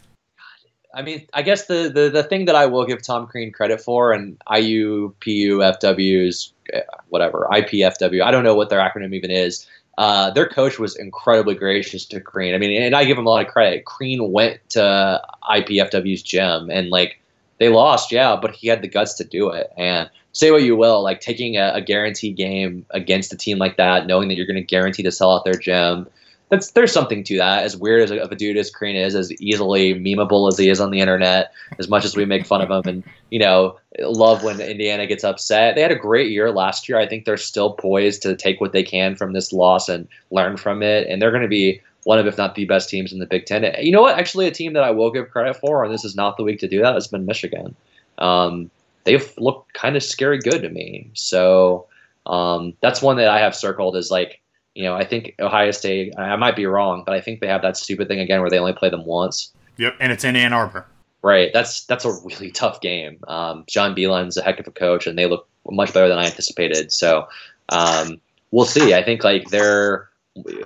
I 0.97 1.03
mean, 1.03 1.27
I 1.35 1.43
guess 1.43 1.67
the, 1.67 1.91
the, 1.95 2.09
the 2.09 2.23
thing 2.23 2.47
that 2.47 2.55
I 2.55 2.65
will 2.65 2.87
give 2.87 3.03
Tom 3.03 3.27
Crean 3.27 3.53
credit 3.53 3.83
for, 3.83 4.13
and 4.13 4.41
IU, 4.51 5.15
PU, 5.21 5.59
FWs, 5.59 6.53
eh, 6.73 6.81
whatever, 7.11 7.47
IPFW, 7.53 8.23
I 8.23 8.31
don't 8.31 8.45
know 8.45 8.55
what 8.55 8.71
their 8.71 8.81
acronym 8.81 9.15
even 9.15 9.31
is. 9.31 9.67
Uh, 9.99 10.31
their 10.31 10.49
coach 10.49 10.79
was 10.79 10.97
incredibly 10.97 11.55
gracious 11.55 12.07
to 12.07 12.21
Crean. 12.21 12.55
I 12.55 12.59
mean, 12.59 12.83
and 12.83 12.95
I 12.95 13.05
give 13.05 13.19
him 13.19 13.27
a 13.27 13.31
lot 13.31 13.45
of 13.45 13.53
credit. 13.53 13.85
Crean 13.85 14.33
went 14.33 14.59
to 14.71 15.23
IPFW's 15.51 16.23
gym 16.23 16.71
and 16.71 16.89
like 16.89 17.21
they 17.59 17.69
lost, 17.69 18.11
yeah, 18.11 18.37
but 18.41 18.53
he 18.53 18.69
had 18.69 18.83
the 18.83 18.89
guts 18.89 19.15
to 19.15 19.25
do 19.25 19.51
it. 19.51 19.71
And 19.77 20.09
say 20.33 20.51
what 20.51 20.63
you 20.63 20.77
will, 20.77 21.03
like 21.03 21.21
taking 21.21 21.57
a, 21.57 21.73
a 21.75 21.81
guaranteed 21.83 22.37
game 22.37 22.87
against 22.91 23.33
a 23.33 23.37
team 23.37 23.59
like 23.59 23.77
that, 23.77 24.07
knowing 24.07 24.29
that 24.29 24.37
you're 24.37 24.47
going 24.47 24.57
to 24.57 24.63
guarantee 24.63 25.03
to 25.03 25.13
sell 25.13 25.35
out 25.35 25.45
their 25.45 25.55
gym, 25.55 26.07
that's 26.49 26.71
there's 26.73 26.93
something 26.93 27.25
to 27.25 27.37
that. 27.39 27.65
As 27.65 27.77
weird 27.77 28.03
as 28.03 28.11
of 28.11 28.31
a 28.31 28.37
dude 28.37 28.57
as 28.57 28.71
Crean 28.71 28.97
is, 28.97 29.15
as 29.15 29.33
easily 29.41 29.95
memeable 29.95 30.49
as 30.51 30.59
he 30.59 30.69
is 30.69 30.81
on 30.81 30.91
the 30.91 31.01
internet, 31.01 31.53
as 31.79 31.89
much 31.89 32.05
as 32.05 32.17
we 32.17 32.25
make 32.25 32.47
fun 32.47 32.63
of 32.63 32.71
him 32.71 32.83
and 32.89 33.05
you 33.31 33.39
know 33.39 33.77
love 34.01 34.45
when 34.45 34.61
Indiana 34.61 35.07
gets 35.07 35.25
upset. 35.25 35.75
They 35.75 35.83
had 35.83 35.93
a 35.93 35.97
great 35.97 36.31
year 36.31 36.53
last 36.53 36.89
year. 36.89 36.99
I 36.99 37.07
think 37.07 37.25
they're 37.25 37.37
still 37.37 37.73
poised 37.73 38.23
to 38.23 38.37
take 38.37 38.61
what 38.61 38.73
they 38.73 38.83
can 38.83 39.17
from 39.17 39.33
this 39.33 39.53
loss 39.53 39.89
and 39.89 40.07
learn 40.31 40.57
from 40.57 40.83
it, 40.83 41.09
and 41.09 41.21
they're 41.21 41.33
going 41.33 41.43
to 41.43 41.49
be 41.49 41.81
one 42.05 42.21
of, 42.21 42.27
if 42.29 42.39
not 42.39 42.55
the 42.55 42.65
best 42.67 42.89
teams 42.89 43.13
in 43.13 43.19
the 43.19 43.27
Big 43.27 43.47
Ten. 43.47 43.65
You 43.81 43.91
know 43.91 44.03
what? 44.03 44.17
Actually, 44.17 44.47
a 44.47 44.53
team 44.53 44.75
that 44.75 44.85
I 44.85 44.93
will 44.93 45.11
give 45.11 45.29
credit 45.31 45.57
for, 45.57 45.83
and 45.83 45.93
this 45.93 46.05
is 46.05 46.15
not 46.15 46.37
the 46.37 46.45
week 46.45 46.61
to 46.61 46.69
do 46.69 46.81
that, 46.81 46.95
has 46.95 47.09
been 47.09 47.27
Michigan. 47.27 47.75
Um, 48.19 48.71
they've 49.03 49.33
looked 49.39 49.75
kind 49.75 49.97
of 49.97 50.05
scary 50.05 50.39
good 50.39 50.63
to 50.63 50.69
me. 50.69 51.11
So 51.15 51.87
um, 52.27 52.75
that's 52.81 53.03
one 53.03 53.17
that 53.17 53.29
I 53.29 53.41
have 53.41 53.57
circled 53.57 53.97
as 53.97 54.13
like, 54.13 54.41
you 54.77 54.83
know, 54.83 54.95
I 54.95 55.05
think 55.05 55.35
Ohio 55.41 55.71
State, 55.71 56.12
I 56.19 56.37
might 56.37 56.55
be 56.55 56.67
wrong, 56.67 57.03
but 57.05 57.15
I 57.15 57.21
think 57.23 57.41
they 57.41 57.47
have 57.47 57.62
that 57.62 57.79
stupid 57.79 58.09
thing 58.09 58.21
again 58.21 58.43
where 58.43 58.51
they 58.51 58.59
only 58.59 58.75
play 58.75 58.91
them 58.91 59.07
once. 59.07 59.53
Yep, 59.79 59.97
and 60.01 60.12
it's 60.12 60.23
in 60.23 60.37
Ann 60.37 60.53
Arbor. 60.53 60.87
Right. 61.23 61.51
That's 61.53 61.87
that's 61.87 62.05
a 62.05 62.12
really 62.25 62.51
tough 62.51 62.83
game. 62.83 63.19
Um, 63.27 63.65
John 63.67 63.97
Beilein's 63.97 64.37
a 64.37 64.43
heck 64.43 64.61
of 64.61 64.67
a 64.67 64.71
coach, 64.71 65.07
and 65.07 65.19
they 65.19 65.27
look 65.27 65.49
much 65.69 65.95
better 65.95 66.09
than 66.09 66.19
I 66.19 66.27
anticipated. 66.27 66.93
So 66.93 67.27
um, 67.71 68.21
we'll 68.51 68.67
see. 68.67 68.95
I 68.95 69.03
think 69.03 69.25
like 69.25 69.49
they're 69.49 70.11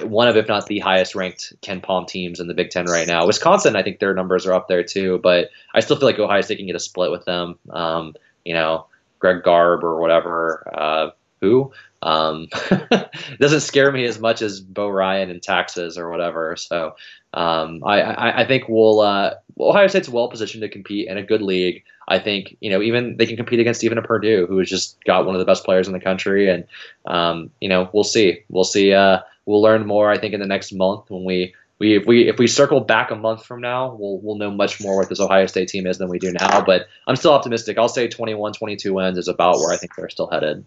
one 0.03 0.27
of, 0.27 0.37
if 0.37 0.49
not 0.49 0.67
the 0.67 0.81
highest 0.81 1.15
ranked 1.15 1.55
KenPom 1.63 2.09
teams 2.09 2.41
in 2.41 2.49
the 2.49 2.55
Big 2.55 2.71
Ten 2.71 2.87
right 2.87 3.07
now. 3.07 3.25
Wisconsin, 3.27 3.77
I 3.77 3.85
think 3.85 4.01
their 4.01 4.13
numbers 4.13 4.45
are 4.45 4.53
up 4.53 4.67
there 4.67 4.83
too, 4.83 5.21
but 5.23 5.51
I 5.73 5.81
still 5.81 5.97
feel 5.97 6.07
like 6.07 6.19
Ohio 6.19 6.41
State 6.41 6.57
can 6.57 6.67
get 6.67 6.75
a 6.75 6.81
split 6.81 7.13
with 7.13 7.25
them. 7.25 7.59
Um, 7.71 8.15
you 8.45 8.55
know, 8.55 8.87
Greg 9.21 9.45
Gard 9.45 9.85
or 9.85 10.01
whatever, 10.01 10.69
uh, 10.75 11.11
who 11.41 11.73
um, 12.03 12.49
doesn't 13.41 13.61
scare 13.61 13.93
me 13.93 14.05
as 14.05 14.19
much 14.19 14.43
as 14.43 14.61
Bo 14.61 14.89
Ryan 14.89 15.31
and 15.31 15.43
taxes 15.43 15.99
or 15.99 16.11
whatever. 16.11 16.57
So 16.57 16.95
um, 17.35 17.83
I, 17.85 18.01
I, 18.01 18.41
I, 18.41 18.47
think 18.47 18.69
we'll 18.69 19.01
uh, 19.01 19.35
Ohio 19.59 19.87
State's 19.87 20.09
well 20.09 20.29
positioned 20.29 20.63
to 20.63 20.69
compete 20.69 21.09
in 21.09 21.19
a 21.19 21.23
good 21.23 21.43
league. 21.43 21.85
I 22.09 22.19
think 22.19 22.57
you 22.61 22.71
know 22.71 22.83
even 22.83 23.17
they 23.19 23.27
can 23.27 23.37
compete 23.37 23.61
against 23.61 23.85
even 23.85 23.99
a 23.99 24.03
Purdue 24.03 24.47
who 24.47 24.59
has 24.59 24.69
just 24.69 25.03
got 25.05 25.27
one 25.27 25.35
of 25.35 25.39
the 25.39 25.45
best 25.45 25.65
players 25.65 25.87
in 25.87 25.93
the 25.93 26.01
country, 26.01 26.49
and 26.49 26.65
um, 27.07 27.51
you 27.61 27.69
know 27.69 27.89
we'll 27.93 28.05
see. 28.05 28.43
We'll 28.49 28.65
see. 28.65 28.93
Uh, 28.93 29.21
we'll 29.47 29.63
learn 29.63 29.87
more. 29.87 30.11
I 30.11 30.19
think 30.19 30.35
in 30.35 30.41
the 30.41 30.47
next 30.47 30.73
month 30.73 31.05
when 31.09 31.25
we 31.25 31.55
we 31.79 31.97
if 31.97 32.07
we 32.07 32.29
if 32.29 32.39
we 32.39 32.47
circle 32.47 32.81
back 32.81 33.11
a 33.11 33.17
month 33.17 33.45
from 33.45 33.61
now, 33.61 33.95
we'll 33.95 34.19
we'll 34.21 34.37
know 34.37 34.51
much 34.51 34.81
more 34.81 34.97
what 34.97 35.09
this 35.09 35.21
Ohio 35.21 35.47
State 35.47 35.69
team 35.69 35.87
is 35.87 35.99
than 35.99 36.09
we 36.09 36.19
do 36.19 36.33
now. 36.33 36.63
But 36.65 36.87
I'm 37.07 37.17
still 37.17 37.33
optimistic. 37.33 37.79
I'll 37.79 37.89
say 37.89 38.09
21, 38.09 38.55
22 38.55 38.95
wins 38.95 39.19
is 39.19 39.29
about 39.29 39.57
where 39.57 39.73
I 39.73 39.77
think 39.77 39.95
they're 39.95 40.09
still 40.09 40.29
headed. 40.29 40.65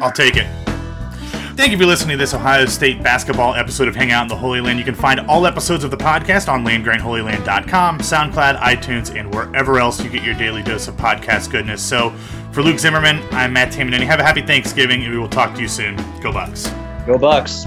I'll 0.00 0.12
take 0.12 0.36
it. 0.36 0.46
Thank 1.58 1.72
you 1.72 1.78
for 1.78 1.86
listening 1.86 2.16
to 2.16 2.22
this 2.22 2.34
Ohio 2.34 2.66
State 2.66 3.02
basketball 3.02 3.54
episode 3.54 3.88
of 3.88 3.96
Hangout 3.96 4.22
in 4.22 4.28
the 4.28 4.36
Holy 4.36 4.60
Land. 4.60 4.78
You 4.78 4.84
can 4.84 4.94
find 4.94 5.18
all 5.20 5.44
episodes 5.44 5.82
of 5.82 5.90
the 5.90 5.96
podcast 5.96 6.48
on 6.48 6.64
landgrantholyland.com, 6.64 7.98
SoundCloud, 7.98 8.60
iTunes, 8.60 9.18
and 9.18 9.34
wherever 9.34 9.80
else 9.80 10.00
you 10.00 10.08
get 10.08 10.22
your 10.22 10.34
daily 10.34 10.62
dose 10.62 10.86
of 10.86 10.94
podcast 10.94 11.50
goodness. 11.50 11.82
So, 11.82 12.10
for 12.52 12.62
Luke 12.62 12.78
Zimmerman, 12.78 13.20
I'm 13.32 13.52
Matt 13.52 13.72
Tamanini. 13.72 14.06
Have 14.06 14.20
a 14.20 14.24
happy 14.24 14.42
Thanksgiving, 14.42 15.02
and 15.02 15.12
we 15.12 15.18
will 15.18 15.28
talk 15.28 15.56
to 15.56 15.60
you 15.60 15.68
soon. 15.68 15.96
Go 16.20 16.32
Bucks. 16.32 16.70
Go 17.04 17.18
Bucks. 17.18 17.66